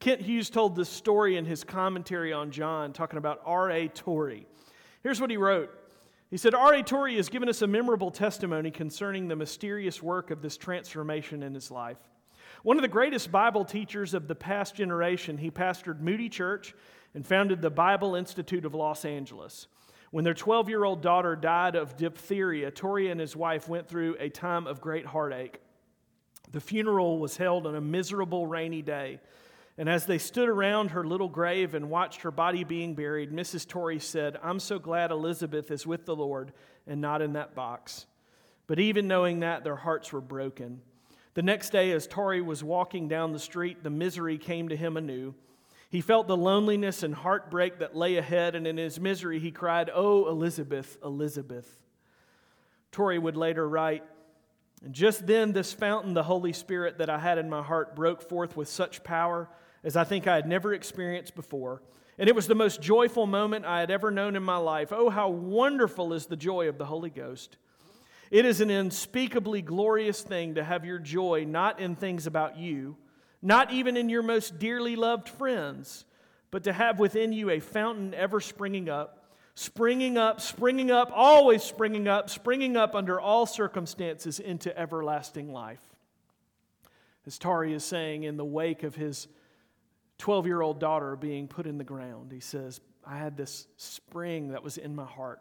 Kent 0.00 0.22
Hughes 0.22 0.48
told 0.48 0.74
this 0.74 0.88
story 0.88 1.36
in 1.36 1.44
his 1.44 1.62
commentary 1.62 2.32
on 2.32 2.50
John, 2.50 2.92
talking 2.92 3.18
about 3.18 3.40
R.A. 3.44 3.88
Torrey. 3.88 4.46
Here's 5.02 5.20
what 5.20 5.30
he 5.30 5.36
wrote 5.36 5.70
He 6.30 6.38
said, 6.38 6.54
R.A. 6.54 6.82
Torrey 6.82 7.16
has 7.16 7.28
given 7.28 7.48
us 7.48 7.62
a 7.62 7.66
memorable 7.66 8.10
testimony 8.10 8.70
concerning 8.70 9.28
the 9.28 9.36
mysterious 9.36 10.02
work 10.02 10.30
of 10.30 10.40
this 10.40 10.56
transformation 10.56 11.42
in 11.42 11.52
his 11.52 11.70
life. 11.70 11.98
One 12.62 12.76
of 12.76 12.82
the 12.82 12.88
greatest 12.88 13.30
Bible 13.30 13.64
teachers 13.64 14.14
of 14.14 14.26
the 14.26 14.34
past 14.34 14.74
generation, 14.74 15.36
he 15.36 15.50
pastored 15.50 16.00
Moody 16.00 16.28
Church 16.28 16.74
and 17.14 17.26
founded 17.26 17.60
the 17.60 17.70
Bible 17.70 18.14
Institute 18.14 18.64
of 18.64 18.74
Los 18.74 19.04
Angeles. 19.04 19.66
When 20.10 20.24
their 20.24 20.34
12 20.34 20.68
year 20.70 20.84
old 20.84 21.02
daughter 21.02 21.36
died 21.36 21.74
of 21.74 21.96
diphtheria, 21.96 22.70
Torrey 22.70 23.10
and 23.10 23.20
his 23.20 23.36
wife 23.36 23.68
went 23.68 23.86
through 23.86 24.16
a 24.18 24.30
time 24.30 24.66
of 24.66 24.80
great 24.80 25.04
heartache. 25.04 25.60
The 26.52 26.60
funeral 26.60 27.18
was 27.18 27.36
held 27.36 27.66
on 27.66 27.74
a 27.74 27.80
miserable 27.80 28.46
rainy 28.46 28.82
day. 28.82 29.20
And 29.76 29.88
as 29.88 30.06
they 30.06 30.18
stood 30.18 30.48
around 30.48 30.90
her 30.90 31.04
little 31.04 31.28
grave 31.28 31.74
and 31.74 31.88
watched 31.88 32.22
her 32.22 32.32
body 32.32 32.64
being 32.64 32.94
buried, 32.94 33.30
Mrs. 33.30 33.66
Torrey 33.66 34.00
said, 34.00 34.36
I'm 34.42 34.58
so 34.58 34.78
glad 34.78 35.12
Elizabeth 35.12 35.70
is 35.70 35.86
with 35.86 36.04
the 36.04 36.16
Lord 36.16 36.52
and 36.86 37.00
not 37.00 37.22
in 37.22 37.34
that 37.34 37.54
box. 37.54 38.06
But 38.66 38.80
even 38.80 39.06
knowing 39.06 39.40
that, 39.40 39.62
their 39.62 39.76
hearts 39.76 40.12
were 40.12 40.20
broken. 40.20 40.80
The 41.34 41.42
next 41.42 41.70
day, 41.70 41.92
as 41.92 42.08
Torrey 42.08 42.40
was 42.40 42.64
walking 42.64 43.06
down 43.06 43.32
the 43.32 43.38
street, 43.38 43.84
the 43.84 43.90
misery 43.90 44.36
came 44.36 44.70
to 44.70 44.76
him 44.76 44.96
anew. 44.96 45.34
He 45.90 46.00
felt 46.00 46.26
the 46.26 46.36
loneliness 46.36 47.04
and 47.04 47.14
heartbreak 47.14 47.78
that 47.78 47.96
lay 47.96 48.16
ahead, 48.16 48.56
and 48.56 48.66
in 48.66 48.76
his 48.76 48.98
misery, 48.98 49.38
he 49.38 49.52
cried, 49.52 49.90
Oh, 49.94 50.28
Elizabeth, 50.28 50.98
Elizabeth. 51.04 51.82
Torrey 52.90 53.18
would 53.18 53.36
later 53.36 53.66
write, 53.66 54.02
And 54.84 54.94
just 54.94 55.26
then, 55.26 55.52
this 55.52 55.72
fountain, 55.72 56.14
the 56.14 56.22
Holy 56.22 56.52
Spirit 56.52 56.98
that 56.98 57.10
I 57.10 57.18
had 57.18 57.38
in 57.38 57.50
my 57.50 57.62
heart, 57.62 57.96
broke 57.96 58.22
forth 58.22 58.56
with 58.56 58.68
such 58.68 59.02
power 59.02 59.48
as 59.82 59.96
I 59.96 60.04
think 60.04 60.26
I 60.26 60.36
had 60.36 60.46
never 60.46 60.72
experienced 60.72 61.34
before. 61.34 61.82
And 62.18 62.28
it 62.28 62.34
was 62.34 62.46
the 62.46 62.54
most 62.54 62.82
joyful 62.82 63.26
moment 63.26 63.64
I 63.64 63.80
had 63.80 63.90
ever 63.90 64.10
known 64.10 64.36
in 64.36 64.42
my 64.42 64.56
life. 64.56 64.92
Oh, 64.92 65.08
how 65.08 65.28
wonderful 65.28 66.12
is 66.12 66.26
the 66.26 66.36
joy 66.36 66.68
of 66.68 66.78
the 66.78 66.86
Holy 66.86 67.10
Ghost! 67.10 67.56
It 68.30 68.44
is 68.44 68.60
an 68.60 68.70
unspeakably 68.70 69.62
glorious 69.62 70.20
thing 70.20 70.56
to 70.56 70.64
have 70.64 70.84
your 70.84 70.98
joy 70.98 71.46
not 71.48 71.80
in 71.80 71.96
things 71.96 72.26
about 72.26 72.58
you, 72.58 72.96
not 73.40 73.72
even 73.72 73.96
in 73.96 74.08
your 74.08 74.22
most 74.22 74.58
dearly 74.58 74.96
loved 74.96 75.28
friends, 75.28 76.04
but 76.50 76.64
to 76.64 76.72
have 76.72 76.98
within 76.98 77.32
you 77.32 77.50
a 77.50 77.60
fountain 77.60 78.12
ever 78.14 78.40
springing 78.40 78.88
up, 78.88 79.17
springing 79.58 80.16
up, 80.16 80.40
springing 80.40 80.92
up, 80.92 81.10
always 81.12 81.64
springing 81.64 82.06
up, 82.06 82.30
springing 82.30 82.76
up 82.76 82.94
under 82.94 83.20
all 83.20 83.44
circumstances 83.44 84.38
into 84.38 84.76
everlasting 84.78 85.52
life. 85.52 85.82
As 87.26 87.38
Torrey 87.38 87.74
is 87.74 87.84
saying 87.84 88.22
in 88.22 88.36
the 88.36 88.44
wake 88.44 88.84
of 88.84 88.94
his 88.94 89.26
12 90.18 90.46
year 90.46 90.60
old 90.60 90.78
daughter 90.78 91.16
being 91.16 91.48
put 91.48 91.66
in 91.66 91.76
the 91.76 91.82
ground, 91.82 92.30
he 92.30 92.38
says, 92.38 92.80
I 93.04 93.18
had 93.18 93.36
this 93.36 93.66
spring 93.76 94.52
that 94.52 94.62
was 94.62 94.78
in 94.78 94.94
my 94.94 95.04
heart 95.04 95.40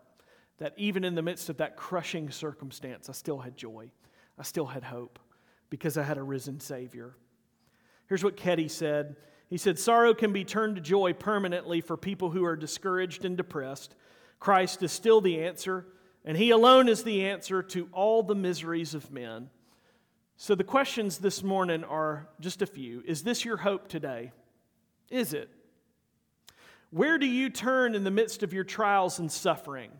that 0.57 0.73
even 0.77 1.03
in 1.03 1.13
the 1.13 1.21
midst 1.21 1.49
of 1.49 1.57
that 1.57 1.77
crushing 1.77 2.31
circumstance, 2.31 3.09
I 3.09 3.13
still 3.13 3.37
had 3.37 3.55
joy. 3.55 3.91
I 4.39 4.41
still 4.41 4.65
had 4.65 4.83
hope 4.83 5.19
because 5.69 5.95
I 5.95 6.01
had 6.01 6.17
a 6.17 6.23
risen 6.23 6.59
Savior. 6.59 7.15
Here's 8.07 8.23
what 8.23 8.35
Ketty 8.35 8.67
said 8.67 9.15
He 9.47 9.57
said, 9.57 9.77
Sorrow 9.77 10.15
can 10.15 10.33
be 10.33 10.43
turned 10.43 10.77
to 10.77 10.81
joy 10.81 11.13
permanently 11.13 11.81
for 11.81 11.97
people 11.97 12.31
who 12.31 12.43
are 12.45 12.55
discouraged 12.55 13.23
and 13.23 13.37
depressed. 13.37 13.93
Christ 14.39 14.83
is 14.83 14.91
still 14.91 15.21
the 15.21 15.43
answer, 15.43 15.85
and 16.23 16.37
He 16.37 16.51
alone 16.51 16.87
is 16.87 17.03
the 17.03 17.25
answer 17.25 17.63
to 17.63 17.89
all 17.91 18.23
the 18.23 18.35
miseries 18.35 18.93
of 18.93 19.11
men. 19.11 19.49
So 20.35 20.53
the 20.53 20.63
questions 20.63 21.17
this 21.17 21.41
morning 21.41 21.83
are 21.83 22.29
just 22.39 22.61
a 22.61 22.67
few. 22.67 23.01
Is 23.05 23.23
this 23.23 23.43
your 23.43 23.57
hope 23.57 23.87
today? 23.87 24.31
Is 25.09 25.33
it? 25.33 25.49
Where 26.91 27.17
do 27.17 27.25
you 27.25 27.49
turn 27.49 27.95
in 27.95 28.03
the 28.03 28.11
midst 28.11 28.43
of 28.43 28.53
your 28.53 28.63
trials 28.63 29.19
and 29.19 29.31
suffering? 29.31 29.91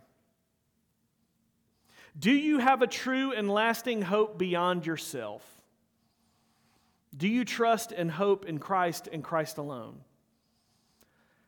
Do 2.17 2.31
you 2.31 2.59
have 2.59 2.81
a 2.81 2.87
true 2.87 3.33
and 3.33 3.49
lasting 3.49 4.01
hope 4.01 4.37
beyond 4.37 4.85
yourself? 4.85 5.43
Do 7.15 7.27
you 7.27 7.45
trust 7.45 7.91
and 7.91 8.11
hope 8.11 8.45
in 8.45 8.59
Christ 8.59 9.09
and 9.11 9.23
Christ 9.23 9.57
alone? 9.57 10.01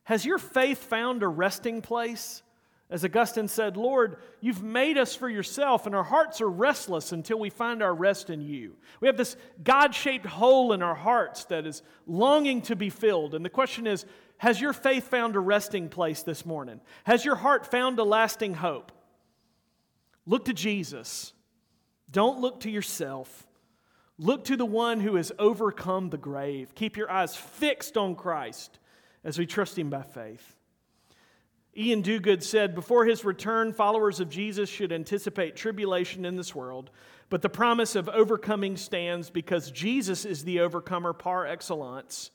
Has 0.03 0.25
your 0.25 0.39
faith 0.39 0.83
found 0.83 1.21
a 1.21 1.27
resting 1.27 1.81
place? 1.81 2.41
As 2.91 3.05
Augustine 3.05 3.47
said, 3.47 3.77
Lord, 3.77 4.17
you've 4.41 4.63
made 4.63 4.97
us 4.97 5.13
for 5.15 5.29
yourself, 5.29 5.85
and 5.85 5.93
our 5.93 6.03
hearts 6.03 6.41
are 6.41 6.49
restless 6.49 7.11
until 7.11 7.37
we 7.37 7.51
find 7.51 7.83
our 7.83 7.93
rest 7.93 8.31
in 8.31 8.41
you. 8.41 8.77
We 8.99 9.07
have 9.07 9.17
this 9.17 9.37
God 9.63 9.93
shaped 9.93 10.25
hole 10.25 10.73
in 10.73 10.81
our 10.81 10.95
hearts 10.95 11.45
that 11.45 11.67
is 11.67 11.83
longing 12.07 12.63
to 12.63 12.75
be 12.75 12.89
filled. 12.89 13.35
And 13.35 13.45
the 13.45 13.49
question 13.49 13.85
is 13.85 14.07
Has 14.37 14.59
your 14.59 14.73
faith 14.73 15.07
found 15.07 15.35
a 15.35 15.39
resting 15.39 15.87
place 15.87 16.23
this 16.23 16.47
morning? 16.47 16.81
Has 17.03 17.23
your 17.23 17.35
heart 17.35 17.69
found 17.69 17.99
a 17.99 18.03
lasting 18.03 18.55
hope? 18.55 18.91
Look 20.25 20.45
to 20.45 20.53
Jesus. 20.53 21.33
Don't 22.09 22.39
look 22.39 22.61
to 22.61 22.71
yourself. 22.71 23.47
Look 24.17 24.45
to 24.45 24.57
the 24.57 24.65
one 24.65 24.99
who 24.99 25.15
has 25.15 25.31
overcome 25.37 26.09
the 26.09 26.17
grave. 26.17 26.73
Keep 26.73 26.97
your 26.97 27.09
eyes 27.09 27.35
fixed 27.35 27.97
on 27.97 28.15
Christ 28.15 28.79
as 29.23 29.37
we 29.37 29.45
trust 29.45 29.77
him 29.77 29.91
by 29.91 30.01
faith. 30.01 30.55
Iain 31.77 32.03
Duguid 32.03 32.43
said, 32.43 32.75
Before 32.75 33.05
his 33.05 33.23
return, 33.23 33.73
followers 33.73 34.19
of 34.19 34.29
Jesus 34.29 34.69
should 34.69 34.91
anticipate 34.91 35.55
tribulation 35.55 36.25
in 36.25 36.35
this 36.35 36.55
world, 36.55 36.89
But 37.29 37.41
the 37.41 37.49
promise 37.49 37.95
of 37.95 38.09
overcoming 38.09 38.75
stands 38.75 39.29
because 39.29 39.71
Jesus 39.71 40.25
is 40.25 40.43
the 40.43 40.61
overcomer 40.61 41.13
par 41.13 41.45
excellence. 41.45 42.31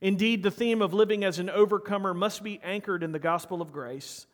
Indeed, 0.00 0.44
the 0.44 0.50
theme 0.50 0.80
of 0.80 0.94
living 0.94 1.24
as 1.24 1.40
an 1.40 1.50
overcomer 1.50 2.14
must 2.14 2.44
be 2.44 2.60
anchored 2.62 3.02
in 3.02 3.10
the 3.10 3.18
gospel 3.18 3.60
of 3.60 3.72
grace. 3.72 4.26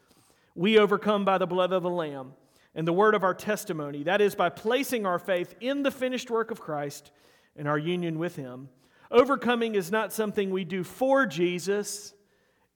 We 0.54 0.78
overcome 0.78 1.24
by 1.24 1.38
the 1.38 1.46
blood 1.46 1.72
of 1.72 1.82
the 1.82 1.90
Lamb 1.90 2.34
and 2.74 2.86
the 2.86 2.92
word 2.92 3.14
of 3.14 3.24
our 3.24 3.34
testimony. 3.34 4.02
That 4.02 4.20
is, 4.20 4.34
by 4.34 4.50
placing 4.50 5.06
our 5.06 5.18
faith 5.18 5.54
in 5.60 5.82
the 5.82 5.90
finished 5.90 6.30
work 6.30 6.50
of 6.50 6.60
Christ 6.60 7.10
and 7.56 7.66
our 7.66 7.78
union 7.78 8.18
with 8.18 8.36
Him. 8.36 8.68
Overcoming 9.10 9.74
is 9.74 9.90
not 9.90 10.12
something 10.12 10.50
we 10.50 10.64
do 10.64 10.84
for 10.84 11.24
Jesus, 11.24 12.14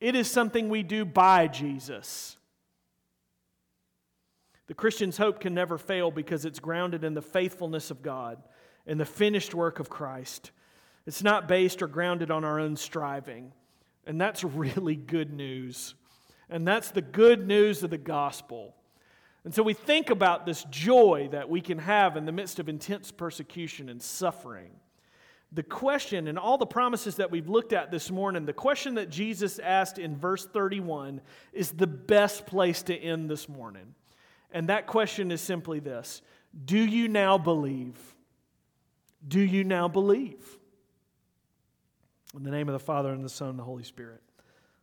it 0.00 0.14
is 0.14 0.30
something 0.30 0.68
we 0.68 0.82
do 0.82 1.04
by 1.04 1.48
Jesus. 1.48 2.36
The 4.68 4.74
Christian's 4.74 5.16
hope 5.16 5.40
can 5.40 5.54
never 5.54 5.78
fail 5.78 6.10
because 6.10 6.44
it's 6.44 6.60
grounded 6.60 7.02
in 7.02 7.14
the 7.14 7.22
faithfulness 7.22 7.90
of 7.90 8.02
God 8.02 8.38
and 8.86 9.00
the 9.00 9.04
finished 9.04 9.54
work 9.54 9.80
of 9.80 9.88
Christ. 9.88 10.50
It's 11.06 11.22
not 11.22 11.48
based 11.48 11.82
or 11.82 11.88
grounded 11.88 12.30
on 12.30 12.44
our 12.44 12.60
own 12.60 12.76
striving. 12.76 13.52
And 14.06 14.20
that's 14.20 14.44
really 14.44 14.96
good 14.96 15.32
news. 15.32 15.94
And 16.50 16.66
that's 16.66 16.90
the 16.90 17.02
good 17.02 17.46
news 17.46 17.82
of 17.82 17.90
the 17.90 17.98
gospel. 17.98 18.74
And 19.44 19.54
so 19.54 19.62
we 19.62 19.72
think 19.74 20.10
about 20.10 20.44
this 20.44 20.64
joy 20.64 21.28
that 21.32 21.48
we 21.48 21.60
can 21.60 21.78
have 21.78 22.16
in 22.16 22.26
the 22.26 22.32
midst 22.32 22.58
of 22.58 22.68
intense 22.68 23.10
persecution 23.10 23.88
and 23.88 24.02
suffering. 24.02 24.72
The 25.52 25.62
question, 25.62 26.28
and 26.28 26.38
all 26.38 26.58
the 26.58 26.66
promises 26.66 27.16
that 27.16 27.30
we've 27.30 27.48
looked 27.48 27.72
at 27.72 27.90
this 27.90 28.10
morning, 28.10 28.44
the 28.44 28.52
question 28.52 28.94
that 28.96 29.08
Jesus 29.08 29.58
asked 29.58 29.98
in 29.98 30.14
verse 30.16 30.44
31 30.44 31.22
is 31.54 31.70
the 31.70 31.86
best 31.86 32.44
place 32.44 32.82
to 32.84 32.94
end 32.94 33.30
this 33.30 33.48
morning. 33.48 33.94
And 34.50 34.68
that 34.68 34.86
question 34.86 35.30
is 35.30 35.40
simply 35.40 35.80
this 35.80 36.20
Do 36.66 36.78
you 36.78 37.08
now 37.08 37.38
believe? 37.38 37.96
Do 39.26 39.40
you 39.40 39.64
now 39.64 39.88
believe? 39.88 40.58
In 42.36 42.42
the 42.42 42.50
name 42.50 42.68
of 42.68 42.74
the 42.74 42.78
Father, 42.78 43.12
and 43.12 43.24
the 43.24 43.30
Son, 43.30 43.48
and 43.48 43.58
the 43.58 43.64
Holy 43.64 43.84
Spirit, 43.84 44.20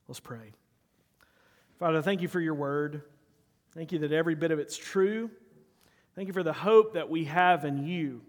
let's 0.07 0.20
pray. 0.20 0.51
Father, 1.78 2.01
thank 2.01 2.22
you 2.22 2.28
for 2.28 2.41
your 2.41 2.55
word. 2.55 3.03
Thank 3.76 3.91
you 3.91 3.99
that 3.99 4.11
every 4.11 4.36
bit 4.36 4.51
of 4.51 4.57
it's 4.57 4.78
true. 4.78 5.30
Thank 6.16 6.28
you 6.28 6.34
for 6.34 6.43
the 6.43 6.53
hope 6.53 6.93
that 6.93 7.09
we 7.09 7.26
have 7.26 7.66
in 7.66 7.86
you 7.86 8.22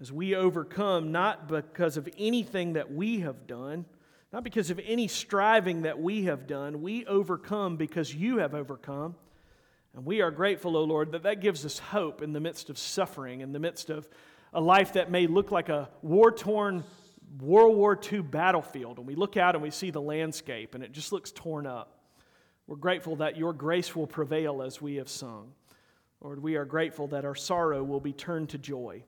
as 0.00 0.12
we 0.12 0.34
overcome, 0.34 1.12
not 1.12 1.48
because 1.48 1.96
of 1.96 2.08
anything 2.18 2.74
that 2.74 2.92
we 2.92 3.20
have 3.20 3.46
done, 3.46 3.84
not 4.32 4.44
because 4.44 4.70
of 4.70 4.80
any 4.84 5.08
striving 5.08 5.82
that 5.82 6.00
we 6.00 6.24
have 6.24 6.46
done. 6.46 6.80
We 6.80 7.04
overcome 7.06 7.76
because 7.76 8.14
you 8.14 8.38
have 8.38 8.54
overcome. 8.54 9.14
And 9.94 10.06
we 10.06 10.22
are 10.22 10.30
grateful, 10.30 10.76
O 10.76 10.80
oh 10.80 10.84
Lord, 10.84 11.12
that 11.12 11.24
that 11.24 11.40
gives 11.40 11.66
us 11.66 11.78
hope 11.78 12.22
in 12.22 12.32
the 12.32 12.40
midst 12.40 12.70
of 12.70 12.78
suffering, 12.78 13.42
in 13.42 13.52
the 13.52 13.58
midst 13.58 13.90
of 13.90 14.08
a 14.54 14.60
life 14.60 14.94
that 14.94 15.10
may 15.10 15.26
look 15.26 15.50
like 15.50 15.68
a 15.68 15.90
war 16.00 16.32
torn 16.32 16.82
World 17.40 17.76
War 17.76 17.98
II 18.10 18.20
battlefield. 18.22 18.98
And 18.98 19.06
we 19.06 19.14
look 19.14 19.36
out 19.36 19.54
and 19.54 19.62
we 19.62 19.70
see 19.70 19.90
the 19.90 20.00
landscape 20.00 20.74
and 20.74 20.82
it 20.82 20.92
just 20.92 21.12
looks 21.12 21.30
torn 21.30 21.66
up. 21.66 21.98
We're 22.66 22.76
grateful 22.76 23.16
that 23.16 23.36
your 23.36 23.52
grace 23.52 23.94
will 23.94 24.06
prevail 24.06 24.62
as 24.62 24.80
we 24.80 24.96
have 24.96 25.08
sung. 25.08 25.52
Lord, 26.20 26.42
we 26.42 26.56
are 26.56 26.64
grateful 26.64 27.08
that 27.08 27.24
our 27.24 27.34
sorrow 27.34 27.82
will 27.82 28.00
be 28.00 28.12
turned 28.12 28.50
to 28.50 28.58
joy. 28.58 29.02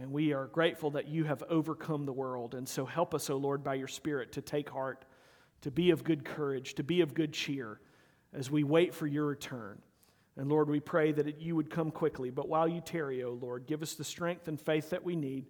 And 0.00 0.10
we 0.10 0.32
are 0.32 0.46
grateful 0.46 0.90
that 0.92 1.08
you 1.08 1.24
have 1.24 1.42
overcome 1.48 2.04
the 2.04 2.12
world. 2.12 2.54
And 2.54 2.68
so 2.68 2.84
help 2.84 3.14
us, 3.14 3.30
O 3.30 3.34
oh 3.34 3.36
Lord, 3.36 3.62
by 3.62 3.74
your 3.74 3.88
Spirit 3.88 4.32
to 4.32 4.42
take 4.42 4.68
heart, 4.68 5.04
to 5.60 5.70
be 5.70 5.90
of 5.90 6.02
good 6.02 6.24
courage, 6.24 6.74
to 6.74 6.82
be 6.82 7.00
of 7.00 7.14
good 7.14 7.32
cheer 7.32 7.80
as 8.32 8.50
we 8.50 8.64
wait 8.64 8.92
for 8.92 9.06
your 9.06 9.26
return. 9.26 9.80
And 10.36 10.48
Lord, 10.48 10.68
we 10.68 10.80
pray 10.80 11.12
that 11.12 11.28
it, 11.28 11.38
you 11.38 11.54
would 11.54 11.70
come 11.70 11.92
quickly. 11.92 12.30
But 12.30 12.48
while 12.48 12.66
you 12.66 12.80
tarry, 12.80 13.22
O 13.22 13.28
oh 13.28 13.38
Lord, 13.40 13.66
give 13.66 13.82
us 13.82 13.94
the 13.94 14.04
strength 14.04 14.48
and 14.48 14.60
faith 14.60 14.90
that 14.90 15.04
we 15.04 15.14
need 15.14 15.46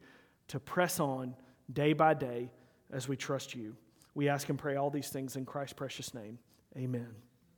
to 0.48 0.60
press 0.60 1.00
on 1.00 1.34
day 1.72 1.94
by 1.94 2.12
day 2.12 2.50
as 2.92 3.08
we 3.08 3.16
trust 3.16 3.54
you. 3.54 3.76
We 4.14 4.28
ask 4.28 4.48
and 4.50 4.58
pray 4.58 4.76
all 4.76 4.90
these 4.90 5.08
things 5.08 5.36
in 5.36 5.46
Christ's 5.46 5.72
precious 5.72 6.12
name. 6.12 6.38
Amen. 6.76 7.23